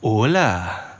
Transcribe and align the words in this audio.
Hola, 0.00 0.96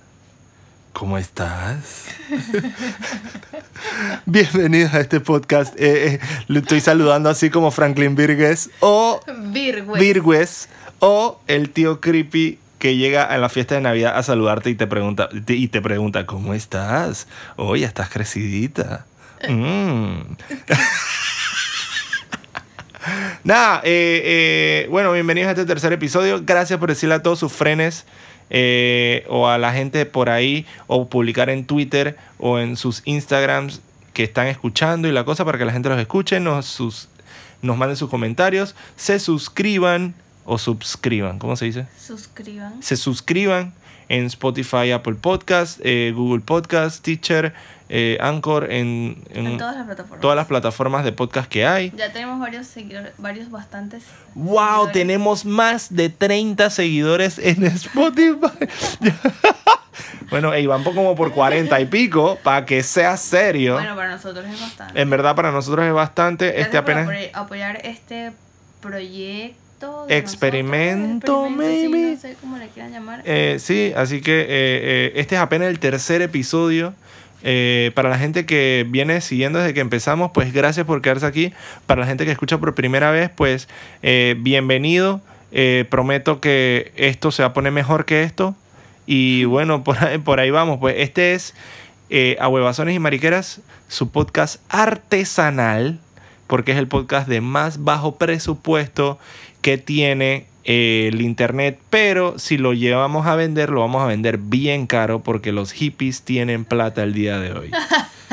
¿cómo 0.93 1.18
estás? 1.18 2.06
Bienvenidos 4.27 4.93
a 4.93 4.99
este 4.99 5.21
podcast. 5.21 5.73
Eh, 5.81 6.15
eh, 6.15 6.21
le 6.49 6.58
estoy 6.58 6.81
saludando 6.81 7.31
así 7.31 7.49
como 7.49 7.71
Franklin 7.71 8.16
Virgues 8.16 8.71
o 8.80 9.21
Virgües. 9.53 10.00
Virgües 10.00 10.69
o 10.98 11.40
el 11.46 11.71
tío 11.71 12.00
creepy 12.00 12.58
que 12.80 12.96
llega 12.96 13.22
a 13.22 13.38
la 13.38 13.48
fiesta 13.48 13.76
de 13.76 13.82
Navidad 13.82 14.18
a 14.18 14.22
saludarte 14.24 14.68
y 14.70 14.74
te 14.74 14.88
pregunta, 14.88 15.28
y 15.46 15.68
te 15.68 15.80
pregunta 15.80 16.26
¿cómo 16.26 16.52
estás? 16.52 17.28
Oye, 17.54 17.84
estás 17.84 18.08
crecidita. 18.08 19.06
Mm. 19.48 20.22
Nada, 23.44 23.80
eh, 23.84 24.22
eh, 24.24 24.88
bueno, 24.90 25.12
bienvenidos 25.12 25.48
a 25.48 25.52
este 25.52 25.66
tercer 25.66 25.92
episodio. 25.92 26.42
Gracias 26.44 26.80
por 26.80 26.88
decirle 26.88 27.14
a 27.14 27.22
todos 27.22 27.38
sus 27.38 27.52
frenes 27.52 28.04
eh, 28.50 29.24
o 29.28 29.48
a 29.48 29.58
la 29.58 29.72
gente 29.72 30.06
por 30.06 30.30
ahí 30.30 30.66
o 30.86 31.08
publicar 31.08 31.50
en 31.50 31.64
Twitter 31.64 32.16
o 32.39 32.59
en 32.59 32.77
sus 32.77 33.02
Instagrams 33.05 33.80
que 34.12 34.25
están 34.25 34.47
escuchando 34.47 35.09
y 35.09 35.12
la 35.12 35.25
cosa 35.25 35.45
para 35.45 35.59
que 35.59 35.65
la 35.65 35.73
gente 35.73 35.89
los 35.89 35.98
escuche, 36.01 36.41
nos, 36.41 36.66
sus, 36.66 37.09
nos 37.62 37.77
manden 37.77 37.97
sus 37.97 38.11
comentarios, 38.11 38.75
se 38.97 39.19
suscriban 39.19 40.15
o 40.45 40.59
suscriban, 40.59 41.39
¿cómo 41.39 41.56
se 41.56 41.66
dice? 41.66 41.87
Suscriban. 41.98 42.83
se 42.83 42.97
suscriban 42.97 43.75
en 44.09 44.25
Spotify, 44.25 44.91
Apple 44.92 45.17
Podcast, 45.17 45.78
eh, 45.84 46.12
Google 46.15 46.41
Podcast, 46.41 47.05
Teacher, 47.05 47.53
eh, 47.88 48.19
Anchor, 48.20 48.70
en, 48.73 49.23
en 49.30 49.47
En 49.47 49.59
todas 49.59 49.77
las 49.77 49.87
plataformas. 49.87 50.20
todas 50.20 50.37
las 50.37 50.47
plataformas 50.47 51.05
de 51.05 51.12
podcast 51.12 51.48
que 51.48 51.66
hay. 51.66 51.92
Ya 51.97 52.12
tenemos 52.12 52.38
varios 52.41 52.66
seguidores, 52.66 53.12
varios 53.19 53.51
bastantes. 53.51 54.05
¡Wow! 54.34 54.56
seguidores. 54.56 54.92
Tenemos 54.92 55.45
más 55.45 55.95
de 55.95 56.09
30 56.11 56.70
seguidores 56.70 57.38
en 57.38 57.64
Spotify. 57.64 58.48
bueno, 60.30 60.51
van 60.69 60.84
por 60.84 60.95
como 60.95 61.14
por 61.16 61.33
40 61.33 61.80
y 61.80 61.87
pico, 61.87 62.39
para 62.42 62.64
que 62.67 62.83
sea 62.83 63.17
serio. 63.17 63.75
Bueno, 63.75 63.97
para 63.97 64.11
nosotros 64.11 64.45
es 64.47 64.61
bastante. 64.61 65.00
en 65.00 65.11
verdad, 65.11 65.34
para 65.34 65.50
nosotros 65.50 65.86
es 65.86 65.92
bastante. 65.92 66.47
Gracias 66.47 66.67
Este 66.67 66.77
apenas. 66.78 67.08
apoy- 67.08 67.30
apoyar 67.33 67.80
este 67.84 68.33
proyecto. 68.80 70.06
Experimento, 70.08 70.08
nosotros, 70.08 70.11
experimento, 70.11 71.50
maybe. 71.50 71.86
Sí, 71.86 72.14
no 72.14 72.20
sé 72.20 72.36
cómo 72.41 72.58
le 72.58 72.67
quieran 72.69 72.91
llamar. 72.92 73.23
Eh, 73.25 73.58
sí, 73.61 73.92
así 73.97 74.20
que 74.20 74.41
eh, 74.41 74.47
eh, 74.50 75.12
este 75.14 75.36
es 75.36 75.41
apenas 75.41 75.69
el 75.69 75.78
tercer 75.78 76.20
episodio. 76.20 76.95
Eh, 77.42 77.92
para 77.94 78.08
la 78.08 78.19
gente 78.19 78.47
que 78.47 78.84
viene 78.89 79.20
siguiendo 79.20 79.58
desde 79.58 79.75
que 79.75 79.81
empezamos, 79.81 80.33
pues 80.34 80.53
gracias 80.53 80.86
por 80.86 81.00
quedarse 81.03 81.27
aquí. 81.27 81.53
Para 81.86 82.00
la 82.00 82.06
gente 82.06 82.25
que 82.25 82.33
escucha 82.33 82.58
por 82.58 82.75
primera 82.75 83.11
vez, 83.11 83.30
pues 83.30 83.69
eh, 84.03 84.36
bienvenido. 84.39 85.20
Eh, 85.50 85.86
prometo 85.89 86.41
que 86.41 86.92
esto 86.97 87.30
se 87.30 87.42
va 87.42 87.48
a 87.48 87.53
poner 87.53 87.72
mejor 87.72 88.05
que 88.05 88.22
esto. 88.22 88.55
Y 89.06 89.45
bueno, 89.45 89.84
por 89.84 90.03
ahí, 90.03 90.19
por 90.19 90.41
ahí 90.41 90.50
vamos. 90.50 90.78
Pues 90.78 90.97
este 90.98 91.34
es 91.34 91.55
A 92.41 92.48
Huevazones 92.48 92.95
y 92.95 92.98
Mariqueras, 92.98 93.61
su 93.89 94.11
podcast 94.11 94.61
artesanal, 94.69 96.00
porque 96.47 96.73
es 96.73 96.78
el 96.78 96.89
podcast 96.89 97.28
de 97.28 97.41
más 97.41 97.84
bajo 97.84 98.17
presupuesto 98.17 99.19
que 99.62 99.78
tiene 99.78 100.47
eh, 100.70 101.08
el 101.11 101.22
internet, 101.22 101.78
pero 101.88 102.38
si 102.38 102.58
lo 102.58 102.74
llevamos 102.74 103.27
a 103.27 103.34
vender, 103.36 103.70
lo 103.70 103.80
vamos 103.80 104.02
a 104.02 104.06
vender 104.06 104.36
bien 104.36 104.86
caro 104.86 105.20
porque 105.20 105.50
los 105.50 105.72
hippies 105.72 106.20
tienen 106.20 106.66
plata 106.66 107.02
el 107.02 107.14
día 107.14 107.38
de 107.38 107.55
hoy. 107.55 107.70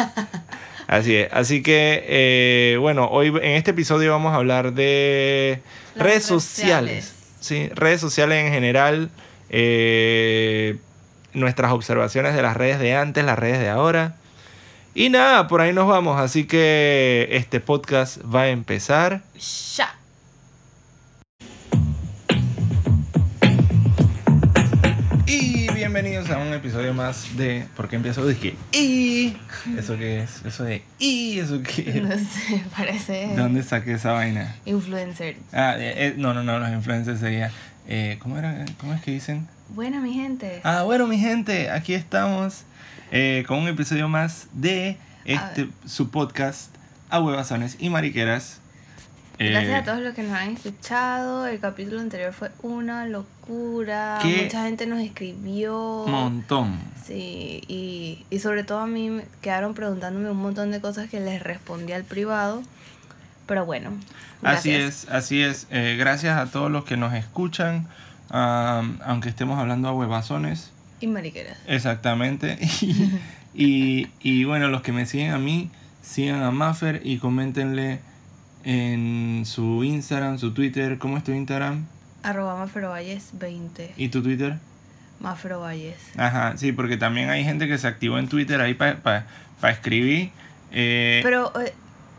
Así 0.88 1.16
es. 1.16 1.30
Así 1.31 1.63
que, 1.63 2.03
eh, 2.06 2.78
bueno, 2.78 3.08
hoy 3.08 3.28
en 3.30 3.56
este 3.56 3.72
episodio 3.72 4.11
vamos 4.11 4.33
a 4.33 4.36
hablar 4.36 4.73
de 4.73 5.61
Las 5.95 6.06
redes 6.08 6.25
sociales. 6.25 7.16
Sí, 7.39 7.69
redes 7.73 8.02
sociales 8.02 8.45
en 8.45 8.52
general. 8.52 9.09
eh, 9.50 10.78
nuestras 11.33 11.72
observaciones 11.72 12.36
de 12.36 12.41
las 12.41 12.58
redes 12.58 12.80
de 12.80 12.95
antes, 12.95 13.23
las 13.23 13.39
redes 13.39 13.59
de 13.59 13.69
ahora. 13.69 14.16
Y 14.94 15.09
nada, 15.09 15.47
por 15.47 15.61
ahí 15.61 15.72
nos 15.72 15.88
vamos. 15.88 16.19
Así 16.19 16.45
que 16.45 17.30
este 17.31 17.61
podcast 17.61 18.18
va 18.24 18.41
a 18.41 18.50
empezar. 18.50 19.22
Ya. 19.78 19.94
Bienvenidos 25.95 26.29
a 26.29 26.39
un 26.39 26.51
episodio 26.51 26.94
más 26.94 27.38
de 27.38 27.67
¿Por 27.73 27.88
qué 27.88 27.95
empiezo? 27.95 28.28
Dije 28.28 28.53
y 28.73 29.38
¿Eso 29.78 29.97
qué 29.97 30.23
es? 30.23 30.44
Eso 30.44 30.66
de 30.66 30.83
y 31.00 31.39
¿Eso 31.39 31.61
qué 31.63 31.89
es? 31.89 32.03
No 32.03 32.17
sé, 32.17 32.66
parece 32.75 33.28
¿De 33.28 33.38
dónde 33.38 33.63
saqué 33.63 33.94
esa 33.94 34.11
vaina? 34.11 34.57
influencer. 34.66 35.38
Ah, 35.53 35.75
eh, 35.78 35.94
eh, 35.95 36.13
no, 36.17 36.33
no, 36.33 36.44
no, 36.44 36.59
los 36.59 36.69
influencers 36.69 37.22
sería 37.22 37.50
eh, 37.88 38.17
¿cómo, 38.19 38.38
era? 38.38 38.66
¿Cómo 38.78 38.94
es 38.94 39.01
que 39.03 39.11
dicen? 39.11 39.47
Buena, 39.69 40.01
mi 40.01 40.13
gente. 40.13 40.59
Ah, 40.66 40.83
bueno, 40.83 41.07
mi 41.07 41.17
gente, 41.17 41.69
aquí 41.69 41.94
estamos 41.94 42.63
con 43.47 43.59
un 43.59 43.69
episodio 43.69 44.09
más 44.09 44.50
de 44.51 44.97
este 45.23 45.69
su 45.85 46.09
podcast 46.09 46.75
A 47.09 47.22
Huevazones 47.22 47.77
y 47.79 47.89
Mariqueras. 47.89 48.59
Gracias 49.38 49.72
Eh, 49.73 49.75
a 49.75 49.84
todos 49.84 50.00
los 50.00 50.13
que 50.16 50.23
nos 50.23 50.31
han 50.34 50.51
escuchado. 50.51 51.46
El 51.47 51.59
capítulo 51.59 52.00
anterior 52.00 52.31
fue 52.34 52.51
una 52.62 53.06
locura. 53.06 54.19
¿Qué? 54.22 54.44
Mucha 54.44 54.63
gente 54.63 54.85
nos 54.88 55.00
escribió. 55.00 56.06
Montón. 56.07 56.79
Sí, 57.06 57.62
y, 57.68 58.25
y 58.29 58.40
sobre 58.40 58.63
todo 58.63 58.79
a 58.79 58.88
mí 58.88 59.09
me 59.09 59.25
quedaron 59.41 59.74
preguntándome 59.74 60.29
un 60.31 60.38
montón 60.38 60.72
de 60.72 60.79
cosas 60.81 61.09
que 61.09 61.19
les 61.19 61.44
respondí 61.44 61.91
al 61.94 62.03
privado. 62.03 62.63
Pero 63.45 63.66
bueno. 63.66 63.91
Así 64.41 64.72
gracias. 64.72 65.03
es, 65.06 65.09
así 65.12 65.41
es. 65.41 65.68
Eh, 65.69 65.95
gracias 66.00 66.38
a 66.38 66.50
todos 66.51 66.72
los 66.72 66.84
que 66.85 66.97
nos 66.97 67.13
escuchan, 67.13 67.88
aunque 68.29 69.29
estemos 69.29 69.59
hablando 69.59 69.88
a 69.90 69.94
huevazones. 69.94 70.72
Y 71.01 71.07
mariqueras. 71.07 71.57
Exactamente. 71.68 72.57
Y, 73.57 74.09
y, 74.09 74.09
y 74.22 74.44
bueno, 74.44 74.68
los 74.68 74.81
que 74.81 74.91
me 74.91 75.06
siguen 75.06 75.31
a 75.31 75.38
mí, 75.38 75.69
sigan 76.01 76.44
a 76.44 76.51
Maffer 76.51 77.00
y 77.06 77.19
coméntenle 77.19 78.01
en 78.66 79.44
su 79.46 79.84
Instagram, 79.84 80.38
su 80.40 80.52
Twitter. 80.53 80.98
¿Cómo 80.98 81.18
es 81.18 81.24
tu 81.24 81.31
Instagram? 81.31 81.86
Arroba 82.24 82.58
Maferovalles 82.58 83.30
20. 83.34 83.94
¿Y 83.96 84.09
tu 84.09 84.22
Twitter? 84.22 84.58
Maferovalles. 85.20 85.96
Ajá, 86.18 86.58
sí, 86.58 86.72
porque 86.72 86.98
también 86.98 87.30
hay 87.30 87.44
gente 87.46 87.68
que 87.68 87.78
se 87.78 87.88
activó 87.88 88.18
en 88.20 88.28
Twitter 88.28 88.59
ahí 88.59 88.74
para 88.74 89.25
escribir. 89.70 90.31
Eh, 90.72 91.22
Pero 91.24 91.54
eh, 91.62 91.74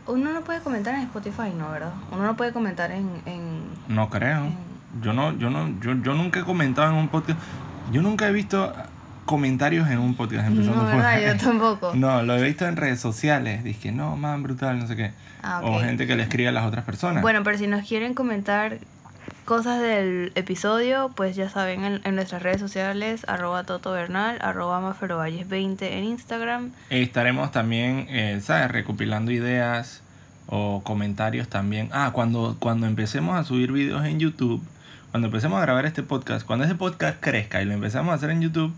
uno 0.07 0.31
no 0.33 0.41
puede 0.41 0.61
comentar 0.61 0.95
en 0.95 1.01
Spotify, 1.01 1.51
¿no? 1.55 1.69
¿Verdad? 1.71 1.93
Uno 2.11 2.23
no 2.23 2.35
puede 2.37 2.53
comentar 2.53 2.91
en... 2.91 3.07
en 3.25 3.61
No 3.87 4.09
creo. 4.09 4.45
en- 4.45 4.67
Yo 5.03 5.13
no, 5.13 5.37
yo 5.37 5.49
no, 5.49 5.69
yo, 5.81 5.93
yo 6.01 6.13
nunca 6.15 6.39
he 6.39 6.43
comentado 6.43 6.89
en 6.91 6.95
un 6.97 7.07
podcast. 7.09 7.37
Yo 7.91 8.01
nunca 8.01 8.27
he 8.27 8.31
visto 8.31 8.73
comentarios 9.27 9.87
en 9.89 9.99
un 9.99 10.15
podcast. 10.15 10.47
empezando 10.47 10.81
no, 10.81 10.87
por 10.91 10.97
¿verdad? 10.97 11.21
Yo 11.21 11.37
tampoco. 11.37 11.93
No, 11.93 12.23
lo 12.23 12.35
he 12.35 12.41
visto 12.41 12.65
en 12.65 12.75
redes 12.75 12.99
sociales. 12.99 13.63
Dije, 13.63 13.91
no, 13.91 14.17
man, 14.17 14.41
brutal, 14.41 14.79
no 14.79 14.87
sé 14.87 14.95
qué. 14.95 15.11
Ah, 15.43 15.61
O 15.63 15.79
gente 15.79 16.07
que 16.07 16.15
le 16.15 16.23
escribe 16.23 16.49
a 16.49 16.51
las 16.51 16.65
otras 16.65 16.83
personas. 16.83 17.21
Bueno, 17.21 17.43
pero 17.43 17.59
si 17.59 17.67
nos 17.67 17.87
quieren 17.87 18.15
comentar 18.15 18.79
cosas 19.45 19.79
del 19.81 20.31
episodio, 20.35 21.11
pues 21.15 21.35
ya 21.35 21.49
saben, 21.49 21.83
en, 21.83 22.01
en 22.03 22.15
nuestras 22.15 22.41
redes 22.41 22.59
sociales, 22.59 23.23
arroba 23.27 23.63
Toto 23.63 23.91
Bernal, 23.91 24.39
arroba 24.41 24.81
Maferovalles20 24.81 25.83
en 25.83 26.03
Instagram. 26.03 26.71
Estaremos 26.89 27.51
también, 27.51 28.07
eh, 28.09 28.39
¿sabes? 28.41 28.71
Recopilando 28.71 29.31
ideas 29.31 30.01
o 30.47 30.81
comentarios 30.83 31.47
también. 31.47 31.89
Ah, 31.91 32.11
cuando, 32.13 32.57
cuando 32.59 32.87
empecemos 32.87 33.37
a 33.37 33.43
subir 33.43 33.71
videos 33.71 34.05
en 34.05 34.19
YouTube, 34.19 34.61
cuando 35.11 35.27
empecemos 35.27 35.57
a 35.59 35.61
grabar 35.61 35.85
este 35.85 36.03
podcast, 36.03 36.45
cuando 36.45 36.65
este 36.65 36.75
podcast 36.75 37.17
crezca 37.19 37.61
y 37.61 37.65
lo 37.65 37.73
empezamos 37.73 38.11
a 38.11 38.15
hacer 38.15 38.29
en 38.29 38.41
YouTube, 38.41 38.73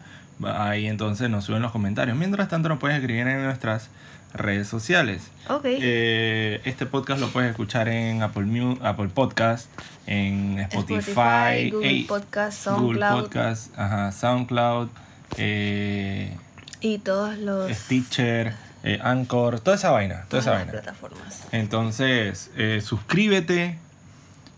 ahí 0.45 0.88
entonces 0.88 1.29
nos 1.29 1.45
suben 1.45 1.61
los 1.61 1.72
comentarios. 1.72 2.17
Mientras 2.17 2.47
tanto, 2.47 2.69
nos 2.69 2.79
puedes 2.79 2.97
escribir 2.97 3.27
en 3.27 3.44
nuestras 3.44 3.89
redes 4.33 4.67
sociales. 4.67 5.23
Ok. 5.50 5.66
Eh, 5.66 6.61
este 6.66 6.85
podcast 6.85 7.19
lo 7.19 7.29
puedes 7.29 7.50
escuchar 7.50 7.88
en 7.89 8.22
Apple, 8.22 8.44
Mu- 8.44 8.78
Apple 8.83 9.07
Podcast, 9.09 9.69
en 10.05 10.59
Spotify, 10.59 10.99
Spotify, 11.11 11.72
Google 11.72 11.89
ey, 11.89 12.03
Podcast, 12.03 12.67
Google 12.67 12.99
SoundCloud 12.99 13.22
Podcast, 13.23 13.79
ajá, 13.79 14.11
SoundCloud, 14.11 14.90
eh, 15.37 16.37
y 16.81 16.99
todos 16.99 17.37
los... 17.37 17.72
Stitcher, 17.72 18.53
eh, 18.84 18.99
Anchor, 19.03 19.59
toda 19.59 19.75
esa 19.75 19.91
vaina, 19.91 20.25
toda 20.28 20.28
todas 20.28 20.46
esa 20.46 20.52
vaina. 20.52 20.72
plataformas. 20.72 21.43
Entonces, 21.52 22.52
eh, 22.55 22.81
suscríbete 22.84 23.78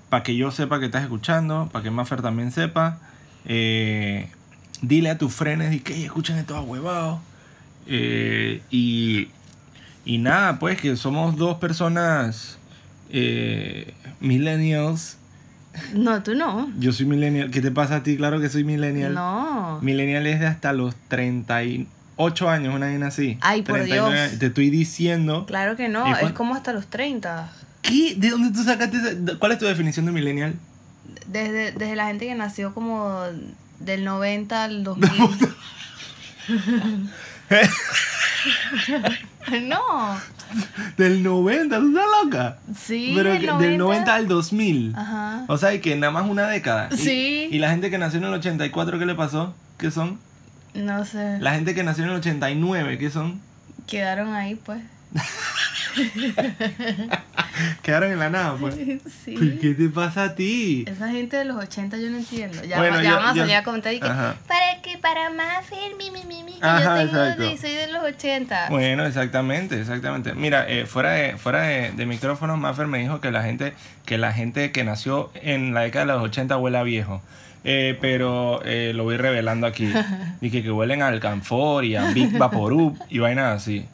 para 0.09 0.23
que 0.23 0.35
yo 0.35 0.51
sepa 0.51 0.79
que 0.79 0.85
estás 0.88 1.03
escuchando, 1.03 1.69
para 1.71 1.81
que 1.83 1.91
Maffer 1.91 2.21
también 2.21 2.51
sepa. 2.51 3.00
Eh, 3.45 4.29
dile 4.81 5.10
a 5.10 5.18
tus 5.18 5.33
frenes 5.33 5.74
y 5.74 5.80
que 5.80 5.94
"Ey, 5.95 6.04
escuchen 6.06 6.38
esto 6.38 6.56
a 6.56 6.62
huevado. 6.62 7.22
Eh, 7.88 8.62
y, 8.69 9.30
y 10.06 10.18
nada, 10.19 10.60
pues 10.60 10.80
que 10.80 10.95
somos 10.95 11.36
dos 11.38 11.57
personas 11.57 12.57
eh, 13.10 13.94
millennials. 14.19 15.18
No, 15.94 16.22
tú 16.22 16.36
no. 16.36 16.69
Yo 16.80 16.92
soy 16.92 17.06
millennial. 17.06 17.50
¿Qué 17.51 17.62
te 17.62 17.72
pasa 17.72 17.98
a 17.98 18.04
ti? 18.04 18.18
Claro 18.18 18.39
que 18.42 18.50
soy 18.50 18.63
millennial. 18.63 19.13
No. 19.13 19.80
Millennial 19.81 20.28
es 20.28 20.39
de 20.39 20.48
hasta 20.48 20.74
los 20.74 20.95
38 21.07 22.50
años, 22.50 22.75
una 22.75 22.88
vaina 22.88 23.07
así. 23.07 23.38
Ay, 23.42 23.62
por 23.62 23.75
39 23.78 24.28
Dios. 24.28 24.39
Te 24.39 24.45
estoy 24.48 24.69
diciendo. 24.69 25.45
Claro 25.45 25.75
que 25.78 25.88
no, 25.89 26.07
¿Y 26.07 26.25
es 26.25 26.31
como 26.33 26.56
hasta 26.56 26.74
los 26.74 26.88
30. 26.88 27.51
¿Qué? 27.81 28.16
¿De 28.18 28.30
dónde 28.30 28.51
tú 28.51 28.63
sacaste 28.63 28.98
esa- 28.98 29.38
¿Cuál 29.39 29.54
es 29.54 29.57
tu 29.60 29.66
definición 29.66 30.06
de 30.06 30.12
millennial? 30.12 30.56
Desde, 31.28 31.72
desde 31.72 31.95
la 31.95 32.07
gente 32.07 32.25
que 32.28 32.36
nació 32.36 32.74
como 32.74 33.24
Del 33.86 34.04
90 34.06 34.63
al 34.63 34.83
2000. 34.83 35.10
no. 39.63 40.18
Del 40.98 41.24
90, 41.24 41.80
¿tú 41.80 41.88
estás 41.89 42.06
loca? 42.24 42.57
Sí, 42.78 43.13
Pero 43.16 43.30
del 43.31 43.42
que- 43.42 43.48
90. 43.48 43.68
del 43.68 43.78
90 43.78 44.16
al 44.16 44.28
2000. 44.28 44.94
Ajá. 44.95 45.45
O 45.48 45.57
sea, 45.57 45.80
que 45.81 45.95
nada 45.95 46.12
más 46.12 46.30
una 46.30 46.48
década. 46.48 46.89
Y- 46.92 46.98
Sí. 46.98 47.48
Y, 47.51 47.60
la 47.60 47.69
gente 47.69 47.89
que 47.89 47.98
nació 47.98 48.19
en 48.19 48.25
el 48.25 48.33
84, 48.33 49.00
¿qué 49.00 49.06
le 49.06 49.16
pasó? 49.16 49.54
¿Qué 49.78 49.92
son? 49.92 50.19
No 50.74 51.06
sé. 51.06 51.38
La 51.39 51.54
gente 51.54 51.74
que 51.75 51.83
nació 51.83 52.04
en 52.04 52.12
el 52.12 52.16
89, 52.18 52.98
¿qué 52.98 53.10
son? 53.10 53.42
Quedaron 53.88 54.33
ahí, 54.33 54.56
pues. 54.56 54.81
Quedaron 57.83 58.11
en 58.11 58.19
la 58.19 58.29
nada, 58.29 58.55
pues. 58.59 58.75
Sí. 59.25 59.57
¿Qué 59.61 59.73
te 59.73 59.89
pasa 59.89 60.23
a 60.23 60.35
ti? 60.35 60.85
Esa 60.88 61.09
gente 61.09 61.38
de 61.38 61.45
los 61.45 61.57
80 61.57 61.97
yo 61.97 62.09
no 62.09 62.17
entiendo. 62.17 62.63
Ya, 62.63 62.77
Bueno, 62.77 63.01
ya 63.01 63.09
yo- 63.09 63.15
vamos 63.17 63.31
a 63.31 63.35
yo- 63.35 63.41
salir 63.41 63.55
a 63.55 63.63
comentar 63.63 63.93
y 63.93 63.99
que 63.99 64.07
Ajá. 64.07 64.35
para 64.47 64.81
que 64.81 64.97
para 64.97 65.29
más 65.29 65.65
mi 65.97 66.09
mi 66.11 66.23
mi 66.25 66.43
mi 66.43 66.53
que 66.53 66.65
Ajá, 66.65 67.03
yo 67.03 67.09
tengo 67.09 67.23
exacto. 67.23 67.43
de- 67.43 67.57
soy 67.57 67.71
de 67.71 67.88
los 67.91 68.03
80. 68.03 68.67
Bueno, 68.69 69.05
exactamente, 69.05 69.79
exactamente. 69.79 70.33
Mira, 70.33 70.65
eh, 70.67 70.85
fuera 70.85 71.11
de, 71.11 71.38
fuera 71.38 71.61
de, 71.63 71.91
de 71.91 72.05
micrófonos, 72.05 72.57
Maffer 72.57 72.87
me 72.87 72.99
dijo 72.99 73.19
que 73.21 73.31
la 73.31 73.44
gente, 73.44 73.73
que 74.05 74.17
la 74.17 74.31
gente 74.33 74.71
que 74.71 74.83
nació 74.83 75.31
en 75.35 75.73
la 75.73 75.81
década 75.81 76.05
de 76.05 76.11
los 76.13 76.23
80 76.23 76.57
huele 76.57 76.77
a 76.77 76.83
viejo. 76.83 77.21
Eh, 77.63 77.95
pero 78.01 78.61
eh, 78.65 78.91
lo 78.95 79.03
voy 79.03 79.17
revelando 79.17 79.67
aquí. 79.67 79.91
Y 80.41 80.49
que, 80.49 80.63
que 80.63 80.71
huelen 80.71 81.03
a 81.03 81.07
Alcanfor 81.07 81.85
y 81.85 81.95
a 81.95 82.05
Big 82.11 82.35
Vaporub 82.37 82.97
y 83.09 83.19
vainas 83.19 83.61
así. 83.61 83.85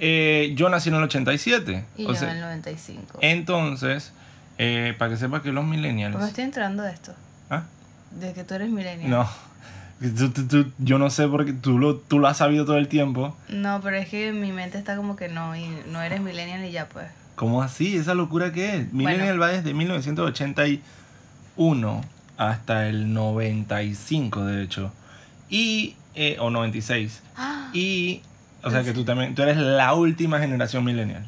Eh, 0.00 0.52
yo 0.56 0.68
nací 0.70 0.88
en 0.88 0.94
el 0.96 1.02
87. 1.04 1.84
y 1.96 2.04
o 2.06 2.08
yo 2.08 2.14
sea, 2.14 2.30
en 2.30 2.36
el 2.36 2.40
95. 2.42 3.18
entonces, 3.20 4.12
eh, 4.58 4.94
para 4.98 5.10
que 5.12 5.16
sepa 5.18 5.42
que 5.42 5.52
los 5.52 5.64
millennials... 5.64 6.12
¿Por 6.14 6.22
qué 6.24 6.28
estoy 6.28 6.44
entrando 6.44 6.82
de 6.82 6.92
esto? 6.92 7.14
¿Ah? 7.50 7.64
De 8.10 8.32
que 8.32 8.42
tú 8.44 8.54
eres 8.54 8.70
millennial. 8.70 9.10
No. 9.10 9.28
Tú- 10.16 10.30
tú- 10.30 10.46
tú- 10.48 10.72
yo 10.78 10.98
no 10.98 11.10
sé 11.10 11.28
porque 11.28 11.52
tú 11.52 11.78
lo, 11.78 11.96
tú 11.96 12.18
lo 12.18 12.26
has 12.28 12.38
sabido 12.38 12.64
todo 12.64 12.78
el 12.78 12.88
tiempo. 12.88 13.36
No, 13.50 13.80
pero 13.82 13.96
es 13.96 14.08
que 14.08 14.32
mi 14.32 14.50
mente 14.52 14.78
está 14.78 14.96
como 14.96 15.14
que 15.16 15.28
no, 15.28 15.54
y 15.54 15.66
no 15.88 16.00
eres 16.00 16.20
millennial 16.22 16.64
y 16.64 16.70
ya 16.72 16.88
pues. 16.88 17.06
¿Cómo 17.34 17.62
así? 17.62 17.96
¿Esa 17.96 18.14
locura 18.14 18.50
que 18.52 18.76
es? 18.76 18.92
Millennial 18.94 19.40
va 19.40 19.48
desde 19.48 19.74
1981 19.74 22.00
hasta 22.38 22.88
el 22.88 23.12
95, 23.12 24.44
de 24.46 24.62
hecho. 24.62 24.90
Y, 25.50 25.96
eh, 26.14 26.36
o 26.40 26.48
96. 26.50 27.20
¡Ah! 27.36 27.68
Y, 27.74 28.22
o 28.62 28.70
sea 28.70 28.82
que 28.82 28.92
tú 28.92 29.04
también, 29.04 29.34
tú 29.34 29.42
eres 29.42 29.56
la 29.56 29.94
última 29.94 30.38
generación 30.38 30.84
millennial. 30.84 31.26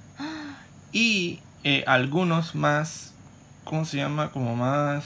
Y 0.93 1.41
eh, 1.65 1.85
algunos 1.87 2.55
más, 2.55 3.15
¿cómo 3.65 3.85
se 3.85 3.97
llama? 3.99 4.31
Como 4.31 4.57
más, 4.57 5.05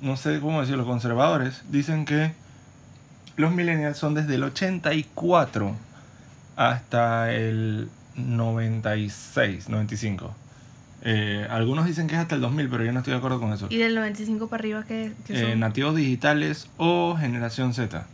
no 0.00 0.16
sé 0.16 0.40
cómo 0.40 0.60
decirlo, 0.60 0.84
conservadores, 0.86 1.62
dicen 1.70 2.04
que 2.04 2.32
los 3.36 3.52
millennials 3.52 3.98
son 3.98 4.14
desde 4.14 4.36
el 4.36 4.44
84 4.44 5.76
hasta 6.56 7.32
el 7.32 7.88
96, 8.16 9.68
95. 9.68 10.34
Eh, 11.06 11.46
algunos 11.50 11.84
dicen 11.84 12.06
que 12.06 12.14
es 12.14 12.20
hasta 12.20 12.34
el 12.34 12.40
2000, 12.40 12.68
pero 12.70 12.84
yo 12.84 12.92
no 12.92 13.00
estoy 13.00 13.12
de 13.12 13.18
acuerdo 13.18 13.38
con 13.40 13.52
eso. 13.52 13.66
¿Y 13.68 13.76
del 13.76 13.94
95 13.94 14.48
para 14.48 14.60
arriba 14.62 14.84
qué, 14.88 15.12
qué 15.26 15.34
Eh, 15.38 15.50
son? 15.50 15.60
nativos 15.60 15.96
digitales 15.96 16.68
o 16.78 17.16
generación 17.18 17.74
Z. 17.74 18.06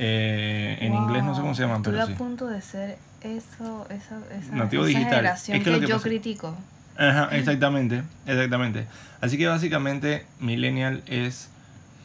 Eh, 0.00 0.78
en 0.80 0.94
inglés 0.94 1.24
no 1.24 1.34
sé 1.34 1.40
cómo 1.40 1.54
se 1.54 1.62
llaman, 1.62 1.78
Estuve 1.78 1.94
pero 1.94 2.04
a 2.04 2.06
sí. 2.06 2.12
punto 2.14 2.46
de 2.46 2.62
ser 2.62 2.98
eso, 3.22 3.84
esa, 3.90 4.18
esa, 4.38 4.54
Nativo 4.54 4.84
esa 4.84 4.88
digital. 4.98 5.16
generación 5.16 5.56
Es 5.56 5.64
que 5.64 5.70
que, 5.70 5.76
lo 5.76 5.80
que 5.80 5.86
yo 5.88 5.96
pasa- 5.96 6.08
critico. 6.08 6.56
Ajá, 6.96 7.28
exactamente, 7.32 8.02
exactamente. 8.26 8.86
Así 9.20 9.36
que 9.38 9.46
básicamente 9.48 10.24
Millennial 10.40 11.02
es 11.06 11.48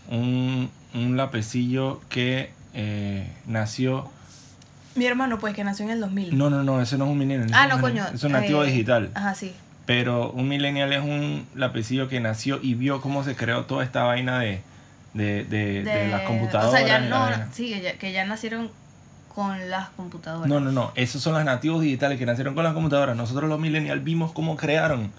un, 0.10 0.70
un 0.96 1.18
lapecillo 1.18 2.02
que 2.10 2.52
eh, 2.74 3.32
nació... 3.46 4.10
Mi 4.96 5.06
hermano, 5.06 5.40
pues, 5.40 5.54
que 5.56 5.64
nació 5.64 5.86
en 5.86 5.92
el 5.92 6.00
2000. 6.00 6.38
No, 6.38 6.50
no, 6.50 6.64
no, 6.64 6.82
ese 6.82 6.98
no 6.98 7.06
es 7.06 7.12
un 7.12 7.18
Millennial. 7.20 7.50
ah, 7.54 7.68
no, 7.68 7.80
coño. 7.82 8.06
Es 8.14 8.24
un 8.24 8.32
nativo 8.32 8.64
eh, 8.64 8.68
digital. 8.68 9.10
Ajá, 9.16 9.34
sí. 9.36 9.54
Pero 9.86 10.32
un 10.32 10.48
Millennial 10.48 10.94
es 10.94 11.02
un 11.02 11.46
lapecillo 11.56 12.08
que 12.08 12.20
nació 12.20 12.60
y 12.62 12.74
vio 12.76 13.02
cómo 13.02 13.24
se 13.24 13.36
creó 13.36 13.66
toda 13.66 13.84
esta 13.84 14.04
vaina 14.04 14.40
de, 14.40 14.62
de, 15.14 15.44
de, 15.46 15.84
de 15.84 16.08
las 16.08 16.22
computadoras. 16.22 16.74
O 16.74 16.78
sea, 16.78 16.88
ya 16.88 17.00
no, 17.00 17.28
sí, 17.52 17.70
que 17.70 17.82
ya, 17.82 17.94
que 17.98 18.12
ya 18.12 18.26
nacieron 18.26 18.72
con 19.34 19.70
las 19.70 19.90
computadoras. 19.90 20.48
No, 20.48 20.60
no, 20.60 20.72
no. 20.72 20.92
Esos 20.96 21.22
son 21.22 21.34
los 21.34 21.44
nativos 21.44 21.82
digitales 21.82 22.20
que 22.20 22.26
nacieron 22.26 22.54
con 22.56 22.64
las 22.64 22.74
computadoras. 22.74 23.16
Nosotros 23.16 23.50
los 23.50 23.60
millennials 23.60 24.04
vimos 24.04 24.32
cómo 24.32 24.56
crearon 24.56 25.12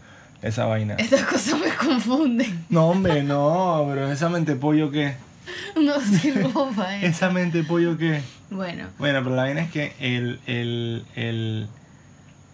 esa 0.43 0.67
vaina. 0.67 0.95
Estas 0.99 1.23
cosas 1.23 1.59
me 1.59 1.69
confunden. 1.75 2.65
No, 2.69 2.89
hombre, 2.89 3.23
no, 3.23 3.87
pero 3.89 4.11
esa 4.11 4.29
mente 4.29 4.57
pollo 4.57 4.91
que... 4.91 5.15
No 5.77 6.01
sirvo 6.01 6.71
para 6.75 6.97
eso. 6.97 7.07
Esa 7.07 7.31
mente 7.31 7.65
pollo 7.65 7.99
que... 7.99 8.21
Bueno, 8.51 8.87
Bueno, 8.99 9.23
pero 9.25 9.35
la 9.35 9.43
vaina 9.43 9.63
es 9.63 9.71
que 9.71 9.95
el, 9.99 10.39
el, 10.47 11.05
el, 11.17 11.69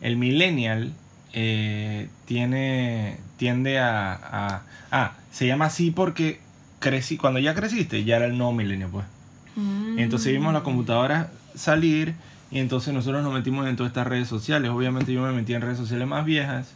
el 0.00 0.16
millennial 0.16 0.93
eh, 1.32 2.08
tiene, 2.25 3.19
tiende 3.36 3.78
a, 3.78 4.12
a... 4.12 4.62
Ah, 4.90 5.12
se 5.31 5.46
llama 5.46 5.66
así 5.66 5.90
porque 5.90 6.40
crecí, 6.81 7.17
cuando 7.17 7.38
ya 7.38 7.55
creciste 7.55 8.03
ya 8.03 8.17
era 8.17 8.27
el 8.27 8.37
no 8.37 8.53
millennial, 8.53 8.91
pues. 8.91 9.06
mm, 9.55 9.99
Entonces 10.00 10.32
vimos 10.32 10.53
las 10.53 10.62
computadoras 10.62 11.29
salir 11.55 12.15
y 12.50 12.59
entonces 12.59 12.93
nosotros 12.93 13.23
nos 13.23 13.32
metimos 13.32 13.69
en 13.69 13.77
todas 13.77 13.91
estas 13.91 14.06
redes 14.09 14.27
sociales. 14.27 14.71
Obviamente 14.71 15.12
yo 15.12 15.23
me 15.23 15.32
metí 15.32 15.55
en 15.55 15.62
redes 15.62 15.79
sociales 15.79 16.09
más 16.09 16.25
viejas. 16.25 16.73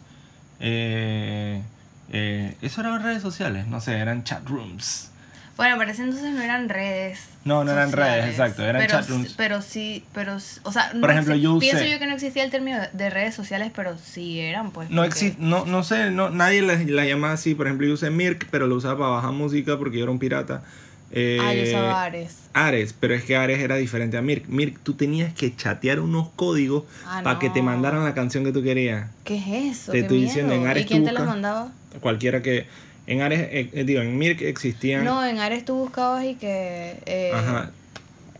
Eh, 0.61 1.63
eh, 2.11 2.57
¿Eso 2.63 2.81
eran 2.81 3.03
redes 3.03 3.23
sociales? 3.23 3.67
No 3.67 3.81
sé, 3.81 3.97
eran 3.99 4.23
chat 4.23 4.47
rooms. 4.49 5.11
Bueno, 5.57 5.77
pero 5.79 5.91
ese 5.93 6.03
entonces 6.03 6.33
no 6.33 6.43
eran 6.43 6.69
redes. 6.69 7.21
No, 7.45 7.63
no 7.63 7.71
eran 7.73 7.91
sociales, 7.91 8.25
redes, 8.25 8.31
exacto, 8.31 8.63
eran 8.65 8.83
pero, 8.83 8.91
chat 8.91 9.09
rooms. 9.09 9.35
Pero 9.37 9.63
sí, 9.63 10.05
pero, 10.13 10.35
o 10.37 10.73
sea, 10.73 10.91
Por 10.91 11.01
no 11.01 11.11
ejemplo, 11.11 11.35
sé, 11.35 11.41
yo 11.41 11.59
pienso 11.61 11.85
usé- 11.85 11.93
yo 11.93 11.99
que 12.01 12.07
no 12.07 12.15
existía 12.15 12.43
el 12.43 12.51
término 12.51 12.81
de- 12.81 12.89
de 12.93 13.11
redes 13.11 13.35
sociales, 13.37 13.71
pero 13.75 13.97
sí 13.97 14.41
eran, 14.41 14.73
pues. 14.73 14.91
No 14.91 15.05
existe, 15.05 15.37
no, 15.41 15.65
no 15.65 15.85
sé, 15.85 16.11
no, 16.11 16.31
nadie 16.31 16.63
la, 16.63 16.75
la 16.75 17.05
llamaba 17.05 17.35
así. 17.35 17.55
Por 17.55 17.67
ejemplo, 17.67 17.87
yo 17.87 17.95
usé 17.95 18.11
Mirk, 18.11 18.49
pero 18.51 18.67
lo 18.67 18.75
usaba 18.75 18.99
para 18.99 19.11
bajar 19.11 19.31
música 19.33 19.79
porque 19.79 19.99
yo 19.99 20.05
era 20.05 20.11
un 20.13 20.19
pirata. 20.19 20.63
Eh, 21.13 21.39
Ah, 21.41 21.55
yo 21.55 21.63
usaba 21.63 22.03
Ares. 22.03 22.37
Ares, 22.55 22.93
pero 22.99 23.15
es 23.15 23.23
que 23.23 23.37
Ares 23.37 23.61
era 23.61 23.77
diferente 23.77 24.17
a 24.17 24.23
Mirk. 24.23 24.49
Mirk, 24.49 24.81
tú 24.83 24.95
tenías 24.95 25.33
que 25.35 25.55
chatear 25.55 26.01
unos 26.01 26.31
códigos 26.35 26.83
Ah, 27.07 27.21
para 27.23 27.39
que 27.39 27.51
te 27.51 27.63
mandaran 27.63 28.03
la 28.05 28.15
canción 28.15 28.43
que 28.43 28.51
tú 28.51 28.65
querías. 28.65 29.09
¿Qué 29.23 29.37
es 29.37 29.77
eso? 29.79 29.93
Te 29.93 29.99
Qué 29.99 30.03
estoy 30.03 30.21
diciendo, 30.23 30.55
en. 30.55 30.67
Ares 30.67 30.83
¿Y 30.85 30.87
quién 30.89 31.05
te 31.05 31.13
los 31.13 31.25
mandaba? 31.25 31.71
Cualquiera 32.01 32.43
que. 32.43 32.67
En 33.07 33.21
Ares, 33.21 33.41
eh, 33.51 33.71
eh, 33.73 33.85
digo, 33.85 34.01
en 34.01 34.17
Mirk 34.17 34.41
existían. 34.43 35.05
No, 35.05 35.25
en 35.27 35.39
Ares 35.39 35.65
tú 35.65 35.75
buscabas 35.77 36.25
y 36.25 36.35
que. 36.37 36.97
Eh, 37.07 37.33
Ajá, 37.35 37.71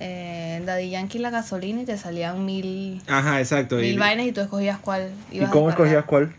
eh, 0.01 0.63
Daddy 0.65 0.91
Yankee 0.91 1.19
la 1.19 1.31
gasolina 1.31 1.83
y 1.83 1.85
te 1.85 1.97
salían 1.99 2.45
mil, 2.45 3.01
ajá, 3.07 3.41
exacto. 3.41 3.77
mil 3.77 3.95
y, 3.95 3.99
vainas 3.99 4.27
y 4.27 4.33
tú 4.33 4.41
escogías 4.41 4.79
cuál. 4.79 5.11
¿y 5.31 5.37
ibas 5.37 5.49
a 5.51 5.53
cómo 5.53 5.71
escogías 5.71 6.05
cuál? 6.05 6.33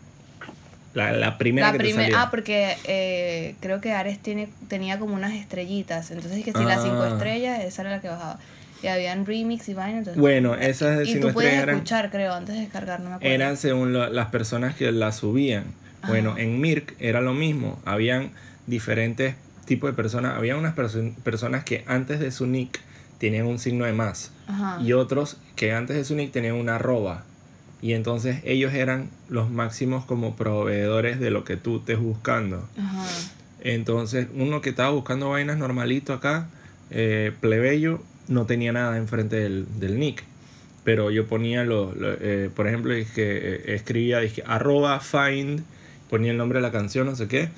La, 0.93 1.11
la 1.11 1.37
primera 1.37 1.67
La 1.71 1.77
que 1.77 1.83
te 1.83 1.93
salía. 1.93 2.21
ah, 2.21 2.31
porque 2.31 2.75
eh, 2.85 3.55
creo 3.59 3.81
que 3.81 3.91
Ares 3.91 4.17
tiene, 4.19 4.47
tenía 4.69 4.97
como 4.97 5.13
unas 5.13 5.33
estrellitas. 5.33 6.09
Entonces, 6.11 6.43
que 6.43 6.53
si 6.53 6.63
las 6.63 6.81
cinco 6.83 7.01
Ah. 7.03 7.09
estrellas, 7.09 7.63
esa 7.63 7.81
era 7.81 7.91
la 7.91 8.01
que 8.01 8.07
bajaba. 8.07 8.39
Y 8.81 8.87
habían 8.87 9.25
remix 9.25 9.67
y 9.69 9.73
vainas. 9.73 9.99
entonces- 9.99 10.21
Bueno, 10.21 10.55
esas 10.55 10.97
de 10.97 11.03
y 11.03 11.13
cinco 11.13 11.27
tú 11.27 11.33
puedes 11.33 11.49
estrellas 11.49 11.63
eran, 11.63 11.75
escuchar, 11.75 12.11
creo, 12.11 12.33
antes 12.33 12.55
de 12.55 12.61
descargar, 12.61 12.99
no 13.01 13.09
me 13.09 13.15
acuerdo. 13.15 13.33
eran 13.35 13.57
según 13.57 13.91
lo- 13.93 14.09
las 14.09 14.27
personas 14.27 14.75
que 14.75 14.91
las 14.91 15.17
subían. 15.17 15.65
Bueno, 16.07 16.37
en 16.37 16.59
Mirk 16.61 16.95
era 16.99 17.21
lo 17.21 17.33
mismo. 17.33 17.81
Habían 17.85 18.31
diferentes 18.67 19.35
tipos 19.65 19.89
de 19.89 19.95
personas. 19.95 20.37
Había 20.37 20.55
unas 20.57 20.75
perso- 20.75 21.13
personas 21.23 21.63
que 21.63 21.83
antes 21.87 22.19
de 22.19 22.31
su 22.31 22.45
nick 22.47 22.79
tenían 23.19 23.45
un 23.47 23.59
signo 23.59 23.85
de 23.85 23.93
más. 23.93 24.31
Ajá. 24.47 24.79
Y 24.81 24.93
otros 24.93 25.37
que 25.55 25.73
antes 25.73 25.95
de 25.95 26.03
su 26.05 26.15
nick 26.15 26.31
tenían 26.31 26.55
una 26.55 26.75
arroba. 26.75 27.23
Y 27.81 27.93
entonces 27.93 28.37
ellos 28.45 28.73
eran 28.73 29.09
los 29.29 29.49
máximos 29.51 30.05
como 30.05 30.35
proveedores 30.35 31.19
de 31.19 31.29
lo 31.29 31.43
que 31.43 31.55
tú 31.57 31.77
estés 31.77 31.99
buscando. 31.99 32.67
Ajá. 32.77 33.03
Entonces, 33.61 34.27
uno 34.35 34.61
que 34.61 34.69
estaba 34.69 34.89
buscando 34.91 35.29
vainas 35.29 35.57
normalito 35.57 36.13
acá, 36.13 36.47
eh, 36.91 37.31
plebeyo, 37.41 38.01
no 38.27 38.45
tenía 38.45 38.71
nada 38.71 38.97
enfrente 38.97 39.35
del, 39.37 39.65
del 39.79 39.99
nick. 39.99 40.23
Pero 40.83 41.09
yo 41.09 41.25
ponía, 41.25 41.63
lo, 41.63 41.93
lo- 41.95 42.13
eh, 42.19 42.49
por 42.55 42.67
ejemplo, 42.67 42.93
es 42.93 43.09
que 43.11 43.37
eh, 43.37 43.75
escribía 43.75 44.19
dije, 44.19 44.43
arroba 44.45 44.99
find, 44.99 45.63
ponía 46.09 46.31
el 46.31 46.37
nombre 46.37 46.59
de 46.59 46.63
la 46.63 46.71
canción, 46.71 47.05
no 47.07 47.15
sé 47.15 47.27
qué. 47.27 47.49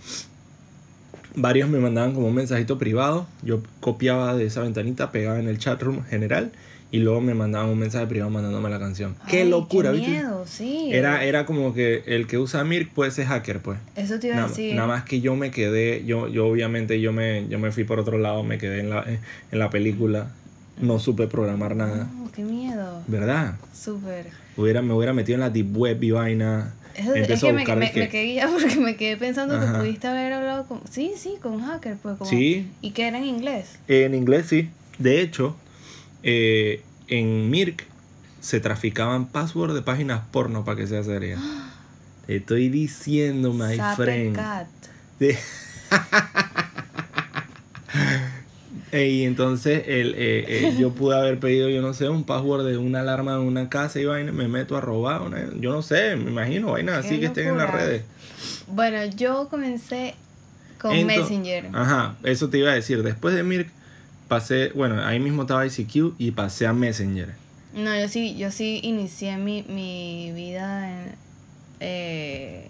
Varios 1.36 1.70
me 1.70 1.80
mandaban 1.80 2.14
como 2.14 2.28
un 2.28 2.34
mensajito 2.36 2.78
privado. 2.80 3.28
Yo 3.44 3.62
copiaba 3.80 4.36
de 4.36 4.46
esa 4.46 4.62
ventanita, 4.62 5.12
pegaba 5.12 5.40
en 5.40 5.48
el 5.48 5.60
chat 5.60 5.82
room 5.82 6.04
general 6.04 6.52
y 6.90 7.00
luego 7.00 7.22
me 7.22 7.34
mandaban 7.36 7.70
un 7.70 7.78
mensaje 7.78 8.08
privado 8.08 8.32
mandándome 8.32 8.70
la 8.70 8.80
canción. 8.80 9.16
¡Qué 9.28 9.46
locura! 9.46 9.92
Qué 9.92 9.98
¿viste? 9.98 10.12
miedo, 10.14 10.46
sí. 10.48 10.90
Era, 10.92 11.24
era 11.26 11.46
como 11.46 11.74
que 11.76 12.02
el 12.08 12.26
que 12.26 12.38
usa 12.40 12.64
Mirk 12.64 12.92
puede 12.94 13.12
ser 13.12 13.28
hacker, 13.28 13.60
pues. 13.62 13.78
Eso 13.96 14.18
te 14.20 14.28
iba 14.28 14.36
a 14.38 14.40
Nada, 14.40 14.50
decir. 14.50 14.74
nada 14.74 14.88
más 14.88 15.04
que 15.04 15.22
yo 15.22 15.36
me 15.36 15.52
quedé, 15.52 16.04
yo, 16.06 16.28
yo 16.28 16.48
obviamente 16.48 17.00
yo 17.02 17.12
me, 17.14 17.46
yo 17.50 17.60
me 17.60 17.72
fui 17.72 17.84
por 17.84 18.00
otro 18.00 18.18
lado, 18.18 18.42
me 18.44 18.58
quedé 18.58 18.80
en 18.80 18.90
la, 18.90 19.04
en 19.06 19.60
la 19.60 19.70
película, 19.70 20.32
no 20.82 20.98
supe 20.98 21.28
programar 21.28 21.76
nada, 21.76 22.08
No, 22.16 22.32
qué 22.32 22.44
miedo. 22.44 23.04
¿verdad? 23.08 23.58
Súper. 23.80 24.28
Hubiera, 24.56 24.82
me 24.82 24.94
hubiera 24.94 25.14
metido 25.14 25.36
en 25.36 25.42
la 25.42 25.50
deep 25.52 25.76
web 25.78 26.02
y 26.04 26.12
vaina. 26.12 26.74
Eso- 26.98 27.14
es 27.16 27.40
que 27.42 27.54
me, 27.54 27.60
buscar 27.60 27.78
me, 27.78 27.86
es 27.86 27.92
que- 27.92 28.00
me 28.00 28.10
quedé 28.10 28.42
porque 28.52 28.76
me 28.80 28.96
quedé 28.96 29.18
pensando 29.18 29.56
Ajá. 29.56 29.74
que 29.74 29.80
pudiste 29.80 30.08
haber 30.08 30.34
hablado 30.34 30.66
con... 30.68 30.82
Sí, 30.90 31.14
sí, 31.16 31.36
con 31.42 31.62
hacker, 31.64 31.96
pues 32.02 32.18
como... 32.18 32.30
Sí. 32.30 32.68
¿Y 32.82 32.92
que 32.92 33.08
era 33.08 33.18
en 33.20 33.26
inglés? 33.26 33.78
En 33.88 34.14
inglés 34.16 34.48
sí. 34.48 34.70
De 34.98 35.22
hecho, 35.22 35.56
eh, 36.24 36.82
en 37.08 37.50
Mirk 37.50 37.86
se 38.42 38.60
traficaban 38.60 39.28
passwords 39.28 39.74
de 39.76 39.82
páginas 39.82 40.22
porno 40.32 40.66
para 40.66 40.78
que 40.78 40.88
sea 40.88 41.04
seria. 41.04 41.38
Te 42.28 42.38
estoy 42.38 42.70
diciendo, 42.70 43.54
my 43.54 43.76
Sape 43.78 44.04
friend. 44.04 44.36
Cat. 44.36 44.68
De- 45.20 45.38
y 48.94 49.24
entonces 49.26 49.84
el, 49.88 50.14
eh, 50.16 50.46
eh, 50.48 50.76
yo 50.78 50.92
pude 50.92 51.18
haber 51.18 51.40
pedido, 51.40 51.70
yo 51.70 51.82
no 51.82 51.94
sé, 51.94 52.08
un 52.10 52.24
password 52.24 52.66
de 52.66 52.78
una 52.78 53.02
alarma 53.02 53.34
de 53.34 53.40
una 53.40 53.70
casa 53.70 54.00
y 54.00 54.06
vaina, 54.06 54.32
me 54.32 54.48
meto 54.48 54.78
a 54.78 54.82
robar, 54.82 55.22
una- 55.22 55.50
yo 55.60 55.72
no 55.72 55.82
sé, 55.82 56.16
me 56.16 56.32
imagino, 56.32 56.72
vaina 56.72 56.98
así 56.98 57.20
que 57.20 57.26
estén 57.28 57.48
en 57.50 57.58
las 57.58 57.70
redes. 57.74 58.04
Bueno, 58.68 59.04
yo 59.16 59.48
comencé 59.50 60.14
con 60.80 61.06
Messenger. 61.06 61.70
Ajá, 61.74 62.16
eso 62.24 62.50
te 62.50 62.60
iba 62.60 62.72
a 62.72 62.76
decir. 62.76 63.04
Después 63.04 63.36
de 63.36 63.44
Mirk, 63.44 63.70
pasé, 64.28 64.70
bueno, 64.76 65.04
ahí 65.06 65.20
mismo 65.20 65.42
estaba 65.44 65.66
ICQ 65.66 66.14
y 66.18 66.32
pasé 66.32 66.68
a 66.68 66.74
Messenger. 66.74 67.34
No, 67.74 68.00
yo 68.00 68.08
sí, 68.08 68.38
yo 68.38 68.52
sí 68.52 68.80
inicié 68.84 69.38
mi, 69.38 69.64
mi 69.64 70.32
vida 70.34 70.90
en, 70.90 71.16
eh, 71.80 72.68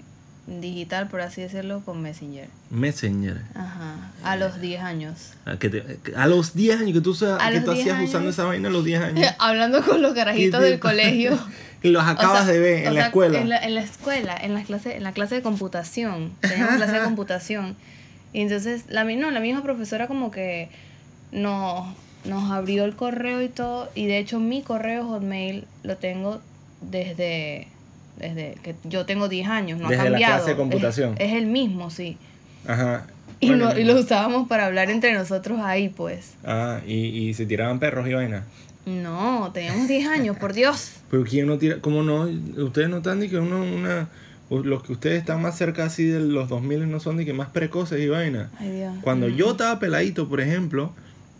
digital, 0.48 1.08
por 1.10 1.22
así 1.22 1.42
decirlo, 1.42 1.82
con 1.84 2.01
Messenger. 2.01 2.48
Messenger. 2.70 3.42
Ajá, 3.54 4.12
a 4.24 4.36
los 4.38 4.60
10 4.62 4.82
años. 4.82 5.34
A, 5.46 5.58
que 5.58 5.70
te- 5.70 6.00
a 6.16 6.25
los 6.27 6.56
10 6.56 6.80
años 6.80 6.94
que 6.94 7.01
tú, 7.01 7.16
A 7.39 7.51
que 7.51 7.60
tú 7.60 7.72
10 7.74 7.88
hacías 7.88 8.01
usando 8.01 8.30
esa 8.30 8.46
vaina 8.46 8.70
a 8.70 8.72
los 8.72 8.86
10 8.86 9.01
años. 9.01 9.27
Hablando 9.39 9.84
con 9.84 10.01
los 10.01 10.13
carajitos 10.13 10.62
del 10.62 10.80
colegio. 10.80 11.38
Y 11.84 11.89
los 11.89 12.04
acabas 12.04 12.42
O 12.42 12.46
sea, 12.46 12.54
de 12.54 12.60
ver 12.60 12.77
en 12.88 12.96
la 12.96 13.01
sea, 13.01 13.06
escuela. 13.06 13.39
En 13.39 13.50
la, 13.50 13.58
en 13.60 13.75
la 13.75 13.82
escuela, 13.82 14.36
en 14.36 14.56
la 14.56 14.63
clase, 14.63 14.98
en 14.98 15.04
la 15.04 15.12
clase 15.12 15.36
de 15.36 15.42
computación. 15.44 16.34
Teníamos 16.42 16.77
clase 16.77 16.94
de 16.94 17.00
computación. 17.04 17.75
Y 18.34 18.42
entonces, 18.42 18.86
la, 18.89 19.04
no, 19.04 19.30
la 19.30 19.39
misma 19.39 19.62
profesora 19.62 20.08
como 20.08 20.32
que 20.32 20.70
nos, 21.32 21.88
nos 22.25 22.51
abrió 22.51 22.84
el 22.84 22.96
correo 22.96 23.44
y 23.44 23.48
todo. 23.50 23.92
Y 23.94 24.08
de 24.08 24.18
hecho, 24.18 24.39
mi 24.39 24.63
correo 24.63 25.06
Hotmail 25.08 25.66
lo 25.84 25.98
tengo 25.98 26.42
desde, 26.82 27.68
desde 28.19 28.55
que 28.63 28.75
yo 28.83 29.05
tengo 29.05 29.27
10 29.29 29.47
años. 29.47 29.79
No 29.79 29.89
Desde 29.89 30.01
ha 30.01 30.05
la 30.05 30.09
cambiado. 30.12 30.36
clase 30.36 30.50
de 30.51 30.55
computación. 30.57 31.13
Es, 31.17 31.31
es 31.31 31.33
el 31.38 31.45
mismo, 31.47 31.89
sí. 31.89 32.17
Ajá. 32.67 33.07
Y, 33.39 33.50
Bueno, 33.50 33.74
lo, 33.74 33.79
y 33.79 33.83
lo 33.83 33.95
usábamos 34.00 34.47
para 34.47 34.65
hablar 34.65 34.89
entre 34.89 35.13
nosotros 35.13 35.59
ahí, 35.62 35.89
pues. 35.89 36.33
Ah, 36.43 36.79
y, 36.88 36.93
y 36.95 37.33
se 37.36 37.45
tiraban 37.45 37.79
perros 37.79 38.07
y 38.07 38.13
vaina. 38.13 38.43
No, 38.86 39.51
teníamos 39.53 39.88
10 39.88 40.07
años, 40.07 40.38
por 40.38 40.53
Dios. 40.53 40.91
Pero 41.12 41.24
quién 41.24 41.45
no 41.47 41.57
tira, 41.57 41.77
¿cómo 41.81 42.03
no? 42.03 42.21
Ustedes 42.63 42.89
no 42.89 42.97
están 42.97 43.19
ni 43.19 43.27
que 43.29 43.38
uno, 43.38 43.62
una, 43.62 44.07
los 44.50 44.81
que 44.81 44.93
ustedes 44.93 45.19
están 45.19 45.41
más 45.41 45.57
cerca 45.57 45.83
así 45.86 46.05
de 46.05 46.19
los 46.21 46.47
2000 46.50 46.89
no 46.89 47.00
son 47.00 47.17
ni 47.17 47.25
que 47.25 47.33
más 47.33 47.50
precoces 47.50 48.00
y 48.00 48.07
vaina. 48.07 48.50
Ay, 48.59 48.71
Dios. 48.71 48.93
Cuando 49.01 49.27
Mm. 49.27 49.36
yo 49.36 49.51
estaba 49.51 49.77
peladito, 49.79 50.27
por 50.29 50.39
ejemplo, 50.41 50.93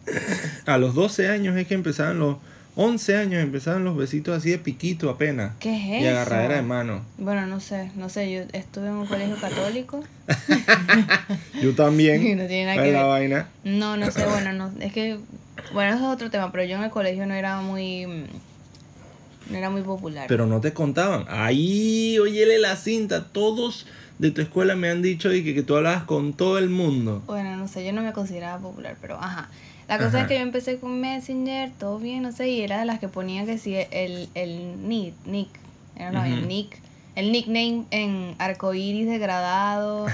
a 0.66 0.78
los 0.78 0.94
12 0.94 1.30
años 1.30 1.56
es 1.58 1.68
que 1.68 1.74
empezaban 1.74 2.20
los 2.20 2.38
11 2.80 3.18
años 3.18 3.42
empezaban 3.42 3.84
los 3.84 3.98
besitos 3.98 4.38
así 4.38 4.52
de 4.52 4.60
piquito 4.60 5.10
apenas. 5.10 5.54
¿Qué 5.60 5.76
es 5.76 5.84
Y 6.04 6.06
eso? 6.06 6.10
agarradera 6.20 6.56
de 6.58 6.62
mano. 6.62 7.02
Bueno, 7.18 7.48
no 7.48 7.60
sé, 7.60 7.90
no 7.96 8.08
sé, 8.08 8.32
yo 8.32 8.42
estuve 8.54 8.86
en 8.88 8.94
un 8.94 9.08
colegio 9.08 9.36
católico. 9.42 10.04
Yo 11.62 11.74
también. 11.76 12.22
No 12.38 12.46
tiene 12.48 12.66
nada 12.66 12.84
que 12.84 12.92
la 12.92 13.00
ver. 13.00 13.08
vaina. 13.08 13.48
No, 13.64 13.98
no 13.98 14.12
sé, 14.12 14.26
bueno, 14.28 14.54
no, 14.54 14.72
es 14.80 14.94
que, 14.94 15.18
bueno, 15.74 15.96
eso 15.96 16.06
es 16.08 16.14
otro 16.14 16.30
tema, 16.30 16.52
pero 16.52 16.64
yo 16.66 16.76
en 16.78 16.84
el 16.84 16.92
colegio 16.92 17.26
no 17.26 17.34
era 17.34 17.62
muy, 17.62 18.06
mm, 18.06 18.24
no 19.52 19.58
era 19.58 19.70
muy 19.72 19.82
popular. 19.82 20.26
Pero 20.28 20.46
no 20.46 20.62
te 20.62 20.74
contaban. 20.74 21.26
Ahí, 21.30 22.20
óyele 22.20 22.60
la 22.60 22.76
cinta. 22.76 23.24
Todos 23.26 23.88
de 24.20 24.30
tu 24.32 24.42
escuela 24.42 24.76
me 24.76 24.90
han 24.90 25.02
dicho 25.02 25.34
y 25.34 25.44
que, 25.44 25.54
que 25.56 25.64
tú 25.64 25.76
hablabas 25.78 26.04
con 26.04 26.34
todo 26.34 26.58
el 26.60 26.70
mundo. 26.70 27.24
Bueno, 27.26 27.56
no 27.56 27.68
sé, 27.68 27.84
yo 27.86 27.92
no 27.94 28.02
me 28.04 28.14
consideraba 28.14 28.62
popular, 28.62 28.98
pero 29.02 29.16
ajá. 29.16 29.50
La 29.88 29.98
cosa 29.98 30.08
Ajá. 30.08 30.22
es 30.22 30.28
que 30.28 30.36
yo 30.36 30.42
empecé 30.42 30.80
con 30.80 31.00
Messenger, 31.00 31.72
todo 31.80 31.98
bien, 31.98 32.24
no 32.24 32.32
sé, 32.34 32.50
y 32.50 32.62
era 32.62 32.80
de 32.80 32.86
las 32.86 33.00
que 33.00 33.08
ponía 33.08 33.46
que 33.46 33.58
sí, 33.58 33.76
el, 33.92 34.28
el 34.36 34.88
nick, 34.88 35.14
nick, 35.26 35.50
era 35.96 36.12
Ujú. 36.22 36.46
nick, 36.46 36.78
el 37.18 37.32
nickname 37.32 37.84
en 37.90 38.36
arcoíris 38.38 39.08
degradado. 39.08 40.06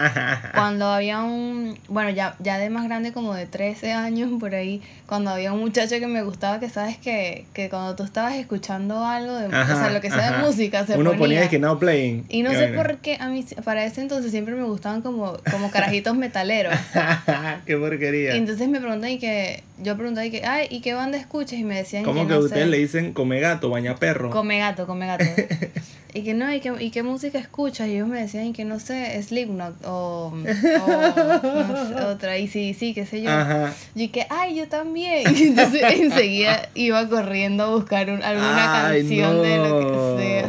cuando 0.54 0.86
había 0.86 1.22
un, 1.22 1.78
bueno, 1.88 2.10
ya, 2.10 2.34
ya 2.40 2.58
de 2.58 2.68
más 2.68 2.84
grande, 2.84 3.12
como 3.12 3.32
de 3.32 3.46
13 3.46 3.92
años 3.92 4.28
por 4.40 4.56
ahí, 4.56 4.82
cuando 5.06 5.30
había 5.30 5.52
un 5.52 5.60
muchacho 5.60 6.00
que 6.00 6.08
me 6.08 6.24
gustaba, 6.24 6.58
que 6.58 6.68
sabes 6.68 6.98
que, 6.98 7.46
que 7.52 7.70
cuando 7.70 7.94
tú 7.94 8.02
estabas 8.02 8.34
escuchando 8.34 9.04
algo, 9.04 9.36
de, 9.36 9.46
o 9.46 9.50
sea, 9.50 9.60
Ajá, 9.60 9.90
lo 9.90 10.00
que 10.00 10.10
sea 10.10 10.30
ajá. 10.30 10.38
de 10.38 10.42
música, 10.42 10.84
se 10.84 10.98
Uno 10.98 11.16
ponía. 11.16 11.48
que 11.48 11.60
now 11.60 11.78
playing. 11.78 12.24
y 12.28 12.42
no 12.42 12.50
sé 12.50 12.66
por 12.68 12.96
qué, 12.98 13.18
a 13.20 13.28
mí 13.28 13.44
para 13.62 13.84
ese 13.84 14.00
entonces 14.00 14.32
siempre 14.32 14.56
me 14.56 14.64
gustaban 14.64 15.00
como, 15.00 15.36
como 15.52 15.70
carajitos 15.70 16.16
metaleros. 16.16 16.74
Qué 17.66 17.76
porquería. 17.76 18.34
Y 18.34 18.38
entonces 18.38 18.68
me 18.68 18.80
preguntan 18.80 19.10
y 19.10 19.18
que, 19.20 19.62
yo 19.80 19.96
pregunté 19.96 20.26
y 20.26 20.30
que, 20.32 20.44
ay, 20.44 20.66
¿y 20.70 20.80
qué 20.80 20.94
banda 20.94 21.18
escuchas? 21.18 21.58
Y 21.60 21.62
me 21.62 21.76
decían 21.76 22.02
¿Cómo 22.02 22.26
que 22.26 22.34
no 22.34 22.40
ustedes 22.40 22.64
sé, 22.64 22.68
le 22.68 22.78
dicen 22.78 23.12
come 23.12 23.38
gato, 23.38 23.70
baña 23.70 23.94
perro? 23.94 24.30
Come 24.30 24.58
gato, 24.58 24.88
come 24.88 25.06
gato. 25.06 25.24
y 26.18 26.22
que 26.24 26.34
no, 26.34 26.52
¿y 26.52 26.60
qué, 26.60 26.72
¿y 26.80 26.90
qué 26.90 27.02
música 27.02 27.38
escuchas? 27.38 27.88
Y 27.88 27.92
ellos 27.94 28.08
me 28.08 28.20
decían 28.20 28.46
y 28.46 28.52
que 28.52 28.64
no 28.64 28.78
sé, 28.80 29.20
Slipknot 29.22 29.84
o, 29.86 30.32
o 30.32 30.36
no 30.36 31.88
sé, 31.88 31.94
otra, 32.04 32.38
y 32.38 32.48
sí, 32.48 32.74
sí, 32.74 32.94
qué 32.94 33.06
sé 33.06 33.22
yo. 33.22 33.30
Ajá. 33.30 33.72
Y 33.94 34.08
que, 34.08 34.26
ay, 34.30 34.56
yo 34.56 34.68
también. 34.68 35.34
Y 35.36 35.42
entonces 35.48 35.82
enseguida 36.00 36.68
iba 36.74 37.08
corriendo 37.08 37.64
a 37.64 37.74
buscar 37.74 38.10
un- 38.10 38.22
alguna 38.22 38.88
Ay, 38.88 39.00
canción 39.00 39.42
de 39.42 39.56
lo 39.58 39.80
que 40.16 40.22
sea. 40.22 40.46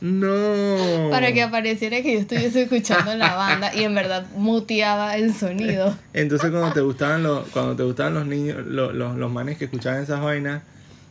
No. 0.00 1.10
Para 1.10 1.32
que 1.32 1.42
apareciera 1.42 2.02
que 2.02 2.12
yo 2.14 2.20
estuviese 2.20 2.62
escuchando 2.62 3.14
la 3.16 3.34
banda 3.34 3.74
y 3.74 3.82
en 3.84 3.94
verdad 3.94 4.26
muteaba 4.36 5.16
el 5.16 5.34
sonido. 5.34 5.96
Entonces 6.12 6.50
cuando 6.50 6.72
te 6.72 6.80
gustaban 6.80 7.22
los, 7.22 7.48
cuando 7.48 7.74
te 7.76 7.82
gustaban 7.82 8.14
los 8.14 8.26
niños, 8.26 8.58
los, 8.66 8.94
los, 8.94 9.16
los 9.16 9.30
manes 9.32 9.56
que 9.58 9.64
escuchaban 9.64 10.02
esas 10.02 10.20
vainas, 10.20 10.62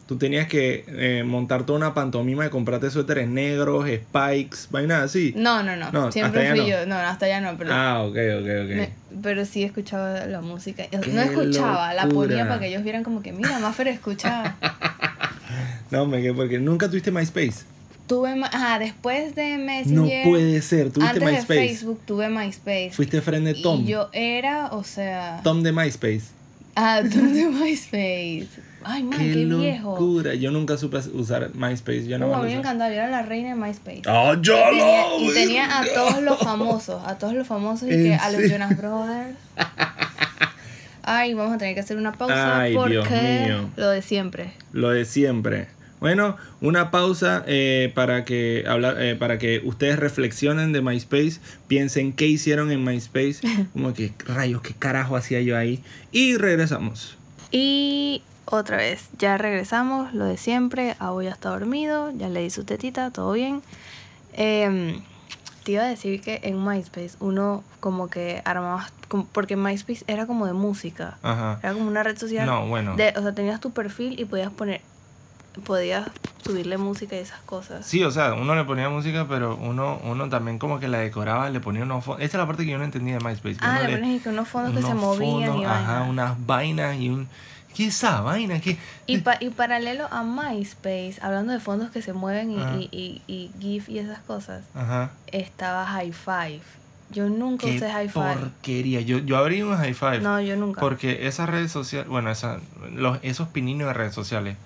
tú 0.08 0.18
tenías 0.18 0.48
que 0.48 0.86
eh, 0.88 1.24
montar 1.26 1.66
toda 1.66 1.78
una 1.80 1.94
pantomima 1.94 2.44
de 2.44 2.50
comprarte 2.50 2.90
suéteres 2.92 3.28
negros, 3.28 3.86
spikes, 3.88 4.68
vainas 4.70 5.02
así. 5.04 5.34
No, 5.36 5.64
no, 5.64 5.76
no. 5.76 5.92
No, 5.92 6.12
Siempre 6.12 6.52
fui 6.52 6.60
no. 6.60 6.68
yo. 6.68 6.86
No, 6.86 6.96
hasta 6.96 7.26
allá 7.26 7.42
no, 7.42 7.58
pero, 7.58 7.72
Ah, 7.74 8.04
ok, 8.04 8.16
ok, 8.16 8.48
ok. 8.64 8.70
me- 8.76 8.90
pero 9.24 9.46
sí 9.46 9.64
escuchaba 9.64 10.26
la 10.26 10.42
música. 10.42 10.86
Qué 10.88 10.98
No 10.98 11.22
escuchaba, 11.22 11.94
la 11.94 12.08
ponía 12.08 12.48
para 12.48 12.60
que 12.60 12.68
ellos 12.68 12.84
vieran 12.84 13.04
como 13.04 13.22
que, 13.22 13.32
mira, 13.32 13.58
Maffer 13.60 13.88
escucha. 13.88 14.56
No, 15.92 16.06
me 16.08 16.22
quedé 16.22 16.34
porque 16.34 16.60
nunca 16.60 16.90
tuviste 16.90 17.12
MySpace. 17.12 17.64
tuve, 18.08 18.34
ajá, 18.44 18.80
después 18.80 19.36
de 19.36 19.58
No 19.58 19.66
Messenger. 19.66 20.24
puede 20.28 20.62
ser, 20.62 20.92
tuviste 20.92 21.18
Antes 21.18 21.24
MySpace. 21.32 21.60
de 21.62 21.68
Facebook 21.68 22.02
tuve 22.06 22.30
MySpace. 22.30 22.92
Fuiste 22.92 23.22
friend 23.22 23.46
de 23.46 23.54
Tom. 23.56 23.82
Y 23.82 23.88
yo 23.88 24.10
era, 24.12 24.68
o 24.74 24.84
sea. 24.84 25.42
Tom 25.44 25.62
de 25.64 25.72
MySpace. 25.72 26.24
Ah, 26.76 27.02
Tom 27.14 27.32
de 27.34 27.46
MySpace. 27.46 28.48
Ay, 28.88 29.04
man, 29.04 29.18
qué, 29.20 29.34
Qué, 29.34 29.46
viejo. 29.46 29.92
locura. 29.92 30.36
Yo 30.36 30.52
nunca 30.52 30.78
supe 30.78 30.98
usar 31.14 31.50
MySpace. 31.56 32.06
Yo 32.08 32.20
no 32.20 32.34
a 32.34 32.38
me 32.38 32.44
mí 32.46 32.54
me 32.54 32.60
encantaba, 32.60 32.90
yo 32.90 32.96
era 32.98 33.10
la 33.10 33.24
reina 33.24 33.50
de 33.50 33.56
MySpace. 33.56 34.04
¡Ah, 34.06 34.36
yo 34.40 34.54
Y 34.56 34.78
tenía, 34.78 35.08
lo! 35.08 35.20
y 35.20 35.34
tenía 35.34 35.80
a 35.80 35.86
todos 35.94 36.22
los 36.22 36.38
famosos, 36.44 37.02
a 37.06 37.18
todos 37.18 37.34
los 37.34 37.48
famosos 37.48 37.90
y 37.90 37.94
¿En 37.94 38.04
que 38.04 38.14
a 38.14 38.30
los? 38.32 38.50
Jonas 38.50 38.78
Brothers. 38.78 39.36
Ay, 41.04 41.34
vamos 41.34 41.54
a 41.54 41.58
tener 41.58 41.74
que 41.76 41.82
hacer 41.82 41.98
una 41.98 42.12
pausa 42.14 42.60
Ay, 42.62 42.74
porque 42.74 42.94
Dios 42.94 43.10
mío. 43.10 43.70
lo 43.76 43.90
de 43.90 44.02
siempre. 44.02 44.52
Lo 44.72 44.90
de 44.90 45.06
siempre. 45.06 45.68
Bueno, 46.00 46.36
una 46.62 46.92
pausa 46.92 47.44
eh, 47.48 47.92
para, 47.96 48.26
que 48.26 48.66
hablar, 48.68 49.02
eh, 49.02 49.16
para 49.16 49.38
que 49.38 49.62
ustedes 49.64 49.98
reflexionen 49.98 50.74
de 50.74 50.82
MySpace, 50.82 51.40
piensen 51.68 52.12
qué 52.14 52.28
hicieron 52.28 52.72
en 52.72 52.84
MySpace, 52.84 53.38
como 53.74 53.94
que 53.94 54.14
rayos, 54.28 54.62
qué 54.62 54.74
carajo 54.78 55.16
hacía 55.16 55.42
yo 55.42 55.58
ahí. 55.58 55.82
Y 56.12 56.36
regresamos. 56.38 57.18
Y 57.52 58.24
otra 58.46 58.78
vez, 58.78 59.10
ya 59.18 59.38
regresamos, 59.38 60.14
lo 60.14 60.26
de 60.26 60.38
siempre. 60.38 60.96
Abu 61.00 61.22
ya 61.24 61.32
está 61.32 61.50
dormido, 61.50 62.12
ya 62.12 62.30
le 62.30 62.42
di 62.42 62.50
su 62.50 62.64
tetita, 62.64 63.12
todo 63.12 63.32
bien. 63.34 63.62
Em, 64.34 65.02
te 65.64 65.72
iba 65.72 65.84
a 65.84 65.88
decir 65.88 66.22
que 66.22 66.42
en 66.44 66.64
MySpace 66.64 67.12
uno 67.20 67.64
como 67.80 68.08
que 68.10 68.42
armaba, 68.46 68.90
porque 69.32 69.56
MySpace 69.56 70.04
era 70.08 70.28
como 70.28 70.46
de 70.46 70.54
música. 70.54 71.18
Ajá. 71.24 71.60
Era 71.64 71.74
como 71.74 71.88
una 71.88 72.04
red 72.04 72.18
social. 72.18 72.46
No, 72.46 72.68
bueno. 72.68 72.96
de- 72.96 73.14
o 73.18 73.22
sea, 73.22 73.34
tenías 73.34 73.60
tu 73.62 73.72
perfil 73.72 74.20
y 74.20 74.26
podías 74.26 74.52
poner, 74.52 74.82
podías 75.66 76.08
subirle 76.44 76.78
música 76.78 77.16
y 77.16 77.20
esas 77.20 77.40
cosas. 77.42 77.86
Sí, 77.86 78.04
o 78.04 78.12
sea, 78.12 78.34
uno 78.34 78.54
le 78.56 78.64
ponía 78.66 78.90
música, 78.90 79.26
pero 79.28 79.56
uno, 79.56 80.00
uno 80.04 80.30
también 80.30 80.60
como 80.60 80.80
que 80.80 80.88
la 80.88 81.00
decoraba, 81.00 81.50
le 81.50 81.60
ponía 81.60 81.82
unos 81.84 82.04
fondos. 82.04 82.24
Esta 82.24 82.38
es 82.38 82.42
la 82.42 82.46
parte 82.48 82.66
que 82.66 82.72
yo 82.72 82.78
no 82.78 82.84
entendía 82.84 83.18
de 83.18 83.24
MySpace. 83.24 83.56
que 83.56 83.66
Ah, 83.66 83.80
le 83.88 84.20
que 84.20 84.30
unos 84.30 84.48
fondos 84.48 84.74
que 84.76 84.82
se 84.84 84.94
movían 84.94 85.50
fondos, 85.54 85.62
y 85.62 85.66
Ajá, 85.66 86.04
unas 86.04 86.46
vainas 86.46 86.98
y 86.98 87.10
un... 87.10 87.28
¿Qué 87.76 87.88
es 87.88 87.96
esa 87.96 88.22
vaina? 88.22 88.60
¿Qué? 88.62 88.78
Y, 89.06 89.18
pa- 89.20 89.38
y 89.40 89.50
paralelo 89.50 90.08
a 90.12 90.24
MySpace, 90.24 91.16
hablando 91.22 91.52
de 91.54 91.60
fondos 91.60 91.92
que 91.92 92.02
se 92.02 92.14
mueven 92.14 92.52
y, 92.52 92.56
y, 92.58 92.90
y, 92.92 93.22
y 93.28 93.52
GIF 93.60 93.90
y 93.90 94.00
esas 94.00 94.20
cosas, 94.20 94.64
Ajá. 94.74 95.12
estaba 95.32 95.86
High 95.86 96.14
Five. 96.14 96.62
Yo 97.12 97.30
nunca 97.30 97.68
Qué 97.68 97.76
usé 97.76 97.92
High 97.92 98.10
Five. 98.10 98.36
porquería. 98.36 99.02
Yo, 99.02 99.20
yo 99.20 99.38
abrí 99.38 99.62
un 99.62 99.78
high 99.78 99.94
five. 99.94 100.20
No, 100.22 100.42
yo 100.42 100.56
nunca. 100.56 100.82
Porque 100.82 101.28
esas 101.28 101.48
redes 101.48 101.72
sociales, 101.72 102.08
bueno, 102.10 102.32
esa, 102.32 102.60
los, 102.94 103.20
esos 103.22 103.48
pininos 103.50 103.88
de 103.90 103.94
redes 103.94 104.16
sociales 104.16 104.58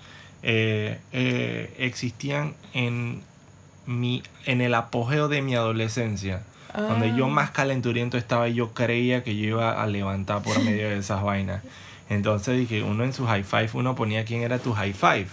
eh, 0.42 1.00
eh, 1.12 1.74
existían 1.80 2.54
en 2.74 3.22
mi, 3.86 4.24
en 4.46 4.62
el 4.62 4.74
apogeo 4.74 5.28
de 5.28 5.42
mi 5.42 5.56
adolescencia, 5.56 6.44
donde 6.76 7.14
yo 7.16 7.26
Ah. 7.26 7.30
más 7.30 7.52
calenturiento 7.52 8.18
estaba 8.18 8.48
y 8.48 8.54
yo 8.54 8.72
creía 8.74 9.24
que 9.24 9.36
yo 9.36 9.48
iba 9.48 9.82
a 9.82 9.86
levantar 9.88 10.42
por 10.42 10.64
medio 10.64 10.88
de 10.90 10.98
esas 10.98 11.22
vainas. 11.24 11.62
Entonces 12.10 12.58
dije, 12.58 12.84
uno 12.84 13.04
en 13.04 13.14
su 13.14 13.26
high 13.28 13.44
five, 13.44 13.70
uno 13.74 13.96
ponía 13.96 14.26
quién 14.26 14.42
era 14.42 14.60
tu 14.60 14.74
high 14.74 14.94
five. 14.94 15.28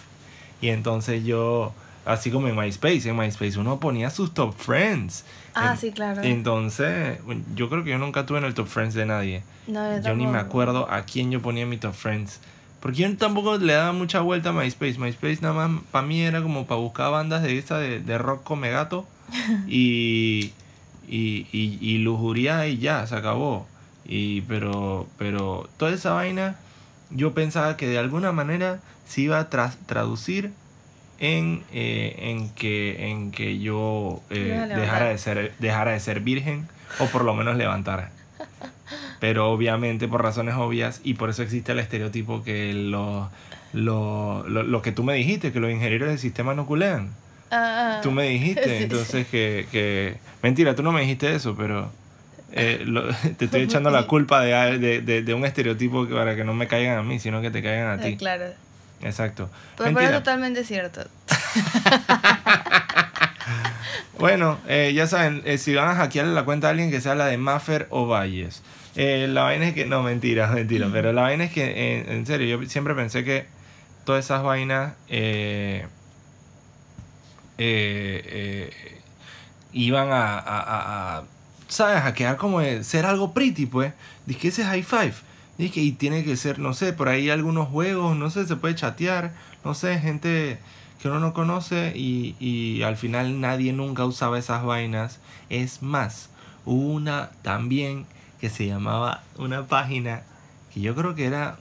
Y 0.60 0.68
entonces 0.68 1.24
yo, 1.24 1.72
así 2.04 2.30
como 2.30 2.48
en 2.48 2.56
MySpace, 2.56 3.08
en 3.08 3.16
MySpace 3.16 3.58
uno 3.58 3.80
ponía 3.80 4.10
sus 4.10 4.32
top 4.34 4.54
friends. 4.56 5.24
Ah, 5.54 5.70
En- 5.72 5.78
sí, 5.78 5.90
claro. 5.92 6.22
Entonces, 6.22 7.18
yo 7.54 7.68
creo 7.70 7.82
que 7.82 7.90
yo 7.90 7.98
nunca 7.98 8.26
tuve 8.26 8.38
en 8.38 8.44
el 8.44 8.54
top 8.54 8.66
friends 8.68 8.94
de 8.94 9.06
nadie. 9.06 9.42
No, 9.66 10.00
Yo 10.00 10.14
ni 10.14 10.26
me 10.26 10.38
acuerdo 10.38 10.90
a 10.90 11.02
quién 11.02 11.30
yo 11.30 11.40
ponía 11.42 11.62
en 11.62 11.68
mi 11.70 11.78
top 11.78 11.94
friends. 11.94 12.40
Porque 12.80 12.98
yo 13.02 13.16
tampoco 13.16 13.56
le 13.56 13.72
daba 13.72 13.92
mucha 13.92 14.20
vuelta 14.20 14.50
a 14.50 14.52
MySpace. 14.52 14.98
MySpace 14.98 15.38
nada 15.40 15.54
más 15.68 15.82
para 15.90 16.06
mí 16.06 16.20
era 16.20 16.42
como 16.42 16.66
para 16.66 16.78
buscar 16.80 17.10
bandas 17.10 17.42
de 17.42 17.56
esta 17.58 17.78
de, 17.78 18.00
de 18.00 18.18
rock 18.18 18.44
come 18.44 18.70
gato. 18.70 19.06
y, 19.66 20.52
y, 21.08 21.46
y, 21.52 21.78
y 21.80 21.98
lujuria 21.98 22.66
y 22.68 22.78
ya, 22.78 23.06
se 23.06 23.14
acabó. 23.16 23.66
Y, 24.04 24.42
pero, 24.42 25.06
pero 25.18 25.68
toda 25.78 25.92
esa 25.92 26.12
vaina 26.12 26.56
yo 27.10 27.32
pensaba 27.34 27.76
que 27.76 27.86
de 27.86 27.98
alguna 27.98 28.32
manera 28.32 28.80
se 29.06 29.22
iba 29.22 29.38
a 29.38 29.48
tras- 29.50 29.76
traducir 29.86 30.50
en, 31.18 31.62
eh, 31.72 32.14
en, 32.18 32.50
que, 32.50 33.08
en 33.08 33.30
que 33.30 33.58
yo 33.58 34.20
eh, 34.30 34.66
dejara, 34.74 35.06
de 35.08 35.18
ser, 35.18 35.52
dejara 35.58 35.92
de 35.92 36.00
ser 36.00 36.20
virgen 36.20 36.66
o 37.00 37.06
por 37.06 37.24
lo 37.24 37.34
menos 37.34 37.56
levantara. 37.56 38.10
Pero 39.20 39.50
obviamente 39.50 40.08
por 40.08 40.22
razones 40.22 40.54
obvias 40.56 41.00
y 41.02 41.14
por 41.14 41.30
eso 41.30 41.42
existe 41.42 41.72
el 41.72 41.78
estereotipo 41.78 42.42
que 42.44 42.72
lo, 42.74 43.30
lo, 43.72 44.46
lo, 44.48 44.62
lo 44.62 44.82
que 44.82 44.92
tú 44.92 45.04
me 45.04 45.14
dijiste, 45.14 45.52
que 45.52 45.60
los 45.60 45.70
ingenieros 45.70 46.08
del 46.08 46.18
sistema 46.18 46.54
no 46.54 46.66
culean. 46.66 47.10
Ah, 47.50 47.96
ah. 47.98 48.00
Tú 48.02 48.10
me 48.10 48.24
dijiste, 48.28 48.62
Sí, 48.64 48.76
sí. 48.76 48.82
entonces 48.82 49.26
que, 49.28 49.66
que... 49.72 50.16
Mentira, 50.42 50.74
tú 50.74 50.82
no 50.82 50.92
me 50.92 51.00
dijiste 51.00 51.34
eso, 51.34 51.54
pero 51.56 51.90
eh, 52.56 52.82
lo- 52.84 53.04
te 53.38 53.44
estoy 53.46 53.62
echando 53.62 53.90
la 53.90 54.06
culpa 54.06 54.40
de, 54.40 54.78
de, 54.78 55.00
de, 55.00 55.22
de 55.22 55.34
un 55.34 55.44
estereotipo 55.44 56.06
para 56.08 56.34
que 56.36 56.44
no 56.44 56.54
me 56.54 56.66
caigan 56.66 56.98
a 56.98 57.02
mí, 57.02 57.18
sino 57.20 57.40
que 57.42 57.50
te 57.50 57.62
caigan 57.62 57.88
a 57.88 57.92
Ah, 57.94 58.00
ti. 58.00 58.16
Claro. 58.16 58.46
Exacto. 59.02 59.50
Pero, 59.76 59.92
pero 59.94 60.06
es 60.08 60.12
totalmente 60.14 60.64
cierto. 60.64 61.02
Bueno, 64.18 64.58
eh, 64.66 64.92
ya 64.94 65.06
saben, 65.06 65.42
eh, 65.44 65.58
si 65.58 65.74
van 65.74 65.88
a 65.90 65.94
hackearle 65.94 66.32
la 66.32 66.44
cuenta 66.44 66.68
a 66.68 66.70
alguien 66.70 66.90
que 66.90 67.02
sea 67.02 67.14
la 67.14 67.26
de 67.26 67.36
Maffer 67.36 67.86
o 67.90 68.06
Valles. 68.06 68.62
Eh, 68.96 69.26
la 69.28 69.42
vaina 69.42 69.68
es 69.68 69.74
que, 69.74 69.84
no, 69.84 70.02
mentira, 70.02 70.46
mentira, 70.54 70.88
pero 70.90 71.12
la 71.12 71.20
vaina 71.22 71.44
es 71.44 71.52
que, 71.52 71.64
eh, 71.64 72.04
en 72.08 72.24
serio, 72.24 72.58
yo 72.62 72.66
siempre 72.68 72.94
pensé 72.94 73.24
que 73.24 73.44
todas 74.06 74.24
esas 74.24 74.42
vainas 74.42 74.94
eh, 75.10 75.84
eh, 77.58 78.22
eh, 78.26 79.00
iban 79.72 80.10
a, 80.10 80.38
a, 80.38 80.38
a- 80.38 81.18
a, 81.18 81.22
¿sabes? 81.68 82.02
A 82.04 82.14
quedar 82.14 82.36
como 82.36 82.60
de 82.60 82.84
ser 82.84 83.06
algo 83.06 83.32
pretty, 83.32 83.66
pues. 83.66 83.92
Dije 84.26 84.40
que 84.40 84.48
ese 84.48 84.62
es 84.62 84.68
high 84.68 84.82
five. 84.82 85.14
Dije, 85.58 85.80
y 85.80 85.92
tiene 85.92 86.22
que 86.24 86.36
ser, 86.36 86.58
no 86.58 86.74
sé, 86.74 86.92
por 86.92 87.08
ahí 87.08 87.30
algunos 87.30 87.68
juegos, 87.68 88.16
no 88.16 88.28
sé, 88.30 88.46
se 88.46 88.56
puede 88.56 88.74
chatear, 88.74 89.32
no 89.64 89.72
sé, 89.74 89.98
gente 89.98 90.58
que 91.00 91.08
uno 91.08 91.18
no 91.18 91.32
conoce 91.32 91.92
y, 91.96 92.36
y 92.40 92.82
al 92.82 92.96
final 92.98 93.40
nadie 93.40 93.72
nunca 93.72 94.04
usaba 94.04 94.38
esas 94.38 94.64
vainas. 94.64 95.18
Es 95.48 95.82
más, 95.82 96.28
hubo 96.66 96.92
una 96.92 97.30
también 97.42 98.04
que 98.40 98.50
se 98.50 98.66
llamaba 98.66 99.22
una 99.38 99.64
página 99.66 100.22
que 100.74 100.80
yo 100.82 100.94
creo 100.94 101.14
que 101.14 101.24
era 101.24 101.56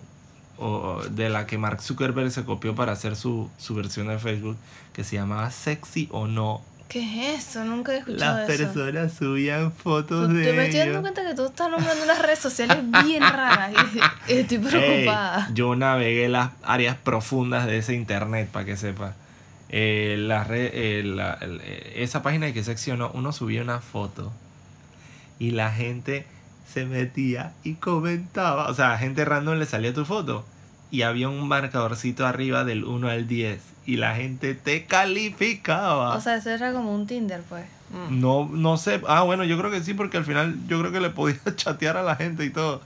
o- 0.58 1.02
de 1.10 1.30
la 1.30 1.46
que 1.48 1.58
Mark 1.58 1.82
Zuckerberg 1.82 2.32
se 2.32 2.44
copió 2.44 2.76
para 2.76 2.92
hacer 2.92 3.16
su, 3.16 3.50
su 3.58 3.76
versión 3.76 4.08
de 4.08 4.20
Facebook, 4.20 4.58
que 4.94 5.04
se 5.06 5.16
llamaba 5.16 5.52
Sexy 5.52 6.10
o 6.12 6.28
No. 6.28 6.62
¿Qué 6.88 7.34
es 7.36 7.48
eso? 7.48 7.66
Nunca 7.66 7.94
he 7.94 7.98
escuchado 7.98 8.40
Las 8.42 8.50
eso. 8.50 8.72
personas 8.74 9.14
subían 9.14 9.72
fotos 9.72 10.28
Tú- 10.28 10.34
de 10.34 10.48
tú 10.50 10.56
me 10.56 10.66
estoy 10.66 10.80
dando 10.82 11.02
cuenta 11.02 11.28
que 11.28 11.34
tú 11.36 11.46
estás 11.46 11.70
nombrando 11.70 12.04
unas 12.04 12.22
redes 12.22 12.40
sociales 12.40 12.78
bien 13.04 13.22
raras 13.24 13.74
estoy 14.28 14.60
preocupada. 14.60 15.50
yo 15.54 15.76
navegué 15.76 16.30
las 16.30 16.52
áreas 16.64 16.96
profundas 16.96 17.66
de 17.66 17.80
ese 17.80 17.94
internet, 17.96 18.50
para 18.52 18.66
que 18.66 18.78
sepa. 18.78 19.14
Eh, 19.70 20.16
la 20.20 20.44
red- 20.44 20.70
eh, 20.74 21.04
la- 21.04 21.38
eh, 21.42 21.94
esa 21.98 22.22
página 22.22 22.46
de 22.46 22.54
que 22.54 22.64
seccionó, 22.64 23.10
uno 23.14 23.32
subía 23.34 23.62
una 23.64 23.80
foto 23.82 24.32
y 25.40 25.52
la 25.52 25.72
gente 25.72 26.26
se 26.72 26.86
metía 26.86 27.54
y 27.64 27.74
comentaba. 27.74 28.68
O 28.70 28.74
sea, 28.74 28.94
a 28.94 28.98
gente 28.98 29.26
random 29.26 29.58
le 29.58 29.66
salía 29.66 29.94
tu 29.94 30.06
foto 30.06 30.46
y 30.92 31.02
había 31.02 31.28
un 31.30 31.48
marcadorcito 31.48 32.26
arriba 32.28 32.64
del 32.64 32.86
1 32.86 33.10
al 33.10 33.28
10 33.28 33.60
y 33.86 33.98
la 33.98 34.16
gente 34.16 34.56
te 34.56 34.86
calificaba. 34.86 36.16
O 36.16 36.22
sea, 36.22 36.36
eso 36.36 36.50
era 36.50 36.74
como 36.74 36.94
un 36.94 37.08
Tinder, 37.08 37.42
pues. 37.48 37.66
Mm. 37.92 38.20
no, 38.20 38.50
no 38.52 38.78
sé. 38.78 39.02
Ah, 39.08 39.22
bueno, 39.22 39.44
yo 39.44 39.58
creo 39.58 39.70
que 39.70 39.84
sí, 39.84 39.94
porque 39.94 40.18
al 40.18 40.26
final 40.26 40.56
yo 40.68 40.80
creo 40.80 40.92
que 40.92 41.00
le 41.00 41.12
podía 41.12 41.40
chatear 41.56 41.98
a 41.98 42.04
la 42.04 42.16
gente 42.16 42.46
y 42.46 42.50
todo. 42.50 42.82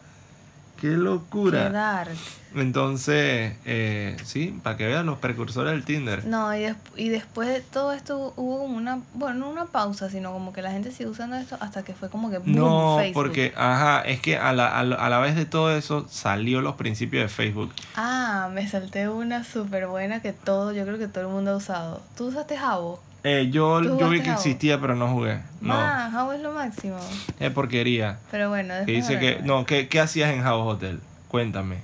Qué 0.80 0.88
locura. 0.88 1.68
Qué 1.68 1.74
dark. 1.74 2.12
Entonces, 2.56 3.54
eh, 3.66 4.18
sí, 4.24 4.60
para 4.64 4.76
que 4.76 4.88
vean 4.88 5.06
los 5.06 5.20
precursores 5.20 5.72
del 5.72 5.84
Tinder. 5.86 6.26
No, 6.26 6.54
y, 6.56 6.62
des- 6.62 6.76
y 6.96 7.10
después 7.10 7.48
de 7.48 7.62
todo 7.62 7.94
esto 7.94 8.34
hubo 8.38 8.60
como 8.60 8.76
una, 8.78 9.00
bueno, 9.14 9.40
no 9.40 9.50
una 9.50 9.66
pausa, 9.66 10.10
sino 10.10 10.32
como 10.34 10.52
que 10.52 10.62
la 10.62 10.72
gente 10.72 10.92
sigue 10.92 11.10
usando 11.10 11.36
esto 11.36 11.58
hasta 11.60 11.84
que 11.84 11.94
fue 11.94 12.10
como 12.10 12.32
que 12.32 12.40
boom, 12.40 12.56
No, 12.56 12.98
Facebook. 12.98 13.14
porque, 13.14 13.54
ajá, 13.56 14.02
es 14.02 14.20
que 14.20 14.38
a 14.38 14.52
la, 14.54 14.68
a, 14.80 14.84
la, 14.84 14.96
a 14.96 15.10
la 15.10 15.20
vez 15.20 15.36
de 15.36 15.46
todo 15.46 15.76
eso 15.76 16.08
salió 16.10 16.62
los 16.62 16.76
principios 16.76 17.24
de 17.24 17.30
Facebook. 17.30 17.72
Ah, 17.96 18.50
me 18.54 18.68
salté 18.68 19.10
una 19.10 19.44
súper 19.44 19.88
buena 19.88 20.22
que 20.22 20.34
todo, 20.34 20.72
yo 20.72 20.86
creo 20.86 20.98
que 20.98 21.08
todo 21.08 21.26
el 21.26 21.30
mundo 21.32 21.52
ha 21.52 21.58
usado. 21.58 22.02
¿Tú 22.18 22.28
usaste 22.28 22.58
Jabo? 22.58 23.00
Eh, 23.24 23.50
yo, 23.52 23.82
¿Tú 23.82 24.00
yo 24.00 24.10
vi 24.10 24.20
que 24.20 24.26
Jabo? 24.30 24.38
existía, 24.40 24.80
pero 24.80 24.96
no 24.96 25.08
jugué. 25.10 25.40
No, 25.62 25.74
Ah, 25.76 26.10
Jabo 26.12 26.34
es 26.34 26.42
lo 26.42 26.54
máximo. 26.54 26.98
es 27.40 27.52
porquería. 27.52 28.20
Pero 28.32 28.50
bueno, 28.50 28.74
Que 28.86 28.92
después 28.94 29.08
dice 29.08 29.20
que, 29.20 29.42
no, 29.44 29.66
¿qué, 29.66 29.88
qué 29.90 30.00
hacías 30.00 30.32
en 30.34 30.42
House 30.42 30.76
Hotel? 30.76 31.00
Cuéntame. 31.28 31.78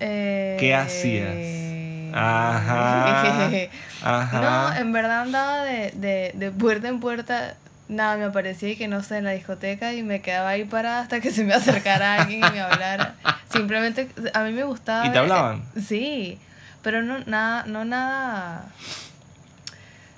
Eh, 0.00 0.56
¿Qué 0.58 0.74
hacías? 0.74 2.14
Ajá. 2.16 3.50
Ajá. 4.02 4.40
No, 4.40 4.76
en 4.80 4.92
verdad 4.92 5.22
andaba 5.22 5.62
de, 5.64 5.90
de, 5.92 6.32
de 6.34 6.50
puerta 6.50 6.88
en 6.88 7.00
puerta. 7.00 7.56
Nada, 7.88 8.16
me 8.16 8.24
aparecía 8.24 8.70
y 8.70 8.76
que 8.76 8.88
no 8.88 9.02
sé, 9.02 9.18
en 9.18 9.24
la 9.24 9.32
discoteca 9.32 9.92
y 9.92 10.02
me 10.02 10.22
quedaba 10.22 10.48
ahí 10.50 10.64
parada 10.64 11.00
hasta 11.00 11.20
que 11.20 11.30
se 11.30 11.44
me 11.44 11.52
acercara 11.54 12.22
alguien 12.22 12.38
y 12.44 12.50
me 12.50 12.60
hablara. 12.60 13.14
Simplemente, 13.52 14.08
a 14.32 14.42
mí 14.42 14.52
me 14.52 14.64
gustaba. 14.64 15.04
¿Y 15.04 15.08
te 15.08 15.12
ver- 15.12 15.18
hablaban? 15.20 15.62
Sí, 15.86 16.38
pero 16.82 17.02
no 17.02 17.18
nada, 17.20 17.64
no 17.66 17.84
nada. 17.84 18.66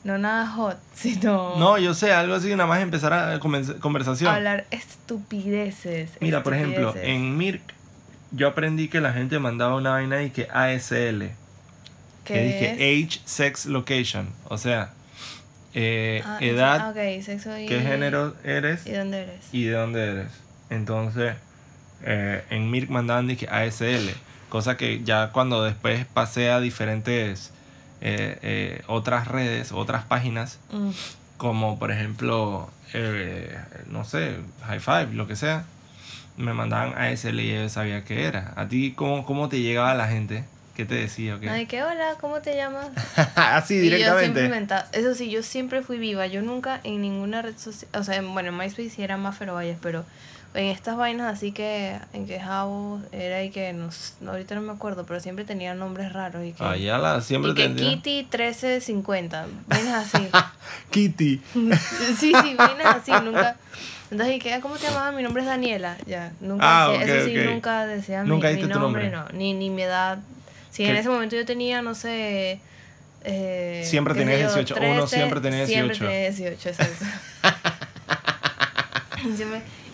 No 0.06 0.18
nada 0.18 0.46
hot, 0.46 0.78
sino. 0.94 1.56
No, 1.56 1.78
yo 1.78 1.92
sé, 1.92 2.12
algo 2.12 2.34
así, 2.36 2.48
nada 2.50 2.66
más 2.66 2.80
empezar 2.80 3.12
a 3.12 3.38
conversación. 3.40 4.32
Hablar 4.32 4.64
estupideces. 4.70 6.10
Mira, 6.20 6.42
por 6.42 6.54
ejemplo, 6.54 6.94
en 6.96 7.36
Mirk 7.36 7.60
yo 8.30 8.46
aprendí 8.48 8.88
que 8.88 9.00
la 9.00 9.12
gente 9.12 9.38
mandaba 9.40 9.74
una 9.76 9.90
vaina 9.90 10.22
y 10.22 10.30
que 10.30 10.48
ASL. 10.52 11.30
que 12.24 12.34
¿Qué 12.34 12.40
dije 12.42 12.72
age, 13.04 13.20
sex, 13.24 13.66
location. 13.66 14.28
O 14.44 14.58
sea, 14.58 14.90
eh, 15.74 16.22
Ah, 16.24 16.38
edad, 16.40 16.90
ok, 16.90 17.22
sexo 17.22 17.58
y. 17.58 17.66
qué 17.66 17.80
género 17.80 18.34
eres 18.44 18.86
¿Y 18.86 18.92
dónde 18.92 19.22
eres? 19.22 19.44
y 19.52 19.64
de 19.64 19.72
dónde 19.72 20.04
eres. 20.10 20.28
Entonces, 20.70 21.34
eh, 22.04 22.44
en 22.50 22.70
Mirk 22.70 22.90
mandaban 22.90 23.26
dije 23.26 23.48
ASL. 23.50 24.14
Cosa 24.48 24.76
que 24.76 25.02
ya 25.02 25.32
cuando 25.32 25.64
después 25.64 26.06
pasé 26.06 26.50
a 26.50 26.60
diferentes 26.60 27.52
eh, 28.00 28.38
eh, 28.42 28.82
otras 28.86 29.28
redes, 29.28 29.72
otras 29.72 30.04
páginas, 30.04 30.58
Mm. 30.72 30.90
como 31.36 31.78
por 31.78 31.90
ejemplo, 31.92 32.70
eh, 32.94 33.56
no 33.88 34.04
sé, 34.04 34.36
High 34.66 34.80
Five, 34.80 35.08
lo 35.12 35.26
que 35.26 35.36
sea, 35.36 35.64
me 36.36 36.52
mandaban 36.52 36.94
ASL 36.96 37.40
y 37.40 37.54
yo 37.54 37.68
sabía 37.68 38.04
qué 38.04 38.24
era. 38.26 38.52
¿A 38.56 38.68
ti 38.68 38.92
cómo, 38.94 39.24
cómo 39.24 39.48
te 39.48 39.60
llegaba 39.60 39.94
la 39.94 40.08
gente? 40.08 40.44
¿Qué 40.74 40.84
te 40.84 40.94
decía? 40.94 41.36
o 41.36 41.40
qué? 41.40 41.48
Ay, 41.48 41.64
que 41.64 41.82
hola, 41.82 42.16
¿cómo 42.20 42.40
te 42.42 42.54
llamas? 42.54 42.88
Así 43.36 43.76
Y 43.76 43.88
yo 43.88 43.96
siempre 44.18 44.42
directamente. 44.42 44.74
Eso 44.92 45.14
sí, 45.14 45.30
yo 45.30 45.42
siempre 45.42 45.80
fui 45.80 45.96
viva. 45.96 46.26
Yo 46.26 46.42
nunca 46.42 46.80
en 46.84 47.00
ninguna 47.00 47.40
red 47.40 47.56
social. 47.56 47.88
O 47.94 48.04
sea, 48.04 48.16
en- 48.16 48.34
bueno, 48.34 48.50
en 48.50 48.58
MySpace 48.58 48.90
sí 48.90 49.02
era 49.02 49.16
más 49.16 49.38
Valles, 49.38 49.78
pero 49.80 50.04
en 50.56 50.66
estas 50.66 50.96
vainas 50.96 51.32
así 51.32 51.52
que. 51.52 51.96
En 52.12 52.26
que 52.26 52.40
Jabo 52.40 53.00
era 53.12 53.42
y 53.44 53.50
que. 53.50 53.72
No, 53.72 53.90
ahorita 54.30 54.54
no 54.54 54.62
me 54.62 54.72
acuerdo, 54.72 55.04
pero 55.06 55.20
siempre 55.20 55.44
tenía 55.44 55.74
nombres 55.74 56.12
raros. 56.12 56.44
Y 56.44 56.52
que, 56.52 56.64
Allá 56.64 56.98
la 56.98 57.20
siempre 57.20 57.52
y 57.52 57.54
que 57.54 57.74
Kitty 57.74 58.16
1350. 58.24 59.46
Vainas 59.66 60.14
así. 60.14 60.28
Kitty. 60.90 61.40
sí, 62.18 62.32
sí, 62.42 62.54
vainas 62.56 62.96
así. 62.96 63.12
Nunca. 63.24 63.56
Entonces, 64.10 64.36
¿y 64.36 64.38
qué? 64.38 64.58
¿cómo 64.60 64.76
te 64.76 64.86
llamabas? 64.86 65.14
Mi 65.14 65.22
nombre 65.22 65.42
es 65.42 65.48
Daniela. 65.48 65.96
Ya. 66.06 66.32
Nunca 66.40 66.84
Ah, 66.86 66.90
decía, 66.92 67.14
eso 67.16 67.26
sí, 67.26 67.34
nunca 67.36 67.86
decía 67.86 68.22
Nunca 68.24 68.48
mi, 68.50 68.54
mi 68.56 68.62
nombre, 68.68 68.78
nombre. 68.78 69.10
no. 69.10 69.38
Ni, 69.38 69.52
ni 69.52 69.68
mi 69.70 69.82
edad. 69.82 70.18
Si 70.70 70.84
en 70.84 70.94
ese 70.96 71.08
momento 71.08 71.36
yo 71.36 71.44
tenía, 71.44 71.82
no 71.82 71.94
sé. 71.94 72.60
Eh, 73.24 73.82
Siempre 73.84 74.14
tenías 74.14 74.38
yo, 74.38 74.62
18, 74.62 74.76
uno 74.92 75.06
siempre 75.08 75.40
tenía 75.40 75.66
Siempre 75.66 75.96
18. 75.98 76.04
tenía 76.06 76.30
18, 76.30 76.68
exacto. 76.68 77.04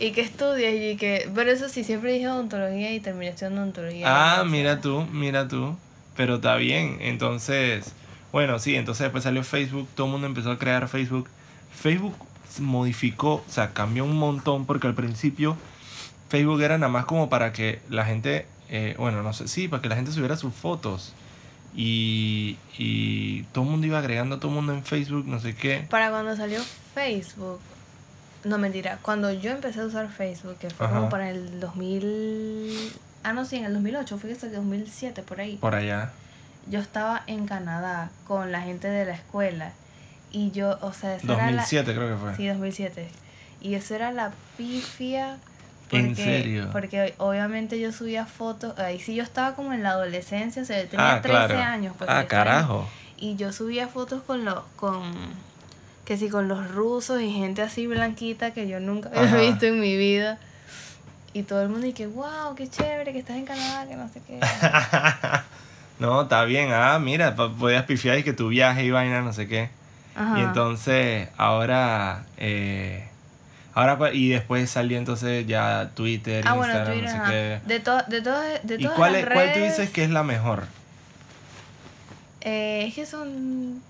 Y 0.03 0.11
que 0.11 0.21
estudias 0.21 0.75
y 0.75 0.97
que. 0.97 1.31
Pero 1.33 1.53
eso 1.53 1.69
sí, 1.69 1.85
siempre 1.85 2.13
dije 2.13 2.27
odontología 2.27 2.93
y 2.93 2.99
terminé 2.99 3.29
estudiando 3.29 3.61
odontología. 3.61 4.05
Ah, 4.09 4.43
mira 4.45 4.81
tú, 4.81 5.07
mira 5.13 5.47
tú. 5.47 5.77
Pero 6.17 6.35
está 6.35 6.57
bien. 6.57 6.99
Entonces, 7.01 7.93
bueno, 8.33 8.59
sí, 8.59 8.75
entonces 8.75 9.05
después 9.05 9.23
salió 9.23 9.45
Facebook, 9.45 9.89
todo 9.95 10.07
el 10.07 10.13
mundo 10.13 10.27
empezó 10.27 10.51
a 10.51 10.59
crear 10.59 10.89
Facebook. 10.89 11.29
Facebook 11.73 12.17
modificó, 12.59 13.35
o 13.35 13.45
sea, 13.49 13.73
cambió 13.73 14.05
un 14.05 14.17
montón 14.17 14.67
porque 14.67 14.89
al 14.89 14.95
principio 14.95 15.57
Facebook 16.29 16.61
era 16.63 16.79
nada 16.79 16.91
más 16.91 17.05
como 17.05 17.29
para 17.29 17.53
que 17.53 17.81
la 17.89 18.05
gente, 18.05 18.47
eh, 18.71 18.97
bueno, 18.99 19.23
no 19.23 19.33
sé, 19.33 19.47
sí, 19.47 19.69
para 19.69 19.83
que 19.83 19.89
la 19.89 19.95
gente 19.95 20.11
subiera 20.11 20.37
sus 20.37 20.53
fotos. 20.53 21.13
Y, 21.77 22.57
y 22.77 23.45
todo 23.53 23.65
el 23.65 23.71
mundo 23.71 23.87
iba 23.87 23.99
agregando 23.99 24.35
a 24.35 24.41
todo 24.41 24.49
el 24.49 24.57
mundo 24.57 24.73
en 24.73 24.83
Facebook, 24.83 25.27
no 25.29 25.39
sé 25.39 25.55
qué. 25.55 25.87
Para 25.89 26.11
cuando 26.11 26.35
salió 26.35 26.61
Facebook, 26.93 27.61
no 28.45 28.59
mentira, 28.59 28.99
cuando 29.03 29.33
yo 29.33 29.51
empecé 29.53 29.81
a 29.81 29.87
usar 29.87 30.09
Facebook, 30.11 30.57
que 30.59 30.71
fue 30.71 30.87
Ajá. 30.87 30.97
como 30.97 31.09
para 31.09 31.31
el 31.31 31.61
2000... 31.61 32.93
Ah, 33.25 33.33
no, 33.33 33.45
sí, 33.45 33.57
en 33.57 33.65
el 33.67 33.73
2008, 33.75 34.19
fue 34.19 34.31
que 34.31 34.37
salió 34.37 34.57
2007, 34.59 35.23
por 35.23 35.41
ahí. 35.41 35.57
Por 35.57 35.75
allá. 35.75 36.11
Yo 36.69 36.81
estaba 36.81 37.23
en 37.27 37.47
Canadá 37.47 38.11
con 38.27 38.51
la 38.53 38.63
gente 38.63 38.89
de 38.89 39.05
la 39.05 39.13
escuela 39.15 39.73
y 40.33 40.51
yo, 40.51 40.79
o 40.81 40.93
sea, 40.93 41.15
eso 41.17 41.27
era 41.27 41.51
la... 41.51 41.63
2007 41.63 41.95
creo 41.95 42.09
que 42.09 42.17
fue. 42.17 42.37
Sí, 42.37 42.47
2007. 42.49 43.09
Y 43.61 43.75
eso 43.75 43.95
era 43.95 44.11
la 44.13 44.33
pifia. 44.57 45.39
¿En 45.91 46.09
porque- 46.09 46.25
serio? 46.25 46.69
Porque 46.73 47.15
obviamente 47.19 47.79
yo 47.79 47.93
subía 47.93 48.27
fotos, 48.27 48.79
ahí 48.79 48.99
sí 48.99 49.15
yo 49.15 49.23
estaba 49.23 49.55
como 49.55 49.73
en 49.73 49.83
la 49.83 49.91
adolescencia, 49.91 50.63
o 50.63 50.65
sea, 50.65 50.83
yo 50.83 50.89
tenía 50.89 51.15
ah, 51.17 51.23
13 51.23 51.47
claro. 51.47 51.59
años. 51.61 51.95
porque 51.97 52.13
ah, 52.13 52.23
estaba 52.23 52.43
en- 52.43 52.49
carajo. 52.49 52.89
y 53.19 53.37
yo 53.37 53.53
subía 53.53 53.87
fotos 53.89 54.23
con 54.23 54.45
los, 54.45 54.65
con, 54.77 55.03
que 56.05 56.17
sí, 56.17 56.29
con 56.29 56.49
los 56.49 56.71
rusos 56.73 57.21
y 57.21 57.33
gente 57.33 57.63
así 57.63 57.87
blanquita 57.87 58.51
que 58.53 58.67
yo 58.69 58.81
nunca 58.81 59.09
había 59.11 59.23
Ajá. 59.23 59.39
visto 59.41 59.67
en 59.67 59.81
mi 59.81 59.97
vida. 59.97 60.39
Y 61.35 61.45
todo 61.45 61.63
el 61.63 61.69
mundo 61.71 61.87
y 61.87 61.93
que, 61.95 62.07
wow, 62.07 62.55
qué 62.57 62.69
chévere 62.69 63.13
que 63.13 63.19
estás 63.21 63.37
en 63.37 63.47
Canadá, 63.47 63.87
que 63.89 63.97
no 63.97 64.07
sé 64.09 64.21
qué. 64.27 64.39
no, 65.99 66.23
está 66.23 66.45
bien. 66.45 66.71
Ah, 66.73 66.99
mira, 66.99 67.35
po- 67.35 67.53
podías 67.53 67.85
pifiar 67.85 68.19
y 68.19 68.23
que 68.23 68.33
tu 68.33 68.49
viaje 68.49 68.85
y 68.85 68.91
vaina, 68.91 69.23
no 69.23 69.33
sé 69.33 69.49
qué. 69.49 69.71
Ajá. 70.15 70.39
Y 70.39 70.43
entonces, 70.43 71.29
ahora. 71.39 72.25
eh, 72.37 73.09
ahora 73.73 73.97
cua- 73.99 74.15
y 74.15 74.29
después 74.29 74.69
salió 74.69 74.99
entonces 74.99 75.47
ya 75.47 75.91
Twitter, 75.95 76.45
ah, 76.47 76.53
bueno, 76.55 76.75
Instagram, 76.75 76.99
Twitter, 77.01 77.19
no 77.19 77.25
sé 77.27 77.33
qué. 77.33 77.61
De, 77.67 77.81
to- 77.81 78.03
de, 78.09 78.21
todas 78.21 78.61
de 78.67 78.75
¿Y 78.75 78.83
todas 78.83 78.97
cuál, 78.99 79.13
las 79.13 79.23
es, 79.23 79.29
cuál 79.29 79.53
tú 79.55 79.59
redes, 79.61 79.77
dices 79.79 79.91
que 79.91 80.05
es 80.05 80.11
la 80.11 80.23
mejor? 80.25 80.65
Eh, 82.43 82.85
es 82.89 82.95
que 82.95 83.07
son. 83.07 83.81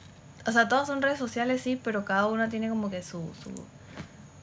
O 0.46 0.52
sea, 0.52 0.68
todas 0.68 0.86
son 0.88 1.02
redes 1.02 1.18
sociales, 1.18 1.60
sí, 1.62 1.78
pero 1.82 2.04
cada 2.04 2.26
una 2.26 2.48
tiene 2.48 2.68
como 2.68 2.90
que 2.90 3.02
su. 3.02 3.30
su 3.42 3.50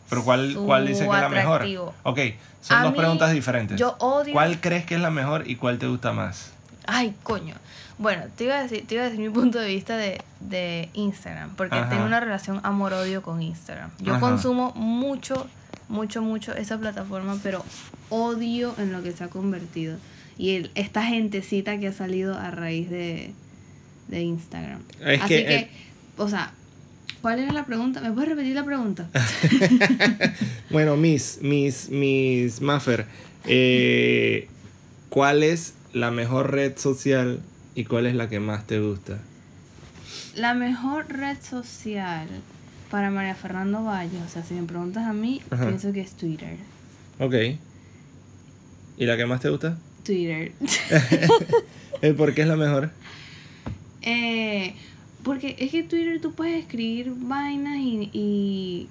Pero 0.09 0.23
¿cuál, 0.23 0.53
su 0.53 0.65
cuál 0.65 0.87
dice 0.87 0.99
que 1.07 1.15
es 1.15 1.21
la 1.21 1.29
mejor? 1.29 1.65
Ok, 2.03 2.19
son 2.61 2.77
A 2.77 2.83
dos 2.83 2.91
mí, 2.93 2.97
preguntas 2.97 3.31
diferentes. 3.31 3.77
Yo 3.79 3.95
odio. 3.99 4.33
¿Cuál 4.33 4.59
crees 4.61 4.85
que 4.85 4.95
es 4.95 5.01
la 5.01 5.09
mejor 5.11 5.47
y 5.49 5.55
cuál 5.55 5.77
te 5.77 5.87
gusta 5.87 6.11
más? 6.13 6.51
Ay, 6.87 7.15
coño. 7.23 7.55
Bueno, 7.97 8.23
te 8.37 8.45
iba 8.45 8.55
a 8.57 8.63
decir, 8.63 8.87
te 8.87 8.95
iba 8.95 9.03
a 9.03 9.09
decir 9.09 9.19
mi 9.19 9.29
punto 9.33 9.59
de 9.59 9.67
vista 9.67 9.97
de, 9.97 10.21
de 10.39 10.89
Instagram, 10.93 11.55
porque 11.55 11.75
Ajá. 11.75 11.89
tengo 11.89 12.05
una 12.05 12.19
relación 12.19 12.61
amor-odio 12.63 13.21
con 13.21 13.41
Instagram. 13.41 13.91
Yo 13.99 14.13
Ajá. 14.13 14.21
consumo 14.21 14.71
mucho, 14.75 15.47
mucho, 15.89 16.21
mucho 16.21 16.53
esa 16.55 16.77
plataforma, 16.77 17.37
pero 17.43 17.63
odio 18.09 18.73
en 18.77 18.91
lo 18.93 19.03
que 19.03 19.11
se 19.11 19.23
ha 19.25 19.27
convertido. 19.27 19.97
Y 20.37 20.55
el- 20.55 20.71
esta 20.75 21.03
gentecita 21.03 21.77
que 21.77 21.89
ha 21.89 21.93
salido 21.93 22.37
a 22.39 22.49
raíz 22.51 22.89
de, 22.89 23.33
de 24.07 24.21
Instagram. 24.21 24.81
Es 25.01 25.21
Así 25.21 25.27
que, 25.35 25.45
que, 25.45 25.71
o 26.19 26.29
sea, 26.29 26.51
¿cuál 27.21 27.39
era 27.39 27.51
la 27.53 27.65
pregunta? 27.65 28.01
¿Me 28.01 28.11
puedes 28.11 28.29
repetir 28.29 28.55
la 28.55 28.63
pregunta? 28.65 29.09
Bueno, 30.69 30.95
Miss, 30.97 31.39
Miss, 31.41 31.89
Miss 31.89 32.61
Maffer, 32.61 33.07
eh, 33.45 34.47
¿cuál 35.09 35.41
es 35.41 35.73
la 35.93 36.11
mejor 36.11 36.51
red 36.51 36.77
social 36.77 37.39
y 37.73 37.85
cuál 37.85 38.05
es 38.05 38.13
la 38.13 38.29
que 38.29 38.39
más 38.39 38.67
te 38.67 38.79
gusta? 38.79 39.17
La 40.35 40.53
mejor 40.53 41.07
red 41.11 41.37
social 41.41 42.27
para 42.91 43.09
María 43.09 43.33
Fernando 43.33 43.83
Valle, 43.83 44.17
o 44.23 44.29
sea, 44.29 44.43
si 44.43 44.53
me 44.53 44.63
preguntas 44.63 45.07
a 45.07 45.13
mí, 45.13 45.41
Ajá. 45.49 45.65
pienso 45.67 45.91
que 45.91 46.01
es 46.01 46.11
Twitter. 46.13 46.57
Ok. 47.19 47.33
¿Y 48.97 49.05
la 49.05 49.17
que 49.17 49.25
más 49.25 49.39
te 49.41 49.49
gusta? 49.49 49.77
Twitter. 50.03 50.51
¿El 52.01 52.15
por 52.15 52.35
qué 52.35 52.43
es 52.43 52.47
la 52.47 52.55
mejor? 52.57 52.91
Eh, 54.01 54.75
porque 55.23 55.55
es 55.59 55.71
que 55.71 55.83
Twitter 55.83 56.21
tú 56.21 56.33
puedes 56.33 56.59
escribir 56.59 57.13
vainas 57.15 57.77
y, 57.77 58.09
y, 58.13 58.87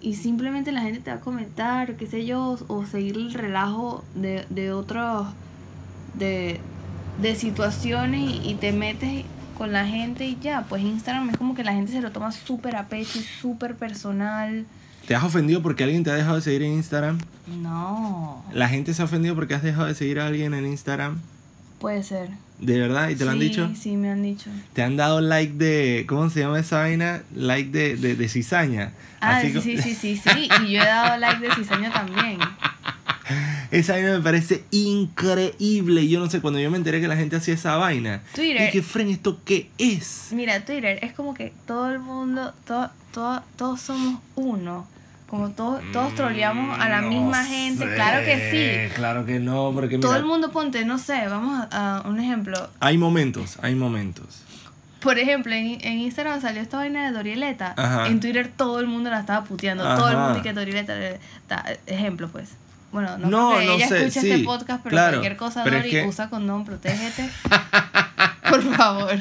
y 0.00 0.14
simplemente 0.14 0.72
la 0.72 0.82
gente 0.82 1.00
te 1.00 1.10
va 1.10 1.16
a 1.16 1.20
comentar, 1.20 1.90
o 1.90 1.96
qué 1.96 2.06
sé 2.06 2.26
yo, 2.26 2.58
o 2.68 2.86
seguir 2.86 3.16
el 3.16 3.32
relajo 3.32 4.04
de, 4.14 4.44
de 4.50 4.72
otros, 4.72 5.28
de, 6.14 6.60
de 7.20 7.34
situaciones 7.36 8.20
y, 8.20 8.50
y 8.50 8.54
te 8.54 8.72
metes 8.72 9.24
con 9.56 9.72
la 9.72 9.86
gente 9.86 10.26
y 10.26 10.38
ya. 10.40 10.66
Pues 10.68 10.82
Instagram 10.82 11.30
es 11.30 11.36
como 11.36 11.54
que 11.54 11.64
la 11.64 11.72
gente 11.72 11.92
se 11.92 12.00
lo 12.00 12.10
toma 12.10 12.32
súper 12.32 12.76
a 12.76 12.88
pecho 12.88 13.18
y 13.18 13.22
súper 13.22 13.76
personal. 13.76 14.66
¿Te 15.06 15.14
has 15.14 15.22
ofendido 15.22 15.62
porque 15.62 15.84
alguien 15.84 16.02
te 16.02 16.10
ha 16.10 16.14
dejado 16.14 16.36
de 16.36 16.42
seguir 16.42 16.62
en 16.62 16.72
Instagram? 16.72 17.18
No, 17.60 18.42
¿La 18.52 18.68
gente 18.68 18.94
se 18.94 19.02
ha 19.02 19.04
ofendido 19.04 19.34
porque 19.34 19.54
has 19.54 19.62
dejado 19.62 19.86
de 19.86 19.94
seguir 19.94 20.18
a 20.18 20.26
alguien 20.26 20.54
en 20.54 20.66
Instagram? 20.66 21.20
Puede 21.84 22.02
ser. 22.02 22.30
¿De 22.60 22.80
verdad? 22.80 23.10
¿Y 23.10 23.14
te 23.14 23.26
lo 23.26 23.32
han 23.32 23.38
Sí, 23.38 23.44
dicho? 23.44 23.70
Sí, 23.78 23.96
me 23.98 24.10
han 24.10 24.22
dicho. 24.22 24.48
¿Te 24.72 24.82
han 24.82 24.96
dado 24.96 25.20
like 25.20 25.52
de... 25.52 26.06
¿Cómo 26.08 26.30
se 26.30 26.40
llama 26.40 26.58
esa 26.58 26.78
vaina? 26.78 27.22
Like 27.34 27.70
de, 27.70 27.96
de, 27.96 28.16
de 28.16 28.28
cizaña. 28.30 28.92
Ah, 29.20 29.36
Así 29.36 29.52
sí, 29.52 29.60
sí, 29.60 29.76
sí, 29.76 29.94
sí, 29.94 30.16
sí. 30.16 30.48
Y 30.66 30.72
yo 30.72 30.80
he 30.80 30.86
dado 30.86 31.18
like 31.18 31.46
de 31.46 31.54
cizaña 31.54 31.92
también. 31.92 32.38
Esa 33.70 33.92
vaina 33.94 34.16
me 34.16 34.20
parece 34.22 34.64
increíble. 34.70 36.08
Yo 36.08 36.20
no 36.20 36.30
sé, 36.30 36.40
cuando 36.40 36.58
yo 36.58 36.70
me 36.70 36.78
enteré 36.78 37.02
que 37.02 37.08
la 37.08 37.16
gente 37.16 37.36
hacía 37.36 37.52
esa 37.52 37.76
vaina. 37.76 38.22
Twitter. 38.34 38.62
Dije, 38.64 38.82
Fren, 38.82 39.08
¿esto 39.10 39.40
qué 39.44 39.68
es? 39.76 40.28
Mira, 40.30 40.64
Twitter 40.64 40.98
es 41.02 41.12
como 41.12 41.34
que 41.34 41.52
todo 41.66 41.90
el 41.90 41.98
mundo, 41.98 42.54
todo, 42.66 42.90
todo, 43.12 43.42
todos 43.56 43.80
somos 43.82 44.20
uno. 44.36 44.86
Como 45.28 45.50
todos, 45.50 45.82
todos 45.92 46.14
troleamos 46.14 46.78
a 46.78 46.88
la 46.88 47.00
No 47.00 47.08
misma 47.08 47.44
gente. 47.44 47.92
Claro 47.94 48.24
que 48.24 48.88
sí. 48.88 48.94
Claro 48.94 49.24
que 49.26 49.40
no, 49.40 49.72
porque 49.74 49.98
Todo 49.98 50.12
mira, 50.12 50.20
el 50.20 50.26
mundo 50.26 50.50
ponte, 50.52 50.84
no 50.84 50.98
sé, 50.98 51.26
vamos 51.28 51.66
a, 51.72 51.98
a 51.98 52.08
un 52.08 52.20
ejemplo. 52.20 52.68
hay 52.80 52.98
momentos, 52.98 53.58
hay 53.62 53.74
momentos. 53.74 54.42
Por 55.00 55.18
ejemplo, 55.18 55.52
en, 55.52 55.78
en 55.84 55.98
Instagram 55.98 56.40
salió 56.40 56.62
esta 56.62 56.76
vaina 56.78 57.04
de 57.06 57.12
Dorieleta. 57.12 57.74
Ajá. 57.76 58.06
En 58.06 58.20
Twitter 58.20 58.50
todo 58.56 58.80
el 58.80 58.86
mundo 58.86 59.10
la 59.10 59.20
estaba 59.20 59.44
puteando. 59.44 59.82
Todo 59.96 60.08
el 60.10 60.16
mundo 60.16 60.38
y 60.38 60.42
que 60.42 60.52
Dorieleta. 60.52 60.94
ta- 61.46 61.64
ejemplo, 61.86 62.28
pues. 62.28 62.50
Bueno, 62.92 63.18
no, 63.18 63.26
No, 63.28 63.50
porque 63.50 63.66
no 63.66 63.72
ella 63.72 63.88
sé, 63.88 63.98
escucha 64.06 64.20
sí, 64.20 64.30
este 64.30 64.44
podcast, 64.44 64.82
pero 64.84 64.92
claro, 64.94 65.12
cualquier 65.16 65.36
cosa, 65.36 65.64
pero 65.64 65.76
es 65.78 65.82
Dori, 65.82 65.90
que- 65.90 66.06
usa 66.06 66.30
condón, 66.30 66.64
protégete. 66.64 67.28
Por 68.48 68.62
favor. 68.76 69.18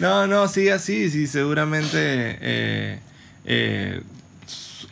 No, 0.00 0.26
no, 0.26 0.48
sigue 0.48 0.72
así, 0.72 1.08
sí, 1.08 1.26
seguramente 1.28 1.98
eh, 2.40 2.98
eh, 3.44 4.02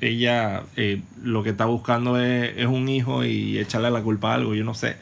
ella 0.01 0.63
eh, 0.77 1.03
lo 1.23 1.43
que 1.43 1.51
está 1.51 1.67
buscando 1.67 2.19
es, 2.19 2.53
es 2.57 2.67
un 2.67 2.89
hijo 2.89 3.25
y 3.25 3.59
echarle 3.59 3.91
la 3.91 4.03
culpa 4.03 4.33
a 4.33 4.35
algo, 4.35 4.55
yo 4.55 4.65
no 4.65 4.75
sé. 4.75 4.97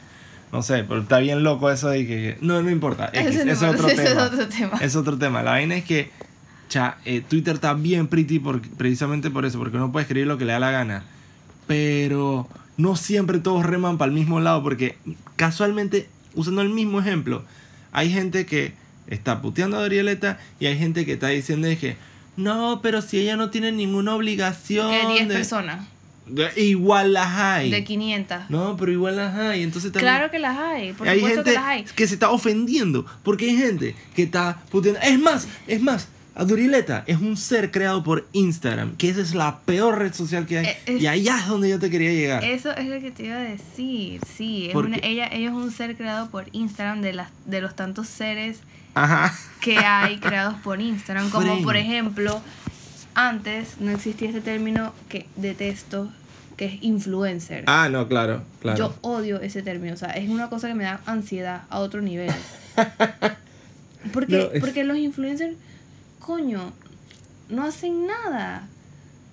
No 0.51 0.63
sé, 0.63 0.83
pero 0.83 1.01
está 1.01 1.19
bien 1.19 1.43
loco 1.43 1.69
eso 1.69 1.89
de 1.89 2.07
que... 2.07 2.37
No, 2.41 2.61
no 2.63 2.71
importa. 2.71 3.09
X, 3.13 3.35
Ese 3.35 3.51
es 3.51 3.61
otro 3.61 3.87
ese 3.87 4.03
es 4.03 4.09
tema. 4.09 4.23
otro 4.23 4.47
tema. 4.47 4.77
Es 4.81 4.95
otro 4.95 5.17
tema. 5.17 5.43
La 5.43 5.51
vaina 5.51 5.75
es 5.75 5.83
que 5.83 6.09
cha, 6.69 6.97
eh, 7.05 7.21
Twitter 7.27 7.55
está 7.55 7.73
bien 7.73 8.07
pretty 8.07 8.39
por, 8.39 8.61
precisamente 8.61 9.29
por 9.29 9.45
eso, 9.45 9.59
porque 9.59 9.77
uno 9.77 9.91
puede 9.91 10.03
escribir 10.03 10.27
lo 10.27 10.37
que 10.37 10.45
le 10.45 10.53
da 10.53 10.59
la 10.59 10.71
gana. 10.71 11.03
Pero 11.67 12.47
no 12.77 12.95
siempre 12.95 13.39
todos 13.39 13.65
reman 13.65 13.97
para 13.97 14.09
el 14.09 14.15
mismo 14.15 14.39
lado, 14.39 14.63
porque 14.63 14.97
casualmente, 15.35 16.09
usando 16.33 16.61
el 16.61 16.69
mismo 16.69 16.99
ejemplo, 16.99 17.43
hay 17.91 18.11
gente 18.11 18.45
que 18.45 18.73
está 19.07 19.41
puteando 19.41 19.77
a 19.77 19.81
Dorieleta 19.81 20.39
y 20.59 20.67
hay 20.67 20.77
gente 20.77 21.05
que 21.05 21.13
está 21.13 21.27
diciendo 21.27 21.67
de 21.67 21.77
que 21.77 21.97
no, 22.37 22.79
pero 22.81 23.01
si 23.01 23.19
ella 23.19 23.35
no 23.35 23.49
tiene 23.49 23.71
ninguna 23.71 24.15
obligación. 24.15 24.89
Que 24.91 25.07
10 25.13 25.27
de- 25.27 25.33
personas. 25.35 25.85
de- 26.27 26.51
igual 26.61 27.13
las 27.13 27.27
hay. 27.35 27.71
De 27.71 27.83
500. 27.83 28.49
No, 28.49 28.77
pero 28.77 28.91
igual 28.91 29.15
las 29.17 29.35
hay. 29.35 29.63
Entonces 29.63 29.91
también 29.91 30.13
Claro 30.13 30.31
que 30.31 30.39
las 30.39 30.57
hay, 30.57 30.93
por 30.93 31.07
hay 31.09 31.19
gente 31.21 31.43
que 31.43 31.51
las 31.53 31.63
hay. 31.65 31.83
que 31.83 32.07
se 32.07 32.13
está 32.13 32.29
ofendiendo 32.29 33.05
porque 33.23 33.45
hay 33.49 33.57
gente 33.57 33.95
que 34.15 34.23
está 34.23 34.61
puteando. 34.71 34.99
Es 35.01 35.19
más, 35.19 35.47
es 35.67 35.81
más, 35.81 36.07
Adurileta 36.35 37.03
es 37.05 37.17
un 37.17 37.35
ser 37.35 37.69
creado 37.69 38.01
por 38.01 38.25
Instagram, 38.31 38.95
que 38.95 39.09
esa 39.09 39.19
es 39.19 39.35
la 39.35 39.59
peor 39.61 39.97
red 39.99 40.13
social 40.13 40.45
que 40.45 40.59
hay. 40.59 40.65
Eh, 40.67 40.77
es- 40.85 41.01
y 41.01 41.07
allá 41.07 41.37
es 41.39 41.47
donde 41.47 41.67
yo 41.69 41.79
te 41.79 41.89
quería 41.89 42.13
llegar. 42.13 42.45
Eso 42.45 42.71
es 42.77 42.85
lo 42.87 42.97
que 43.01 43.11
te 43.11 43.25
iba 43.25 43.35
a 43.35 43.39
decir, 43.39 44.21
sí. 44.37 44.67
Es 44.67 44.73
Porque- 44.73 44.87
una- 44.89 44.99
ella, 45.01 45.27
ella 45.27 45.47
es 45.49 45.53
un 45.53 45.69
ser 45.71 45.97
creado 45.97 46.29
por 46.29 46.45
Instagram 46.53 47.01
de, 47.01 47.11
las, 47.13 47.29
de 47.45 47.59
los 47.59 47.75
tantos 47.75 48.07
seres 48.07 48.59
Ajá. 48.93 49.33
que 49.61 49.77
hay 49.77 50.17
creados 50.19 50.55
por 50.63 50.81
Instagram. 50.81 51.29
Como 51.29 51.61
por 51.63 51.75
ejemplo, 51.77 52.41
antes 53.15 53.79
no 53.79 53.91
existía 53.91 54.29
este 54.29 54.41
término 54.41 54.93
que 55.09 55.27
detesto, 55.35 56.09
que 56.57 56.65
es 56.65 56.83
influencer. 56.83 57.63
Ah, 57.67 57.87
no, 57.89 58.07
claro, 58.07 58.43
claro. 58.61 58.77
Yo 58.77 58.95
odio 59.01 59.39
ese 59.41 59.61
término, 59.61 59.93
o 59.93 59.97
sea, 59.97 60.09
es 60.11 60.29
una 60.29 60.49
cosa 60.49 60.67
que 60.67 60.73
me 60.75 60.83
da 60.83 61.01
ansiedad 61.05 61.63
a 61.69 61.79
otro 61.79 62.01
nivel. 62.01 62.31
Porque, 64.13 64.37
No, 64.37 64.43
es- 64.53 64.61
porque 64.61 64.83
los 64.85 64.97
influencers, 64.97 65.55
coño, 66.19 66.71
no 67.49 67.63
hacen 67.63 68.07
nada. 68.07 68.67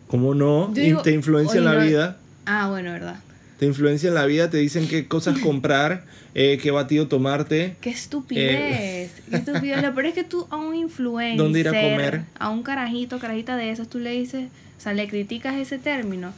¿Cómo 0.09 0.35
no? 0.35 0.69
Digo, 0.73 1.03
te 1.03 1.13
influencia 1.13 1.59
en 1.59 1.65
la 1.65 1.75
no- 1.75 1.81
vida. 1.85 2.17
Ah, 2.47 2.69
bueno, 2.69 2.91
verdad. 2.93 3.17
Te 3.59 3.67
influencian 3.67 4.15
la 4.15 4.27
vida, 4.27 4.51
te 4.51 4.59
dicen 4.59 4.87
qué 4.89 5.07
cosas 5.09 5.39
comprar, 5.39 6.05
eh, 6.35 6.59
qué 6.63 6.71
batido 6.71 7.09
tomarte. 7.09 7.77
Qué 7.81 7.91
estupidez. 7.91 9.11
Qué 9.31 9.37
estupidez. 9.37 9.83
Lo 9.83 9.95
peor 9.95 10.07
es 10.07 10.15
que 10.15 10.25
tú 10.25 10.47
a 10.51 10.57
un 10.57 10.75
influencer, 10.75 11.37
¿Dónde 11.39 11.61
ir 11.61 11.69
a 11.69 11.71
comer? 11.73 12.25
a 12.39 12.51
un 12.51 12.63
carajito, 12.63 13.19
carajita 13.19 13.57
de 13.57 13.71
esos, 13.71 13.89
tú 13.89 13.99
le 13.99 14.11
dices, 14.11 14.49
o 14.77 14.81
sea, 14.81 14.93
le 14.93 15.09
criticas 15.09 15.55
ese 15.57 15.79
término 15.79 16.33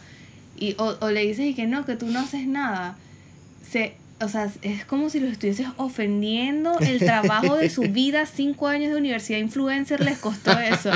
y, 0.58 0.74
o, 0.78 0.96
o 1.00 1.10
le 1.10 1.26
dices 1.26 1.46
y 1.46 1.54
que 1.54 1.66
no, 1.66 1.84
que 1.84 1.96
tú 1.96 2.06
no 2.06 2.20
haces 2.20 2.46
nada. 2.46 2.96
Se, 3.68 3.94
o 4.20 4.28
sea, 4.28 4.48
es 4.62 4.84
como 4.84 5.10
si 5.10 5.20
lo 5.20 5.26
estuvieses 5.28 5.66
ofendiendo 5.76 6.78
el 6.80 6.98
trabajo 7.00 7.56
de 7.56 7.68
su 7.70 7.82
vida, 7.82 8.26
cinco 8.26 8.68
años 8.68 8.92
de 8.92 8.98
universidad 8.98 9.38
influencer 9.40 10.00
les 10.04 10.18
costó 10.18 10.58
eso. 10.58 10.90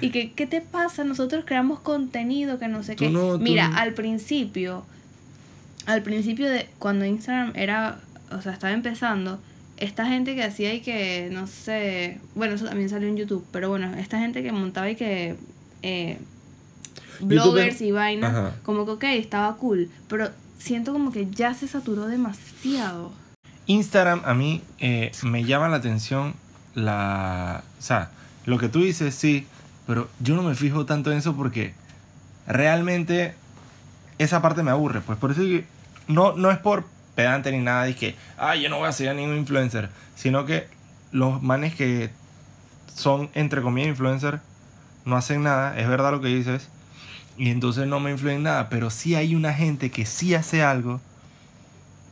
Y 0.00 0.10
que, 0.10 0.32
¿qué 0.32 0.46
te 0.46 0.60
pasa? 0.60 1.02
Nosotros 1.04 1.44
creamos 1.46 1.80
contenido 1.80 2.58
que 2.58 2.68
no 2.68 2.82
sé 2.82 2.94
Tú 2.96 3.04
qué. 3.04 3.10
no- 3.10 3.38
Mira, 3.38 3.68
no- 3.68 3.76
al 3.78 3.94
principio, 3.94 4.84
al 5.86 6.02
principio 6.02 6.48
de 6.48 6.68
cuando 6.78 7.04
Instagram 7.04 7.52
era, 7.54 8.00
o 8.30 8.40
sea, 8.40 8.52
estaba 8.52 8.72
empezando, 8.72 9.40
esta 9.76 10.06
gente 10.06 10.34
que 10.34 10.44
hacía 10.44 10.72
y 10.74 10.80
que, 10.80 11.28
no 11.32 11.46
sé, 11.46 12.20
bueno, 12.34 12.54
eso 12.54 12.64
también 12.64 12.88
salió 12.88 13.08
en 13.08 13.16
YouTube, 13.16 13.44
pero 13.50 13.68
bueno, 13.68 13.92
esta 13.96 14.18
gente 14.18 14.42
que 14.42 14.52
montaba 14.52 14.88
y 14.90 14.96
que 14.96 15.36
eh, 15.82 16.18
bloggers 17.20 17.80
y 17.80 17.90
vainas, 17.90 18.54
como 18.62 18.84
que 18.84 18.92
ok, 18.92 19.04
estaba 19.04 19.56
cool, 19.56 19.90
pero 20.08 20.30
siento 20.58 20.92
como 20.92 21.12
que 21.12 21.28
ya 21.30 21.54
se 21.54 21.68
saturó 21.68 22.06
demasiado. 22.06 23.12
Instagram 23.66 24.22
a 24.24 24.34
mí 24.34 24.62
eh, 24.78 25.10
me 25.22 25.44
llama 25.44 25.68
la 25.68 25.76
atención 25.76 26.34
la... 26.74 27.64
O 27.78 27.82
sea, 27.82 28.10
lo 28.44 28.58
que 28.58 28.68
tú 28.68 28.80
dices, 28.80 29.14
sí, 29.14 29.46
pero 29.86 30.08
yo 30.20 30.36
no 30.36 30.42
me 30.42 30.54
fijo 30.54 30.86
tanto 30.86 31.10
en 31.10 31.18
eso 31.18 31.34
porque 31.34 31.74
realmente 32.46 33.34
esa 34.18 34.42
parte 34.42 34.62
me 34.62 34.70
aburre. 34.70 35.00
Pues 35.00 35.18
por 35.18 35.30
eso 35.30 35.42
es 35.42 35.48
que 35.48 35.73
no, 36.08 36.32
no 36.34 36.50
es 36.50 36.58
por 36.58 36.84
pedante 37.14 37.52
ni 37.52 37.58
nada, 37.58 37.84
de 37.84 37.94
que, 37.94 38.16
ay, 38.38 38.62
yo 38.62 38.68
no 38.68 38.78
voy 38.78 38.88
a 38.88 39.10
a 39.10 39.14
ningún 39.14 39.36
influencer, 39.36 39.88
sino 40.16 40.44
que 40.44 40.66
los 41.12 41.42
manes 41.42 41.74
que 41.74 42.10
son, 42.94 43.30
entre 43.34 43.62
comillas, 43.62 43.90
influencer, 43.90 44.40
no 45.04 45.16
hacen 45.16 45.42
nada, 45.42 45.78
es 45.78 45.88
verdad 45.88 46.12
lo 46.12 46.20
que 46.20 46.28
dices, 46.28 46.68
y 47.36 47.50
entonces 47.50 47.86
no 47.86 48.00
me 48.00 48.10
influyen 48.10 48.42
nada, 48.42 48.68
pero 48.68 48.90
sí 48.90 49.14
hay 49.14 49.34
una 49.34 49.52
gente 49.52 49.90
que 49.90 50.06
sí 50.06 50.34
hace 50.34 50.62
algo 50.62 51.00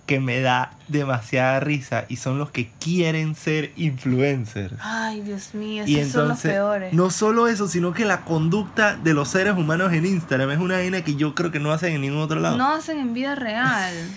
que 0.06 0.18
me 0.20 0.40
da 0.40 0.72
demasiada 0.88 1.60
risa 1.60 2.06
y 2.08 2.16
son 2.16 2.38
los 2.38 2.50
que 2.50 2.70
quieren 2.80 3.34
ser 3.34 3.72
influencers. 3.76 4.74
Ay, 4.80 5.20
Dios 5.20 5.54
mío, 5.54 5.84
esos 5.84 6.06
Y 6.08 6.10
son 6.10 6.28
los 6.28 6.40
peores. 6.40 6.92
no 6.92 7.10
solo 7.10 7.46
eso, 7.48 7.68
sino 7.68 7.92
que 7.92 8.04
la 8.04 8.24
conducta 8.24 8.96
de 8.96 9.14
los 9.14 9.28
seres 9.28 9.56
humanos 9.56 9.92
en 9.92 10.04
Instagram 10.04 10.50
es 10.50 10.58
una 10.58 10.74
vaina 10.74 11.02
que 11.02 11.14
yo 11.14 11.34
creo 11.34 11.50
que 11.52 11.60
no 11.60 11.72
hacen 11.72 11.94
en 11.94 12.00
ningún 12.00 12.20
otro 12.20 12.40
lado. 12.40 12.56
No 12.56 12.72
hacen 12.74 12.98
en 12.98 13.14
vida 13.14 13.34
real. 13.34 13.94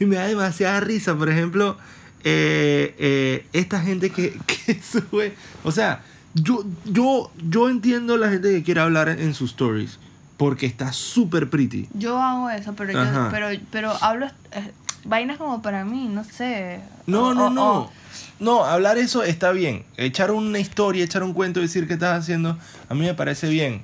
Y 0.00 0.04
me 0.04 0.16
da 0.16 0.26
demasiada 0.26 0.80
risa, 0.80 1.14
por 1.14 1.30
ejemplo, 1.30 1.78
eh, 2.24 2.94
eh, 2.98 3.46
esta 3.52 3.80
gente 3.80 4.10
que, 4.10 4.38
que 4.46 4.80
sube. 4.82 5.34
O 5.62 5.70
sea, 5.70 6.02
yo, 6.34 6.64
yo, 6.84 7.30
yo 7.48 7.68
entiendo 7.70 8.16
la 8.16 8.28
gente 8.30 8.50
que 8.50 8.62
quiere 8.62 8.80
hablar 8.80 9.08
en 9.08 9.32
sus 9.34 9.50
stories. 9.50 9.98
Porque 10.36 10.66
está 10.66 10.92
súper 10.92 11.48
pretty. 11.48 11.88
Yo 11.94 12.20
hago 12.20 12.50
eso, 12.50 12.74
pero 12.76 12.92
yo, 12.92 13.28
pero, 13.30 13.48
pero 13.70 13.92
hablo 14.02 14.26
eh, 14.52 14.70
vainas 15.06 15.36
como 15.38 15.62
para 15.62 15.84
mí, 15.84 16.08
no 16.10 16.24
sé. 16.24 16.80
No, 17.06 17.34
no, 17.34 17.50
no. 17.50 17.90
No, 18.38 18.64
hablar 18.64 18.98
eso 18.98 19.22
está 19.22 19.50
bien. 19.52 19.84
Echar 19.96 20.30
una 20.30 20.58
historia, 20.58 21.04
echar 21.04 21.22
un 21.22 21.32
cuento, 21.32 21.60
decir 21.60 21.86
qué 21.88 21.94
estás 21.94 22.18
haciendo, 22.18 22.58
a 22.88 22.94
mí 22.94 23.00
me 23.00 23.14
parece 23.14 23.48
bien. 23.48 23.82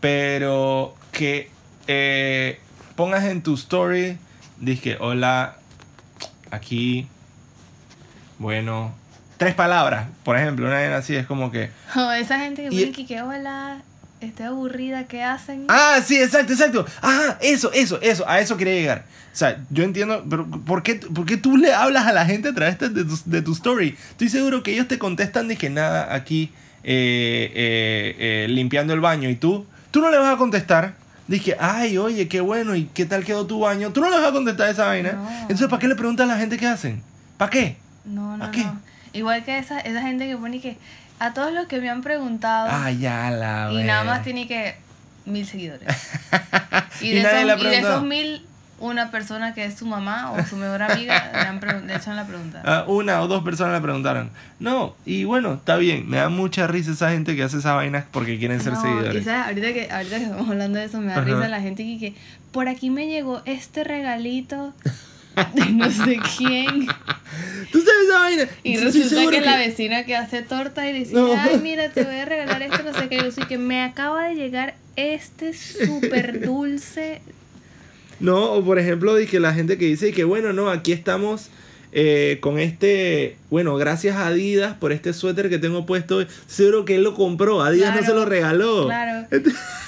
Pero 0.00 0.94
que 1.12 1.50
eh, 1.88 2.60
pongas 2.94 3.24
en 3.24 3.42
tu 3.42 3.54
story, 3.54 4.16
dije, 4.60 4.96
hola, 5.00 5.56
aquí, 6.50 7.08
bueno, 8.38 8.94
tres 9.36 9.54
palabras, 9.54 10.06
por 10.24 10.36
ejemplo, 10.36 10.66
una 10.66 10.76
vaina 10.76 10.96
así 10.98 11.16
es 11.16 11.26
como 11.26 11.50
que... 11.50 11.70
o 11.96 12.10
esa 12.12 12.38
gente 12.38 12.62
que 12.68 12.74
Y- 12.74 12.78
pone 12.78 12.90
aquí 12.90 13.06
que 13.06 13.22
hola, 13.22 13.82
estoy 14.20 14.46
aburrida, 14.46 15.04
¿qué 15.04 15.22
hacen? 15.22 15.64
Ah, 15.68 16.00
sí, 16.04 16.20
exacto, 16.20 16.52
exacto. 16.52 16.86
Ah, 17.02 17.38
eso, 17.40 17.70
eso, 17.72 18.00
eso, 18.00 18.28
a 18.28 18.40
eso 18.40 18.56
quería 18.56 18.74
llegar. 18.74 19.04
O 19.32 19.36
sea, 19.36 19.60
yo 19.70 19.84
entiendo, 19.84 20.24
pero 20.28 20.46
¿por 20.46 20.82
qué, 20.82 20.96
por 20.96 21.24
qué 21.26 21.36
tú 21.36 21.56
le 21.56 21.72
hablas 21.72 22.06
a 22.06 22.12
la 22.12 22.26
gente 22.26 22.48
a 22.48 22.54
través 22.54 22.78
de, 22.78 23.04
tu, 23.04 23.18
de 23.24 23.42
tu 23.42 23.52
story? 23.52 23.96
Estoy 24.10 24.28
seguro 24.28 24.62
que 24.62 24.72
ellos 24.72 24.88
te 24.88 24.98
contestan 24.98 25.48
que 25.56 25.70
nada, 25.70 26.12
aquí 26.14 26.50
eh, 26.82 27.52
eh, 27.54 28.16
eh, 28.18 28.46
limpiando 28.48 28.94
el 28.94 29.00
baño 29.00 29.28
y 29.28 29.36
tú, 29.36 29.66
tú 29.90 30.00
no 30.00 30.10
le 30.10 30.18
vas 30.18 30.34
a 30.34 30.36
contestar. 30.36 30.94
Dije, 31.28 31.56
ay, 31.60 31.98
oye, 31.98 32.26
qué 32.26 32.40
bueno, 32.40 32.74
¿y 32.74 32.84
qué 32.94 33.04
tal 33.04 33.24
quedó 33.24 33.46
tu 33.46 33.60
baño? 33.60 33.92
Tú 33.92 34.00
no 34.00 34.08
le 34.08 34.18
vas 34.18 34.28
a 34.28 34.32
contestar 34.32 34.70
esa 34.70 34.86
vaina. 34.86 35.12
No. 35.12 35.30
Entonces, 35.42 35.68
¿para 35.68 35.78
qué 35.78 35.88
le 35.88 35.94
preguntas 35.94 36.24
a 36.24 36.32
la 36.32 36.38
gente 36.38 36.56
qué 36.56 36.66
hacen? 36.66 37.02
¿Para 37.36 37.50
qué? 37.50 37.76
No, 38.06 38.36
no, 38.36 38.44
¿A 38.44 38.50
qué? 38.50 38.64
no. 38.64 38.80
Igual 39.12 39.44
que 39.44 39.58
esa, 39.58 39.78
esa 39.80 40.00
gente 40.02 40.26
que 40.26 40.36
pone 40.36 40.60
que 40.60 40.78
a 41.20 41.32
todos 41.34 41.52
los 41.52 41.66
que 41.66 41.80
me 41.80 41.88
han 41.90 42.02
preguntado 42.02 42.68
Ah, 42.70 42.90
ya 42.90 43.30
la 43.30 43.70
y 43.72 43.82
nada 43.84 44.04
más 44.04 44.22
tiene 44.22 44.46
que 44.46 44.76
mil 45.26 45.46
seguidores. 45.46 45.88
Y, 47.00 47.10
de, 47.10 47.20
esos, 47.20 47.32
y 47.32 47.46
de 47.46 47.56
preguntado. 47.56 47.76
esos 47.94 48.02
mil, 48.02 48.44
una 48.80 49.10
persona 49.12 49.54
que 49.54 49.64
es 49.64 49.78
su 49.78 49.86
mamá 49.86 50.32
o 50.32 50.44
su 50.44 50.56
mejor 50.56 50.82
amiga 50.82 51.30
le, 51.32 51.38
han 51.38 51.86
le 51.86 51.94
echan 51.94 52.16
la 52.16 52.26
pregunta. 52.26 52.60
Ah, 52.64 52.84
una 52.88 53.20
o 53.22 53.28
dos 53.28 53.44
personas 53.44 53.74
le 53.74 53.80
preguntaron. 53.80 54.30
No, 54.58 54.96
y 55.04 55.22
bueno, 55.24 55.54
está 55.54 55.76
bien. 55.76 56.08
Me 56.08 56.16
da 56.16 56.28
mucha 56.28 56.66
risa 56.66 56.90
esa 56.92 57.10
gente 57.10 57.36
que 57.36 57.42
hace 57.44 57.58
esas 57.58 57.74
vainas 57.76 58.04
porque 58.10 58.36
quieren 58.38 58.60
ser 58.60 58.72
No, 58.72 58.82
seguidores. 58.82 59.22
Y 59.22 59.24
sabes, 59.24 59.46
ahorita 59.46 59.72
que, 59.72 59.92
ahorita 59.92 60.18
que 60.18 60.24
estamos 60.24 60.48
hablando 60.48 60.78
de 60.78 60.84
eso, 60.86 60.98
me 61.00 61.06
da 61.06 61.12
Ajá. 61.12 61.20
risa 61.24 61.48
la 61.48 61.60
gente 61.60 61.84
que, 61.84 61.98
que 61.98 62.14
por 62.50 62.68
aquí 62.68 62.90
me 62.90 63.06
llegó 63.06 63.42
este 63.44 63.84
regalito 63.84 64.72
de 65.54 65.66
no 65.72 65.90
sé 65.90 66.18
quién. 66.36 66.86
¿Tú 67.72 67.80
sabes 67.80 68.08
esa 68.08 68.18
vaina? 68.18 68.48
Y 68.62 68.76
Sí, 68.76 68.84
resulta 68.84 69.08
seguro 69.08 69.30
que, 69.30 69.40
la 69.40 69.56
vecina 69.56 70.04
que 70.04 70.16
hace 70.16 70.42
torta 70.42 70.88
y 70.88 70.92
dice, 70.92 71.14
No. 71.14 71.32
ay, 71.38 71.58
mira, 71.62 71.90
te 71.90 72.04
voy 72.04 72.16
a 72.16 72.24
regalar 72.24 72.62
esto, 72.62 72.82
no 72.82 72.94
sé 72.98 73.08
qué. 73.08 73.16
Yo 73.18 73.30
sí 73.30 73.42
que 73.48 73.58
me 73.58 73.82
acaba 73.82 74.28
de 74.28 74.34
llegar 74.34 74.74
este 74.96 75.52
súper 75.54 76.40
dulce. 76.44 77.20
No, 78.20 78.50
o 78.54 78.64
por 78.64 78.80
ejemplo, 78.80 79.14
de 79.14 79.28
que 79.28 79.38
la 79.38 79.54
gente 79.54 79.78
que 79.78 79.84
dice 79.84 80.10
que 80.12 80.24
bueno, 80.24 80.52
no, 80.52 80.70
aquí 80.70 80.90
estamos 80.90 81.50
eh, 81.92 82.38
con 82.40 82.58
este, 82.58 83.36
bueno, 83.50 83.76
gracias 83.76 84.16
a 84.16 84.26
Adidas 84.26 84.74
por 84.76 84.92
este 84.92 85.12
suéter 85.12 85.48
que 85.48 85.58
tengo 85.58 85.86
puesto. 85.86 86.24
Seguro 86.46 86.84
que 86.84 86.96
él 86.96 87.02
lo 87.02 87.14
compró, 87.14 87.62
Adidas 87.62 87.94
no 87.94 88.02
se 88.02 88.14
lo 88.14 88.24
regaló. 88.24 88.86
Claro. 88.86 89.26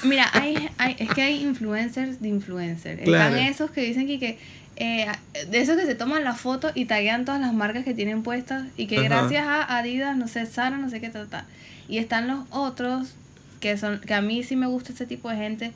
Mira, 0.03 0.29
hay, 0.33 0.69
hay, 0.77 0.95
es 0.99 1.09
que 1.09 1.21
hay 1.21 1.41
influencers 1.41 2.21
de 2.21 2.29
influencers. 2.29 3.01
Claro. 3.03 3.35
Están 3.35 3.47
esos 3.47 3.71
que 3.71 3.81
dicen 3.81 4.07
que, 4.07 4.19
que 4.19 4.37
eh, 4.77 5.07
de 5.49 5.59
esos 5.59 5.77
que 5.77 5.85
se 5.85 5.95
toman 5.95 6.23
la 6.23 6.33
foto 6.33 6.71
y 6.73 6.85
taguean 6.85 7.25
todas 7.25 7.39
las 7.39 7.53
marcas 7.53 7.83
que 7.83 7.93
tienen 7.93 8.23
puestas 8.23 8.65
y 8.77 8.87
que 8.87 8.97
Ajá. 8.97 9.07
gracias 9.07 9.45
a 9.45 9.77
Adidas, 9.77 10.17
no 10.17 10.27
sé, 10.27 10.45
Zara, 10.47 10.77
no 10.77 10.89
sé 10.89 10.99
qué 10.99 11.09
tal, 11.09 11.27
tal. 11.27 11.45
Y 11.87 11.99
están 11.99 12.27
los 12.27 12.45
otros 12.49 13.13
que 13.59 13.77
son 13.77 13.99
que 13.99 14.15
a 14.15 14.21
mí 14.21 14.43
sí 14.43 14.55
me 14.55 14.65
gusta 14.65 14.91
ese 14.91 15.05
tipo 15.05 15.29
de 15.29 15.35
gente. 15.35 15.71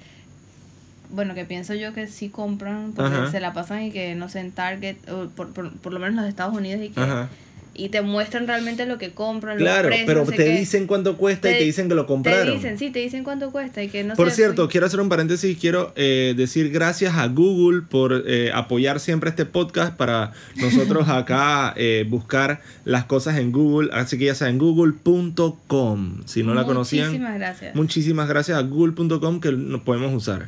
Bueno, 1.10 1.34
que 1.36 1.46
pienso 1.46 1.74
yo 1.74 1.94
que 1.94 2.08
sí 2.08 2.30
compran 2.30 2.94
porque 2.96 3.13
Ajá. 3.15 3.32
se 3.32 3.39
la 3.39 3.54
pasan 3.54 3.84
y 3.84 3.91
que 3.91 4.15
no 4.15 4.30
sé 4.30 4.39
en 4.39 4.52
Target 4.52 4.98
o 5.10 5.28
por, 5.30 5.54
por, 5.54 5.72
por 5.78 5.94
lo 5.94 6.00
menos 6.00 6.12
en 6.13 6.22
los 6.22 6.28
Estados 6.30 6.56
Unidos 6.56 6.82
y 6.84 6.89
que 6.89 7.00
Ajá. 7.00 7.30
y 7.78 7.89
te 7.89 8.02
muestran 8.02 8.48
realmente 8.48 8.86
lo 8.86 8.98
que 8.98 9.12
compran, 9.12 9.58
los 9.58 9.63
Claro, 9.63 9.89
precios, 9.89 10.08
pero 10.08 10.20
no 10.22 10.32
sé 10.32 10.38
te 10.38 10.46
qué. 10.46 10.58
dicen 10.60 10.88
cuánto 10.88 11.18
cuesta 11.18 11.52
y 11.52 11.58
Te- 11.58 11.63
dicen 11.65 11.89
que 11.89 11.96
lo 11.96 12.08
compraron. 12.08 12.46
Te 12.48 12.52
dicen, 12.54 12.80
sí, 12.80 12.89
te 12.89 13.00
dicen 13.00 13.26
cuánto 13.26 13.52
cuesta 13.52 13.84
y 13.84 13.89
que 13.89 14.04
no 14.06 14.15
Por 14.15 14.30
sé, 14.30 14.38
cierto, 14.38 14.70
quiero 14.70 14.86
hacer 14.88 15.02
un 15.02 15.10
paréntesis. 15.10 15.58
Quiero 15.60 15.91
eh, 15.98 16.34
decir 16.38 16.72
gracias 16.72 17.15
a 17.18 17.28
Google 17.28 17.82
por 17.82 18.24
eh, 18.28 18.50
apoyar 18.54 19.02
siempre 19.02 19.30
este 19.30 19.44
podcast 19.46 19.94
para 19.98 20.32
nosotros 20.56 21.10
acá 21.10 21.74
eh, 21.76 22.06
buscar 22.10 22.62
las 22.86 23.04
cosas 23.06 23.38
en 23.39 23.52
Google. 23.52 23.89
Así 23.91 24.18
que 24.18 24.24
ya 24.26 24.36
saben, 24.36 24.58
google.com. 24.58 26.22
Si 26.26 26.44
no 26.44 26.54
la 26.54 26.63
conocían, 26.63 27.08
Muchísimas 27.08 27.36
gracias. 27.38 27.76
muchísimas 27.76 28.28
gracias 28.30 28.58
a 28.58 28.62
google.com 28.62 29.41
que 29.41 29.52
nos 29.52 29.82
podemos 29.82 30.13
usar. 30.13 30.48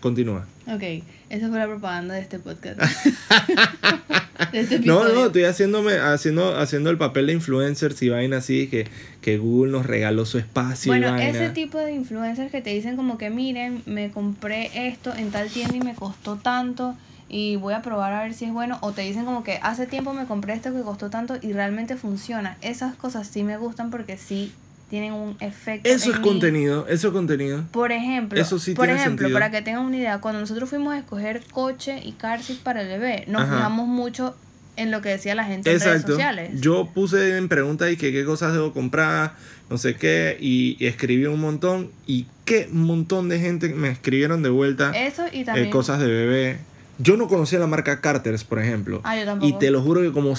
Continúa. 0.00 0.46
Ok, 0.66 0.82
esa 1.28 1.48
fue 1.48 1.58
la 1.58 1.66
propaganda 1.66 2.14
de 2.14 2.20
este 2.20 2.38
podcast. 2.38 2.80
de 4.52 4.60
este 4.60 4.78
No, 4.80 5.08
no, 5.08 5.26
estoy 5.26 5.44
haciéndome, 5.44 5.94
haciendo, 5.98 6.56
haciendo 6.58 6.90
el 6.90 6.98
papel 6.98 7.26
de 7.26 7.34
influencers 7.34 8.00
y 8.02 8.08
vaina 8.08 8.38
así, 8.38 8.66
que, 8.68 8.86
que 9.20 9.38
Google 9.38 9.72
nos 9.72 9.86
regaló 9.86 10.24
su 10.24 10.38
espacio 10.38 10.94
y 10.94 10.98
Bueno, 10.98 11.12
vaina. 11.12 11.28
ese 11.28 11.50
tipo 11.50 11.78
de 11.78 11.92
influencers 11.92 12.50
que 12.50 12.62
te 12.62 12.70
dicen 12.70 12.96
como 12.96 13.18
que 13.18 13.30
miren, 13.30 13.82
me 13.86 14.10
compré 14.10 14.70
esto 14.88 15.14
en 15.14 15.30
tal 15.30 15.48
tienda 15.48 15.76
y 15.76 15.80
me 15.80 15.94
costó 15.94 16.36
tanto 16.36 16.96
y 17.28 17.56
voy 17.56 17.74
a 17.74 17.82
probar 17.82 18.12
a 18.12 18.22
ver 18.22 18.34
si 18.34 18.44
es 18.46 18.52
bueno. 18.52 18.78
O 18.80 18.92
te 18.92 19.02
dicen 19.02 19.24
como 19.24 19.44
que 19.44 19.58
hace 19.62 19.86
tiempo 19.86 20.12
me 20.14 20.24
compré 20.26 20.54
esto 20.54 20.72
que 20.74 20.80
costó 20.80 21.10
tanto 21.10 21.36
y 21.40 21.52
realmente 21.52 21.96
funciona. 21.96 22.56
Esas 22.60 22.94
cosas 22.96 23.28
sí 23.28 23.44
me 23.44 23.56
gustan 23.56 23.90
porque 23.90 24.16
sí 24.16 24.52
tienen 24.90 25.12
un 25.14 25.36
efecto. 25.40 25.88
Eso 25.88 26.10
es 26.10 26.18
mí. 26.18 26.22
contenido, 26.22 26.86
eso 26.88 27.08
es 27.08 27.12
contenido. 27.14 27.64
Por 27.70 27.92
ejemplo, 27.92 28.38
Eso 28.38 28.58
sí 28.58 28.74
por 28.74 28.86
tiene 28.86 29.00
ejemplo, 29.00 29.28
sentido. 29.28 29.38
para 29.40 29.50
que 29.50 29.62
tengan 29.62 29.84
una 29.84 29.96
idea, 29.96 30.20
cuando 30.20 30.40
nosotros 30.40 30.68
fuimos 30.68 30.92
a 30.92 30.98
escoger 30.98 31.42
coche 31.52 32.00
y 32.04 32.14
seat 32.20 32.58
para 32.58 32.82
el 32.82 32.88
bebé, 32.88 33.24
nos 33.28 33.42
Ajá. 33.42 33.56
fijamos 33.56 33.86
mucho 33.86 34.36
en 34.76 34.90
lo 34.90 35.00
que 35.00 35.10
decía 35.10 35.34
la 35.34 35.44
gente 35.44 35.70
en 35.70 35.78
redes 35.78 35.86
Exacto. 35.92 36.12
sociales. 36.12 36.60
Yo 36.60 36.90
puse 36.92 37.36
en 37.36 37.48
pregunta 37.48 37.90
y 37.90 37.96
que 37.96 38.12
qué 38.12 38.24
cosas 38.24 38.52
debo 38.52 38.72
comprar, 38.72 39.34
no 39.68 39.78
sé 39.78 39.94
qué, 39.94 40.36
y, 40.40 40.76
y 40.78 40.86
escribí 40.86 41.26
un 41.26 41.40
montón. 41.40 41.90
Y 42.06 42.26
qué 42.44 42.68
montón 42.72 43.28
de 43.28 43.38
gente 43.38 43.68
me 43.68 43.90
escribieron 43.90 44.42
de 44.42 44.48
vuelta 44.48 44.90
Eso 44.90 45.22
y 45.32 45.40
eh, 45.40 45.44
también 45.44 45.70
cosas 45.70 46.00
de 46.00 46.06
bebé. 46.06 46.58
Yo 46.98 47.16
no 47.16 47.28
conocía 47.28 47.58
la 47.58 47.66
marca 47.66 48.00
Carters, 48.00 48.42
por 48.44 48.58
ejemplo. 48.58 49.00
Ah, 49.04 49.16
yo 49.16 49.22
y 49.22 49.24
tampoco. 49.26 49.58
te 49.58 49.70
lo 49.70 49.80
juro 49.82 50.00
que 50.02 50.12
como 50.12 50.34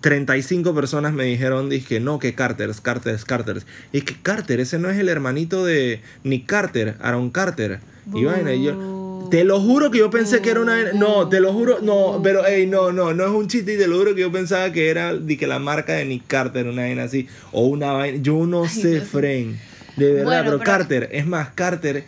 35 0.00 0.74
personas 0.74 1.12
me 1.12 1.24
dijeron, 1.24 1.68
dije, 1.68 2.00
no, 2.00 2.18
que 2.18 2.34
Carters, 2.34 2.80
Carters. 2.80 3.66
Y 3.92 3.98
es 3.98 4.04
que 4.04 4.14
Carter, 4.20 4.60
ese 4.60 4.78
no 4.78 4.88
es 4.90 4.98
el 4.98 5.08
hermanito 5.08 5.64
de 5.64 6.00
Nick 6.24 6.46
Carter, 6.46 6.96
Aaron 7.00 7.30
Carter. 7.30 7.80
Y 8.14 8.24
vaina, 8.24 8.52
y 8.52 8.64
yo, 8.64 9.28
te 9.30 9.44
lo 9.44 9.60
juro 9.60 9.90
que 9.90 9.98
yo 9.98 10.10
pensé 10.10 10.42
que 10.42 10.50
era 10.50 10.60
una... 10.60 10.92
No, 10.92 11.28
te 11.28 11.40
lo 11.40 11.52
juro, 11.52 11.78
no, 11.80 12.20
pero, 12.22 12.44
ey, 12.44 12.66
no, 12.66 12.90
no, 12.90 13.14
no 13.14 13.24
es 13.24 13.30
un 13.30 13.46
chiste 13.48 13.74
y 13.74 13.78
te 13.78 13.86
lo 13.86 13.98
juro 13.98 14.14
que 14.14 14.22
yo 14.22 14.32
pensaba 14.32 14.72
que 14.72 14.88
era 14.90 15.14
de 15.14 15.36
que 15.36 15.46
la 15.46 15.58
marca 15.58 15.92
de 15.94 16.04
Nick 16.04 16.26
Carter, 16.26 16.66
una 16.66 16.82
vaina 16.82 17.04
así, 17.04 17.28
o 17.52 17.66
una 17.66 17.92
vaina, 17.92 18.18
yo 18.20 18.44
no 18.46 18.68
sé. 18.68 19.02
Fren, 19.02 19.58
de 19.96 20.12
verdad, 20.14 20.24
Bueno, 20.24 20.44
pero, 20.44 20.58
pero- 20.58 20.70
Carter, 20.70 21.08
es 21.12 21.26
más, 21.26 21.50
Carter, 21.50 22.04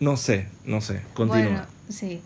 no 0.00 0.16
sé, 0.16 0.46
no 0.66 0.80
sé, 0.80 1.00
continúa. 1.14 1.44
Bueno, 1.44 1.66
sí, 1.88 2.20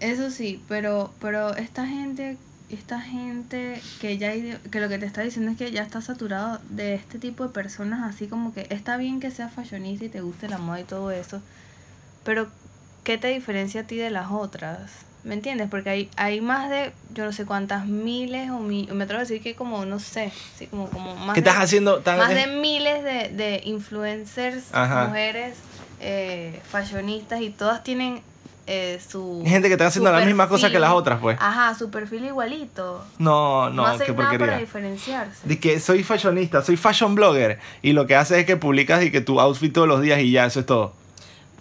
eso 0.00 0.30
sí, 0.30 0.62
pero, 0.68 1.12
pero 1.20 1.54
esta 1.56 1.86
gente, 1.86 2.36
esta 2.74 3.00
gente 3.00 3.80
que 4.00 4.18
ya 4.18 4.32
que 4.32 4.80
lo 4.80 4.88
que 4.88 4.98
te 4.98 5.06
está 5.06 5.22
diciendo 5.22 5.50
es 5.52 5.56
que 5.58 5.70
ya 5.70 5.82
está 5.82 6.00
saturado 6.00 6.60
de 6.70 6.94
este 6.94 7.18
tipo 7.18 7.44
de 7.46 7.50
personas, 7.52 8.02
así 8.02 8.26
como 8.26 8.52
que 8.52 8.66
está 8.70 8.96
bien 8.96 9.20
que 9.20 9.30
seas 9.30 9.52
fashionista 9.52 10.04
y 10.04 10.08
te 10.08 10.20
guste 10.20 10.48
la 10.48 10.58
moda 10.58 10.80
y 10.80 10.84
todo 10.84 11.10
eso, 11.10 11.40
pero 12.24 12.48
¿qué 13.04 13.18
te 13.18 13.28
diferencia 13.28 13.82
a 13.82 13.84
ti 13.84 13.96
de 13.96 14.10
las 14.10 14.30
otras? 14.30 14.90
¿Me 15.24 15.32
entiendes? 15.34 15.68
Porque 15.70 15.88
hay, 15.88 16.10
hay 16.16 16.42
más 16.42 16.68
de, 16.68 16.92
yo 17.14 17.24
no 17.24 17.32
sé 17.32 17.46
cuántas 17.46 17.86
miles, 17.86 18.50
o 18.50 18.58
mi, 18.58 18.86
me 18.92 19.04
atrevo 19.04 19.20
a 19.20 19.24
decir 19.24 19.40
que 19.42 19.54
como, 19.54 19.86
no 19.86 19.98
sé, 19.98 20.30
sí, 20.58 20.66
como, 20.66 20.90
como 20.90 21.16
más 21.16 21.34
¿Qué 21.34 21.40
de- 21.40 21.48
estás 21.48 21.64
haciendo? 21.64 22.00
tan- 22.00 22.18
más 22.18 22.28
de 22.34 22.46
miles 22.46 23.02
de, 23.02 23.30
de 23.30 23.62
influencers, 23.64 24.64
Ajá. 24.72 25.06
mujeres, 25.06 25.54
eh, 26.00 26.60
fashionistas 26.68 27.40
y 27.40 27.48
todas 27.48 27.82
tienen 27.82 28.20
eh, 28.66 29.00
su... 29.06 29.42
Gente 29.46 29.68
que 29.68 29.74
está 29.74 29.86
haciendo 29.86 30.10
las 30.10 30.24
mismas 30.24 30.48
cosas 30.48 30.70
que 30.70 30.78
las 30.78 30.92
otras, 30.92 31.20
pues. 31.20 31.36
Ajá, 31.40 31.74
su 31.74 31.90
perfil 31.90 32.24
igualito. 32.24 33.04
No, 33.18 33.68
No, 33.70 33.70
no, 33.70 33.86
hacen 33.86 34.06
qué 34.06 34.12
nada 34.22 34.38
para 34.38 34.58
diferenciarse. 34.58 35.46
De 35.46 35.58
que 35.60 35.78
soy 35.80 36.02
fashionista, 36.02 36.62
soy 36.62 36.76
fashion 36.76 37.14
blogger. 37.14 37.58
Y 37.82 37.92
lo 37.92 38.06
que 38.06 38.16
haces 38.16 38.38
es 38.38 38.46
que 38.46 38.56
publicas 38.56 39.02
y 39.04 39.10
que 39.10 39.20
tu 39.20 39.40
outfit 39.40 39.72
todos 39.72 39.88
los 39.88 40.00
días 40.00 40.18
y 40.20 40.30
ya, 40.30 40.46
eso 40.46 40.60
es 40.60 40.66
todo. 40.66 40.92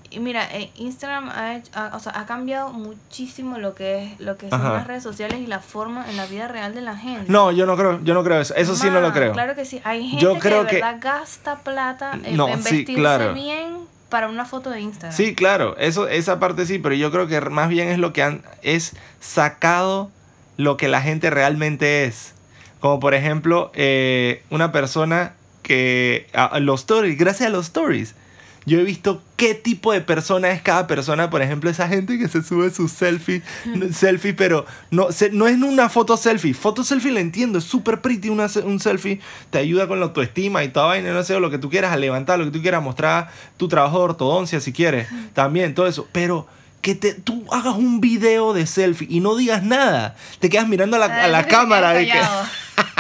Y 0.10 0.20
mira, 0.20 0.48
eh, 0.56 0.70
Instagram 0.76 1.30
ha, 1.30 1.56
hecho- 1.56 1.72
ha- 1.74 1.92
o 1.96 2.00
sea, 2.00 2.12
ha 2.16 2.28
cambiado 2.28 2.72
muchísimo 2.72 3.58
lo 3.58 3.74
que 3.74 4.04
es 4.04 4.20
lo 4.20 4.38
que 4.38 4.48
son 4.48 4.62
Ajá. 4.62 4.74
las 4.74 4.86
redes 4.88 5.02
sociales 5.02 5.40
y 5.40 5.48
la 5.48 5.60
forma 5.60 6.08
en 6.08 6.18
la 6.18 6.28
vida 6.28 6.48
real 6.48 6.76
de 6.76 6.82
la 6.82 6.96
gente. 6.96 7.32
No, 7.32 7.52
yo 7.52 7.66
no 7.66 7.76
creo, 7.76 8.00
yo 8.04 8.14
no 8.14 8.24
creo 8.24 8.40
eso. 8.40 8.54
Eso 8.54 8.76
sí 8.76 8.92
no 8.92 9.02
lo 9.02 9.12
creo. 9.12 9.34
Claro 9.34 9.56
que 9.56 9.66
sí. 9.66 9.82
Hay 9.84 10.08
gente 10.08 10.24
Yo 10.24 10.36
que 10.36 10.40
creo 10.42 10.64
de 10.66 10.70
que- 10.70 10.76
verdad 10.76 10.98
gasta 11.02 11.56
plata 11.64 12.12
en, 12.24 12.38
No, 12.38 12.48
en 12.48 12.62
sí, 12.64 12.76
vestirse 12.78 12.94
claro. 13.02 13.34
bien 13.34 13.78
para 14.14 14.30
una 14.30 14.46
foto 14.46 14.70
de 14.70 14.80
Instagram. 14.80 15.12
Sí, 15.12 15.34
claro, 15.34 15.76
eso, 15.80 16.08
esa 16.08 16.40
parte 16.40 16.68
sí, 16.68 16.78
pero 16.78 16.94
yo 16.94 17.12
creo 17.12 17.26
que 17.26 17.42
más 17.42 17.68
bien 17.68 17.88
es 17.88 17.98
lo 17.98 18.14
que 18.14 18.22
han, 18.22 18.44
es 18.62 18.96
sacado 19.20 20.12
lo 20.56 20.78
que 20.78 20.88
la 20.88 21.02
gente 21.02 21.32
realmente 21.32 22.06
es. 22.06 22.36
Como 22.80 23.00
por 23.00 23.16
ejemplo, 23.16 23.72
eh, 23.74 24.44
una 24.52 24.72
persona 24.72 25.34
que 25.64 26.28
los 26.60 26.82
stories, 26.82 27.18
gracias 27.18 27.48
a 27.48 27.52
los 27.52 27.66
stories, 27.66 28.14
yo 28.66 28.80
he 28.80 28.84
visto 28.84 29.22
qué 29.36 29.54
tipo 29.56 29.92
de 29.92 30.02
persona 30.02 30.52
es 30.52 30.62
cada 30.62 30.88
persona. 30.88 31.30
Por 31.30 31.42
ejemplo, 31.42 31.70
esa 31.70 31.88
gente 31.88 32.18
que 32.18 32.28
se 32.28 32.42
sube 32.44 32.70
su 32.72 32.88
selfie, 32.88 33.42
selfie, 33.94 34.34
pero 34.34 34.66
no, 34.92 35.12
se- 35.12 35.32
no 35.32 35.48
es 35.48 35.58
una 35.62 35.90
foto 35.90 36.16
selfie. 36.18 36.54
Foto 36.54 36.84
selfie 36.84 37.12
la 37.12 37.20
entiendo, 37.20 37.58
es 37.60 37.66
súper 37.66 38.02
pretty 38.02 38.30
una, 38.30 38.48
un 38.64 38.80
selfie. 38.80 39.20
Te 39.50 39.58
ayuda 39.58 39.88
con 39.88 40.00
la 40.00 40.06
autoestima 40.08 40.64
y 40.64 40.70
toda 40.70 40.88
vaina, 40.88 41.12
no 41.14 41.24
sé, 41.24 41.40
lo 41.40 41.50
que 41.50 41.58
tú 41.58 41.70
quieras, 41.70 41.92
a 41.92 41.98
levantar, 41.98 42.40
lo 42.40 42.46
que 42.46 42.52
tú 42.52 42.62
quieras, 42.62 42.82
mostrar 42.84 43.30
tu 43.58 43.68
trabajo 43.68 44.00
de 44.00 44.04
ortodoncia 44.06 44.60
si 44.60 44.72
quieres. 44.74 45.08
También, 45.34 45.74
todo 45.76 45.88
eso. 45.88 46.08
Pero 46.12 46.48
que 46.82 46.96
te, 46.96 47.14
tú 47.14 47.46
hagas 47.50 47.76
un 47.76 48.02
video 48.02 48.54
de 48.54 48.66
selfie 48.68 49.08
y 49.10 49.20
no 49.22 49.36
digas 49.38 49.64
nada. 49.64 50.16
Te 50.40 50.50
quedas 50.50 50.68
mirando 50.68 50.98
a 50.98 51.00
la, 51.00 51.24
a 51.24 51.28
la 51.28 51.48
cámara. 51.48 51.94
que. 52.00 52.12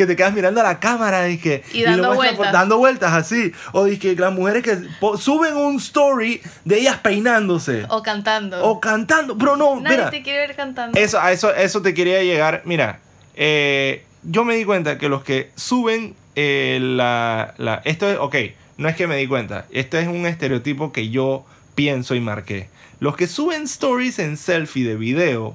que 0.00 0.06
te 0.06 0.16
quedas 0.16 0.32
mirando 0.32 0.60
a 0.60 0.64
la 0.64 0.80
cámara 0.80 1.28
y 1.28 1.36
que 1.36 1.62
Y 1.74 1.82
dando 1.82 2.02
lo 2.02 2.08
por- 2.14 2.16
vueltas. 2.16 2.52
dando 2.52 2.78
vueltas 2.78 3.12
así 3.12 3.52
o 3.72 3.84
que 3.84 4.16
las 4.16 4.32
mujeres 4.32 4.62
que 4.62 4.78
suben 5.18 5.54
un 5.56 5.76
story 5.76 6.40
de 6.64 6.78
ellas 6.78 6.96
peinándose 6.98 7.84
o, 7.90 7.96
O 7.98 8.02
cantando. 8.02 8.80
cantando 8.80 9.36
pero 9.36 9.56
no 9.56 9.78
Nadie 9.78 9.96
mira 9.98 10.10
te 10.10 10.22
quiere 10.22 10.38
ver 10.46 10.56
cantando. 10.56 10.98
eso 10.98 11.20
a 11.20 11.32
eso 11.32 11.54
eso 11.54 11.82
te 11.82 11.92
quería 11.92 12.22
llegar 12.22 12.62
mira 12.64 13.00
eh, 13.36 14.04
yo 14.22 14.44
me 14.46 14.54
di 14.56 14.64
cuenta 14.64 14.96
que 14.96 15.10
los 15.10 15.22
que 15.22 15.50
suben 15.54 16.14
eh, 16.34 16.78
la, 16.80 17.52
la 17.58 17.82
esto 17.84 18.08
es 18.10 18.16
ok 18.18 18.36
no 18.78 18.88
es 18.88 18.96
que 18.96 19.06
me 19.06 19.16
di 19.16 19.26
cuenta 19.26 19.66
esto 19.70 19.98
es 19.98 20.08
un 20.08 20.24
estereotipo 20.24 20.92
que 20.92 21.10
yo 21.10 21.44
pienso 21.74 22.14
y 22.14 22.20
marqué 22.20 22.70
los 23.00 23.16
que 23.16 23.26
suben 23.26 23.64
stories 23.64 24.18
en 24.18 24.38
selfie 24.38 24.84
de 24.88 24.96
video 24.96 25.54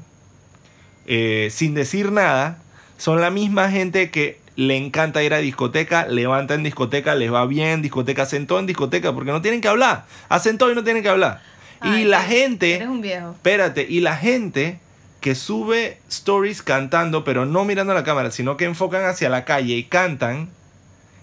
eh, 1.08 1.50
sin 1.52 1.74
decir 1.76 2.12
nada, 2.12 2.58
son 2.98 3.22
la 3.22 3.30
misma 3.30 3.70
gente 3.72 4.10
que 4.12 4.40
le 4.56 4.78
encanta 4.78 5.22
ir 5.24 5.34
a 5.34 5.40
discoteca, 5.40 6.08
levanta 6.08 6.54
en 6.54 6.64
discoteca, 6.64 7.14
les 7.16 7.32
va 7.32 7.46
bien, 7.46 7.82
discoteca, 7.82 8.24
hacen 8.24 8.48
todo 8.48 8.60
en 8.60 8.66
discoteca, 8.68 9.14
porque 9.14 9.32
no 9.32 9.42
tienen 9.42 9.60
que 9.62 9.68
hablar, 9.68 10.06
hacen 10.30 10.58
todo 10.58 10.72
y 10.72 10.76
no 10.76 10.84
tienen 10.84 11.04
que 11.04 11.10
hablar. 11.10 11.42
Ay, 11.82 12.02
y 12.02 12.06
la 12.06 12.20
eres- 12.26 12.30
gente, 12.30 12.76
Eres 12.76 12.88
un 12.88 13.02
viejo. 13.02 13.32
espérate, 13.32 13.86
y 13.90 14.00
la 14.00 14.16
gente 14.16 14.80
que 15.20 15.36
sube 15.36 15.98
stories 16.10 16.62
cantando, 16.62 17.24
pero 17.26 17.46
no 17.46 17.66
mirando 17.66 17.92
a 17.92 17.96
la 17.96 18.04
cámara, 18.04 18.32
sino 18.32 18.56
que 18.58 18.66
enfocan 18.66 19.04
hacia 19.06 19.28
la 19.28 19.44
calle 19.44 19.74
y 19.76 19.84
cantan, 19.84 20.50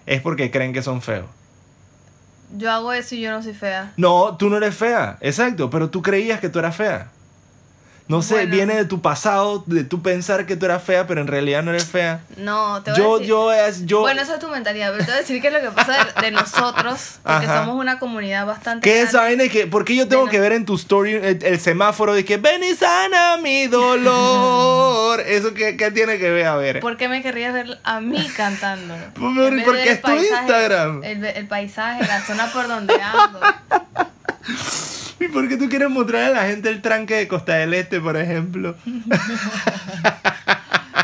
es 0.04 0.20
porque 0.20 0.50
creen 0.50 0.72
que 0.74 0.82
son 0.82 1.00
feos. 1.00 1.26
Yo 2.54 2.70
hago 2.70 2.92
eso 2.92 3.14
y 3.14 3.20
yo 3.22 3.30
no 3.30 3.42
soy 3.42 3.54
fea. 3.54 3.92
No, 3.96 4.36
tú 4.36 4.50
no 4.50 4.58
eres 4.58 4.74
fea, 4.74 5.16
exacto, 5.22 5.70
pero 5.70 5.88
tú 5.88 6.02
creías 6.02 6.38
que 6.40 6.50
tú 6.50 6.58
eras 6.58 6.76
fea. 6.76 7.10
No 8.08 8.20
sé, 8.20 8.34
Bueno. 8.34 8.50
viene 8.54 8.74
de 8.74 8.84
tu 8.84 9.00
pasado, 9.00 9.62
de 9.66 9.84
tu 9.84 10.02
pensar 10.02 10.44
que 10.44 10.56
tú 10.56 10.66
eras 10.66 10.82
fea, 10.82 11.06
pero 11.06 11.20
en 11.20 11.28
realidad 11.28 11.62
no 11.62 11.70
eres 11.70 11.86
fea. 11.86 12.20
No, 12.36 12.82
te 12.82 12.90
voy 12.90 13.00
a 13.00 13.02
Yo, 13.02 13.12
decir. 13.18 13.28
yo, 13.28 13.52
es, 13.52 13.86
yo. 13.86 14.00
Bueno, 14.00 14.20
eso 14.20 14.34
es 14.34 14.40
tu 14.40 14.48
mentalidad, 14.48 14.92
pero 14.92 15.04
te 15.04 15.10
voy 15.12 15.18
a 15.18 15.20
decir 15.20 15.40
que 15.40 15.46
es 15.48 15.52
lo 15.54 15.60
que 15.60 15.70
pasa 15.70 16.04
de, 16.16 16.20
de 16.22 16.30
nosotros, 16.32 17.20
porque 17.22 17.46
Ajá. 17.46 17.60
somos 17.64 17.80
una 17.80 17.98
comunidad 17.98 18.44
bastante. 18.44 18.82
¿Qué 18.88 19.02
es 19.02 19.12
vaina? 19.12 19.48
que- 19.48 19.66
¿Por 19.66 19.84
qué 19.84 19.96
yo 19.96 20.08
tengo 20.08 20.26
que 20.28 20.36
no- 20.38 20.42
ver 20.42 20.52
en 20.52 20.66
tu 20.66 20.74
story 20.74 21.14
el, 21.14 21.42
el 21.42 21.60
semáforo 21.60 22.12
de 22.12 22.24
que 22.24 22.36
ven 22.36 22.62
y 22.64 22.74
sana 22.74 23.36
mi 23.38 23.66
dolor? 23.68 25.20
¿Eso 25.26 25.54
qué, 25.54 25.76
qué 25.76 25.90
tiene 25.90 26.18
que 26.18 26.28
ver? 26.30 26.46
A 26.46 26.56
ver. 26.56 26.80
¿Por 26.80 26.96
qué 26.96 27.08
me 27.08 27.22
querrías 27.22 27.54
ver 27.54 27.78
a 27.84 28.00
mí 28.00 28.28
cantando? 28.36 28.94
Por- 29.14 29.64
porque 29.64 29.90
es 29.92 30.02
tu 30.02 30.10
Instagram. 30.10 31.02
El, 31.04 31.24
el 31.24 31.46
paisaje, 31.46 32.04
la 32.04 32.20
zona 32.20 32.52
por 32.52 32.66
donde 32.68 32.94
ando. 33.00 33.40
¿Y 35.22 35.28
por 35.32 35.48
qué 35.48 35.56
tú 35.56 35.68
quieres 35.68 35.88
mostrar 35.90 36.24
a 36.24 36.30
la 36.30 36.46
gente 36.46 36.68
el 36.68 36.82
tranque 36.82 37.14
de 37.14 37.28
Costa 37.28 37.54
del 37.54 37.74
Este, 37.74 38.00
por 38.00 38.16
ejemplo? 38.16 38.74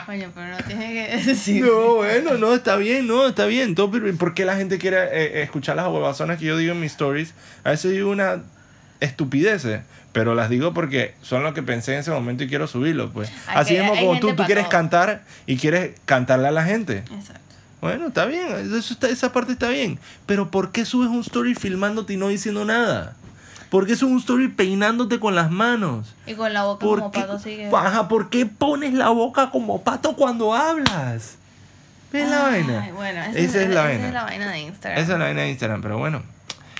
Coño, 0.06 0.30
pero 0.34 0.56
no 0.56 0.64
tiene 0.66 0.92
que 0.94 1.16
decir. 1.24 1.64
No, 1.64 1.96
bueno, 1.96 2.38
no, 2.38 2.54
está 2.54 2.76
bien, 2.76 3.06
no, 3.06 3.28
está 3.28 3.44
bien. 3.44 3.74
Todo, 3.74 3.90
¿por 4.18 4.32
qué 4.32 4.46
la 4.46 4.56
gente 4.56 4.78
quiere 4.78 4.96
eh, 5.12 5.42
escuchar 5.42 5.76
las 5.76 5.86
huevazonas 5.88 6.38
que 6.38 6.46
yo 6.46 6.56
digo 6.56 6.72
en 6.72 6.80
mis 6.80 6.92
stories? 6.92 7.34
A 7.62 7.70
veces 7.70 7.92
digo 7.92 8.10
una 8.10 8.42
estupideces, 9.00 9.82
pero 10.12 10.34
las 10.34 10.48
digo 10.48 10.72
porque 10.72 11.14
son 11.22 11.42
lo 11.42 11.52
que 11.54 11.62
pensé 11.62 11.92
en 11.92 12.00
ese 12.00 12.10
momento 12.10 12.42
y 12.42 12.48
quiero 12.48 12.66
subirlo, 12.66 13.10
pues. 13.10 13.30
Así 13.48 13.74
mismo 13.74 13.94
como 13.96 14.18
tú, 14.18 14.34
tú 14.34 14.44
quieres 14.44 14.64
todo. 14.64 14.72
cantar 14.72 15.24
y 15.46 15.58
quieres 15.58 15.92
cantarle 16.06 16.48
a 16.48 16.52
la 16.52 16.64
gente. 16.64 17.04
Exacto. 17.14 17.42
Bueno, 17.80 18.08
está 18.08 18.24
bien, 18.24 18.48
eso 18.76 18.92
está, 18.92 19.08
esa 19.08 19.32
parte 19.32 19.52
está 19.52 19.68
bien. 19.68 20.00
Pero 20.26 20.50
¿por 20.50 20.72
qué 20.72 20.84
subes 20.84 21.10
un 21.10 21.20
story 21.20 21.54
filmándote 21.54 22.14
y 22.14 22.16
no 22.16 22.28
diciendo 22.28 22.64
nada? 22.64 23.14
¿Por 23.70 23.86
qué 23.86 23.96
subes 23.96 24.12
un 24.12 24.18
story 24.18 24.48
peinándote 24.48 25.20
con 25.20 25.34
las 25.34 25.50
manos? 25.50 26.14
Y 26.26 26.34
con 26.34 26.52
la 26.54 26.64
boca 26.64 26.84
¿Por 26.86 26.98
como 27.00 27.10
qué, 27.12 27.20
pato 27.20 27.38
sigue. 27.38 27.70
Ajá, 27.74 28.08
¿por 28.08 28.30
qué 28.30 28.46
pones 28.46 28.94
la 28.94 29.10
boca 29.10 29.50
como 29.50 29.82
pato 29.82 30.16
cuando 30.16 30.54
hablas? 30.54 31.36
¿Ves 32.12 32.30
la 32.30 32.42
vaina? 32.44 32.82
Ay, 32.84 32.92
bueno, 32.92 33.20
esa, 33.20 33.38
Esa 33.38 33.62
es 33.62 33.68
la 33.68 33.80
esa 33.80 33.82
vaina. 33.82 34.06
es 34.08 34.14
la 34.14 34.24
vaina 34.24 34.50
de 34.50 34.58
Instagram. 34.60 35.02
Esa 35.02 35.12
es 35.12 35.18
la 35.18 35.24
vaina 35.26 35.40
de 35.42 35.50
Instagram, 35.50 35.82
pero 35.82 35.98
bueno. 35.98 36.22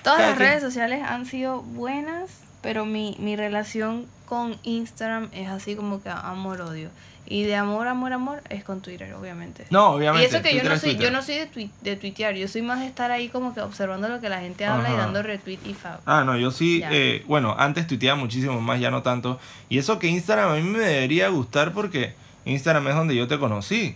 Todas 0.02 0.20
las 0.20 0.36
quien. 0.36 0.48
redes 0.48 0.62
sociales 0.62 1.02
han 1.06 1.26
sido 1.26 1.60
buenas, 1.60 2.30
pero 2.62 2.86
mi, 2.86 3.14
mi 3.18 3.36
relación 3.36 4.06
con 4.24 4.56
Instagram 4.62 5.28
es 5.32 5.48
así 5.48 5.76
como 5.76 6.02
que 6.02 6.08
amor-odio. 6.08 6.88
Y 7.30 7.42
de 7.42 7.56
amor, 7.56 7.86
amor, 7.88 8.14
amor 8.14 8.40
es 8.48 8.64
con 8.64 8.80
Twitter, 8.80 9.12
obviamente. 9.12 9.66
No, 9.68 9.90
obviamente. 9.90 10.24
y 10.24 10.28
eso 10.28 10.42
que 10.42 10.54
yo 10.54 10.60
Twitter 10.62 10.72
no 10.72 10.78
soy, 10.80 10.96
yo 10.96 11.10
no 11.10 11.22
soy 11.22 11.34
de, 11.34 11.50
tui- 11.50 11.70
de 11.82 11.96
tuitear, 11.96 12.34
yo 12.34 12.48
soy 12.48 12.62
más 12.62 12.80
de 12.80 12.86
estar 12.86 13.10
ahí 13.10 13.28
como 13.28 13.52
que 13.54 13.60
observando 13.60 14.08
lo 14.08 14.18
que 14.20 14.30
la 14.30 14.40
gente 14.40 14.64
habla 14.64 14.90
y 14.90 14.96
dando 14.96 15.22
retweet 15.22 15.58
y 15.66 15.74
fab. 15.74 16.00
Ah, 16.06 16.24
no, 16.24 16.38
yo 16.38 16.50
sí, 16.50 16.82
eh, 16.90 17.22
bueno, 17.26 17.54
antes 17.58 17.86
tuiteaba 17.86 18.18
muchísimo 18.18 18.58
más, 18.62 18.80
ya 18.80 18.90
no 18.90 19.02
tanto. 19.02 19.38
Y 19.68 19.76
eso 19.76 19.98
que 19.98 20.06
Instagram 20.06 20.52
a 20.52 20.54
mí 20.54 20.62
me 20.62 20.78
debería 20.78 21.28
gustar 21.28 21.72
porque 21.72 22.14
Instagram 22.46 22.88
es 22.88 22.94
donde 22.94 23.14
yo 23.14 23.28
te 23.28 23.38
conocí. 23.38 23.94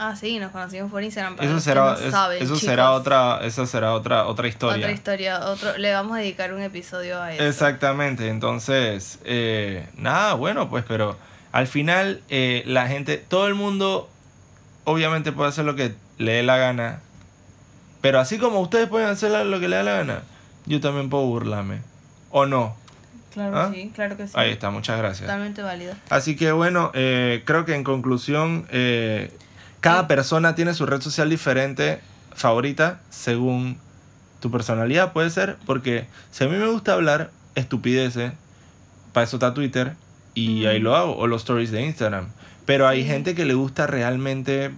Ah, 0.00 0.14
sí, 0.14 0.38
nos 0.38 0.52
conocimos 0.52 0.90
por 0.92 1.02
Instagram. 1.02 1.36
para 1.36 1.48
Eso 1.48 1.58
será, 1.60 1.84
no 1.84 1.98
es- 1.98 2.10
saben, 2.12 2.36
eso 2.42 2.54
chicos. 2.54 2.60
será 2.60 2.90
otra, 2.92 3.40
esa 3.44 3.66
será 3.66 3.94
otra, 3.94 4.26
otra 4.26 4.46
historia. 4.46 4.76
Otra 4.84 4.92
historia, 4.92 5.40
otro, 5.48 5.76
le 5.78 5.90
vamos 5.92 6.16
a 6.16 6.20
dedicar 6.20 6.52
un 6.52 6.60
episodio 6.62 7.20
a 7.20 7.32
eso. 7.32 7.42
Exactamente, 7.42 8.28
entonces, 8.28 9.18
eh, 9.24 9.88
nada, 9.96 10.34
bueno, 10.34 10.68
pues, 10.68 10.84
pero 10.86 11.16
al 11.52 11.66
final 11.66 12.22
eh, 12.28 12.62
la 12.66 12.86
gente, 12.88 13.16
todo 13.18 13.46
el 13.48 13.54
mundo 13.54 14.08
obviamente 14.84 15.32
puede 15.32 15.48
hacer 15.50 15.64
lo 15.64 15.76
que 15.76 15.94
le 16.18 16.32
dé 16.32 16.42
la 16.42 16.56
gana, 16.56 17.00
pero 18.00 18.20
así 18.20 18.38
como 18.38 18.60
ustedes 18.60 18.88
pueden 18.88 19.08
hacer 19.08 19.30
lo 19.46 19.60
que 19.60 19.68
le 19.68 19.76
da 19.76 19.82
la 19.82 19.92
gana, 19.98 20.22
yo 20.66 20.80
también 20.80 21.10
puedo 21.10 21.24
burlarme, 21.26 21.78
¿o 22.30 22.46
no? 22.46 22.76
Claro 23.34 23.58
¿Ah? 23.60 23.70
que 23.70 23.82
sí, 23.82 23.92
claro 23.94 24.16
que 24.16 24.26
sí. 24.26 24.32
Ahí 24.36 24.50
está, 24.50 24.70
muchas 24.70 24.98
gracias. 24.98 25.26
Totalmente 25.26 25.62
válido. 25.62 25.94
Así 26.10 26.34
que 26.36 26.50
bueno, 26.52 26.90
eh, 26.94 27.42
creo 27.44 27.64
que 27.64 27.74
en 27.74 27.84
conclusión, 27.84 28.66
eh, 28.70 29.32
cada 29.80 30.02
Sí. 30.02 30.06
persona 30.08 30.54
tiene 30.54 30.74
su 30.74 30.86
red 30.86 31.00
social 31.00 31.28
diferente, 31.30 32.00
favorita, 32.34 33.00
según 33.10 33.78
tu 34.40 34.50
personalidad, 34.50 35.12
puede 35.12 35.30
ser, 35.30 35.56
porque 35.66 36.06
si 36.30 36.44
a 36.44 36.48
mí 36.48 36.56
me 36.56 36.66
gusta 36.68 36.94
hablar 36.94 37.30
estupideces, 37.54 38.32
para 39.12 39.24
eso 39.24 39.36
está 39.36 39.54
Twitter, 39.54 39.94
y 40.38 40.66
ahí 40.66 40.78
lo 40.80 40.94
hago, 40.96 41.16
o 41.16 41.26
los 41.26 41.42
stories 41.42 41.70
de 41.70 41.82
Instagram. 41.82 42.28
Pero 42.66 42.86
hay 42.86 43.04
gente 43.04 43.34
que 43.34 43.44
le 43.44 43.54
gusta 43.54 43.86
realmente 43.86 44.70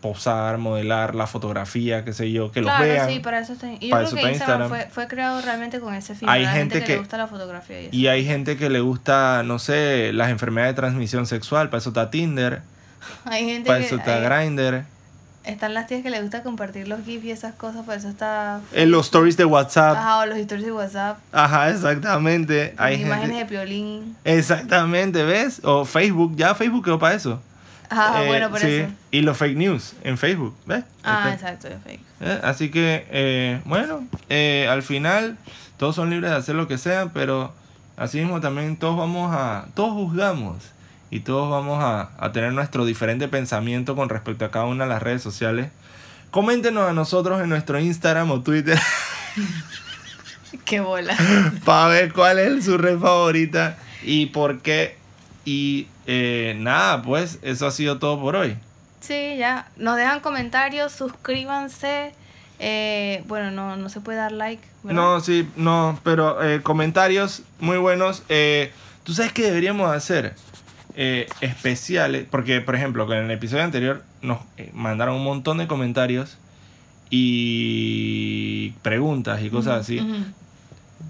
posar, 0.00 0.58
modelar 0.58 1.14
la 1.14 1.26
fotografía, 1.28 2.04
qué 2.04 2.12
sé 2.12 2.32
yo, 2.32 2.50
que 2.50 2.60
claro, 2.60 2.84
los 2.84 2.92
vean. 2.94 3.08
sí, 3.08 3.20
para 3.20 3.38
eso 3.38 3.52
está. 3.52 3.72
Y 3.72 3.78
yo 3.88 3.90
Para 3.90 4.02
creo 4.02 4.06
eso 4.08 4.16
que 4.16 4.20
está 4.22 4.30
Instagram, 4.32 4.62
Instagram. 4.62 4.68
Fue, 4.90 4.94
fue 5.04 5.06
creado 5.08 5.40
realmente 5.42 5.78
con 5.80 5.94
ese 5.94 6.14
fin. 6.16 6.28
Hay 6.28 6.44
gente, 6.44 6.56
gente 6.58 6.80
que, 6.80 6.84
que- 6.86 6.92
le 6.94 6.98
gusta 6.98 7.16
la 7.18 7.26
fotografía 7.28 7.80
y 7.82 7.84
eso. 7.86 7.96
Y 7.96 8.06
hay 8.08 8.24
gente 8.24 8.56
que 8.56 8.68
le 8.68 8.80
gusta, 8.80 9.42
no 9.44 9.58
sé, 9.60 10.12
las 10.12 10.30
enfermedades 10.30 10.74
de 10.74 10.80
transmisión 10.80 11.26
sexual, 11.26 11.68
para 11.70 11.78
eso 11.78 11.90
está 11.90 12.10
Tinder, 12.10 12.62
Hay 13.24 13.44
gente 13.46 13.66
para 13.68 13.78
que. 13.80 13.86
eso 13.86 13.96
está 13.96 14.16
hay- 14.16 14.44
Grindr. 14.44 14.84
Están 15.44 15.74
las 15.74 15.86
tías 15.86 16.02
que 16.02 16.10
les 16.10 16.20
gusta 16.22 16.42
compartir 16.42 16.86
los 16.88 17.04
GIFs 17.04 17.24
y 17.24 17.30
esas 17.30 17.54
cosas, 17.54 17.84
por 17.84 17.94
eso 17.94 18.08
está. 18.08 18.60
En 18.72 18.90
los 18.90 19.06
stories 19.06 19.36
de 19.36 19.44
WhatsApp. 19.44 19.96
Ajá, 19.96 20.18
o 20.20 20.26
los 20.26 20.38
historias 20.38 20.66
de 20.66 20.72
WhatsApp. 20.72 21.18
Ajá, 21.32 21.70
exactamente. 21.70 22.74
Hay 22.78 23.02
imágenes 23.02 23.36
gente- 23.38 23.38
de 23.38 23.44
piolín. 23.46 24.16
Exactamente, 24.24 25.24
¿ves? 25.24 25.60
O 25.64 25.84
Facebook, 25.84 26.34
ya 26.36 26.54
Facebook 26.54 26.84
quedó 26.84 26.98
para 26.98 27.14
eso. 27.14 27.40
Ajá, 27.90 28.22
Eh, 28.24 28.26
bueno, 28.26 28.50
por 28.50 28.60
sí. 28.60 28.66
eso. 28.68 28.88
Y 29.10 29.20
los 29.20 29.36
fake 29.36 29.56
news 29.56 29.94
en 30.02 30.16
Facebook, 30.16 30.54
¿ves? 30.66 30.84
Ah, 31.04 31.30
exacto, 31.34 31.68
es 31.68 31.74
fake. 31.84 32.00
¿eh? 32.20 32.40
Así 32.42 32.70
que, 32.70 33.06
eh, 33.10 33.60
bueno, 33.66 34.06
eh, 34.30 34.66
al 34.70 34.82
final 34.82 35.36
todos 35.76 35.96
son 35.96 36.08
libres 36.08 36.30
de 36.30 36.36
hacer 36.36 36.54
lo 36.54 36.66
que 36.68 36.78
sean, 36.78 37.10
pero 37.10 37.52
así 37.96 38.18
mismo 38.18 38.40
también 38.40 38.76
todos 38.76 38.96
vamos 38.96 39.34
a, 39.34 39.66
todos 39.74 39.92
juzgamos 39.92 40.56
y 41.12 41.20
todos 41.20 41.48
vamos 41.48 41.84
a, 41.84 42.10
a 42.18 42.32
tener 42.32 42.52
nuestro 42.52 42.84
diferente 42.84 43.28
pensamiento 43.28 43.94
con 43.94 44.08
respecto 44.08 44.44
a 44.46 44.50
cada 44.50 44.64
una 44.64 44.84
de 44.84 44.90
las 44.90 45.02
redes 45.02 45.22
sociales. 45.22 45.70
Coméntenos 46.32 46.88
a 46.88 46.94
nosotros 46.94 47.40
en 47.42 47.50
nuestro 47.50 47.78
Instagram 47.78 48.30
o 48.30 48.40
Twitter 48.40 48.80
Qué 50.64 50.80
bola. 50.80 51.16
para 51.64 51.88
ver 51.88 52.12
cuál 52.12 52.38
es 52.38 52.64
su 52.64 52.78
red 52.78 52.98
favorita 52.98 53.76
y 54.02 54.26
por 54.26 54.60
qué. 54.60 54.96
Y 55.44 55.86
eh, 56.06 56.56
nada, 56.58 57.02
pues 57.02 57.38
eso 57.42 57.66
ha 57.66 57.70
sido 57.70 57.98
todo 57.98 58.20
por 58.20 58.36
hoy. 58.36 58.56
Sí, 59.00 59.36
ya. 59.36 59.68
Nos 59.76 59.96
dejan 59.96 60.20
comentarios, 60.20 60.92
suscríbanse. 60.92 62.12
Eh, 62.58 63.24
bueno, 63.26 63.50
no, 63.50 63.76
no 63.76 63.88
se 63.88 64.00
puede 64.00 64.18
dar 64.18 64.32
like. 64.32 64.62
¿verdad? 64.82 65.02
No, 65.02 65.20
sí, 65.20 65.48
no, 65.56 65.98
pero 66.04 66.42
eh, 66.42 66.62
comentarios 66.62 67.42
muy 67.58 67.76
buenos. 67.76 68.22
Eh, 68.28 68.72
¿Tú 69.04 69.12
sabes 69.14 69.32
qué 69.32 69.42
deberíamos 69.42 69.94
hacer? 69.94 70.34
Eh, 70.94 71.26
especiales, 71.40 72.26
porque 72.30 72.60
por 72.60 72.74
ejemplo, 72.74 73.06
con 73.06 73.16
el 73.16 73.30
episodio 73.30 73.64
anterior 73.64 74.02
nos 74.20 74.40
eh, 74.58 74.70
mandaron 74.74 75.16
un 75.16 75.24
montón 75.24 75.56
de 75.56 75.66
comentarios 75.66 76.36
y 77.08 78.70
preguntas 78.82 79.42
y 79.42 79.48
cosas 79.48 79.80
así. 79.80 80.00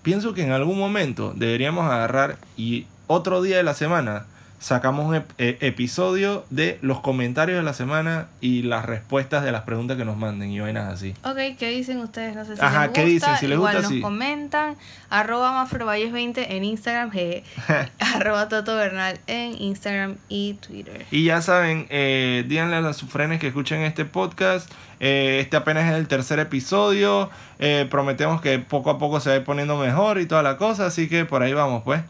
Pienso 0.02 0.34
que 0.34 0.44
en 0.44 0.52
algún 0.52 0.78
momento 0.78 1.32
deberíamos 1.34 1.84
agarrar 1.90 2.38
y 2.56 2.86
otro 3.08 3.42
día 3.42 3.56
de 3.56 3.64
la 3.64 3.74
semana 3.74 4.26
sacamos 4.62 5.06
un 5.06 5.16
ep- 5.16 5.32
eh, 5.38 5.58
episodio 5.60 6.44
de 6.50 6.78
los 6.82 7.00
comentarios 7.00 7.56
de 7.58 7.64
la 7.64 7.74
semana 7.74 8.28
y 8.40 8.62
las 8.62 8.84
respuestas 8.86 9.42
de 9.42 9.50
las 9.50 9.62
preguntas 9.62 9.96
que 9.96 10.04
nos 10.04 10.16
manden 10.16 10.50
y 10.52 10.60
vainas 10.60 10.92
así. 10.92 11.14
Ok, 11.24 11.36
¿qué 11.58 11.70
dicen 11.70 11.98
ustedes? 11.98 12.36
No 12.36 12.44
sé 12.44 12.54
si 12.56 12.62
Ajá, 12.62 12.84
les 12.86 12.92
¿qué 12.92 13.00
gusta. 13.02 13.10
dicen? 13.26 13.36
Si 13.40 13.46
les 13.48 13.56
Igual 13.56 13.72
gusta, 13.74 13.88
nos 13.88 13.92
sí. 13.96 14.00
comentan. 14.00 14.76
Arroba 15.10 15.66
mafrovalles20 15.66 16.46
en 16.48 16.64
Instagram. 16.64 17.10
jeje. 17.10 17.42
arroba 18.14 18.48
Toto 18.48 18.76
Bernal 18.76 19.18
en 19.26 19.60
Instagram 19.60 20.14
y 20.28 20.54
Twitter. 20.54 21.04
Y 21.10 21.24
ya 21.24 21.42
saben, 21.42 21.86
eh, 21.90 22.44
díganle 22.46 22.76
a 22.76 22.92
sus 22.92 23.10
frenes 23.10 23.40
que 23.40 23.48
escuchen 23.48 23.80
este 23.82 24.04
podcast. 24.04 24.70
Eh, 25.00 25.40
este 25.40 25.56
apenas 25.56 25.90
es 25.90 25.98
el 25.98 26.06
tercer 26.06 26.38
episodio. 26.38 27.28
Eh, 27.58 27.88
prometemos 27.90 28.40
que 28.40 28.60
poco 28.60 28.90
a 28.90 28.98
poco 29.00 29.18
se 29.18 29.30
va 29.30 29.34
a 29.34 29.38
ir 29.38 29.44
poniendo 29.44 29.76
mejor 29.76 30.20
y 30.20 30.26
toda 30.26 30.44
la 30.44 30.56
cosa. 30.56 30.86
Así 30.86 31.08
que 31.08 31.24
por 31.24 31.42
ahí 31.42 31.52
vamos, 31.52 31.82
pues. 31.82 32.00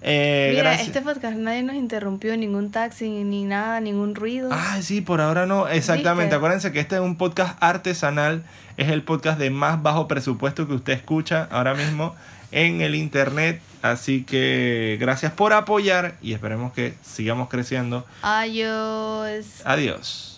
Eh, 0.00 0.50
Mira, 0.52 0.62
gracias. 0.70 0.88
este 0.88 1.02
podcast 1.02 1.36
nadie 1.36 1.62
nos 1.62 1.74
interrumpió, 1.74 2.36
ningún 2.36 2.70
taxi, 2.70 3.08
ni 3.08 3.44
nada, 3.44 3.80
ningún 3.80 4.14
ruido. 4.14 4.48
Ah, 4.52 4.78
sí, 4.80 5.00
por 5.00 5.20
ahora 5.20 5.46
no. 5.46 5.68
Exactamente. 5.68 6.24
¿Viste? 6.26 6.36
Acuérdense 6.36 6.72
que 6.72 6.80
este 6.80 6.94
es 6.96 7.00
un 7.00 7.16
podcast 7.16 7.56
artesanal. 7.60 8.44
Es 8.76 8.88
el 8.90 9.02
podcast 9.02 9.38
de 9.38 9.50
más 9.50 9.82
bajo 9.82 10.06
presupuesto 10.06 10.68
que 10.68 10.74
usted 10.74 10.92
escucha 10.92 11.48
ahora 11.50 11.74
mismo 11.74 12.14
en 12.52 12.80
el 12.80 12.94
internet. 12.94 13.60
Así 13.82 14.24
que 14.24 14.96
gracias 15.00 15.32
por 15.32 15.52
apoyar 15.52 16.14
y 16.22 16.32
esperemos 16.32 16.72
que 16.72 16.94
sigamos 17.02 17.48
creciendo. 17.48 18.06
Adiós. 18.22 19.62
Adiós. 19.64 20.37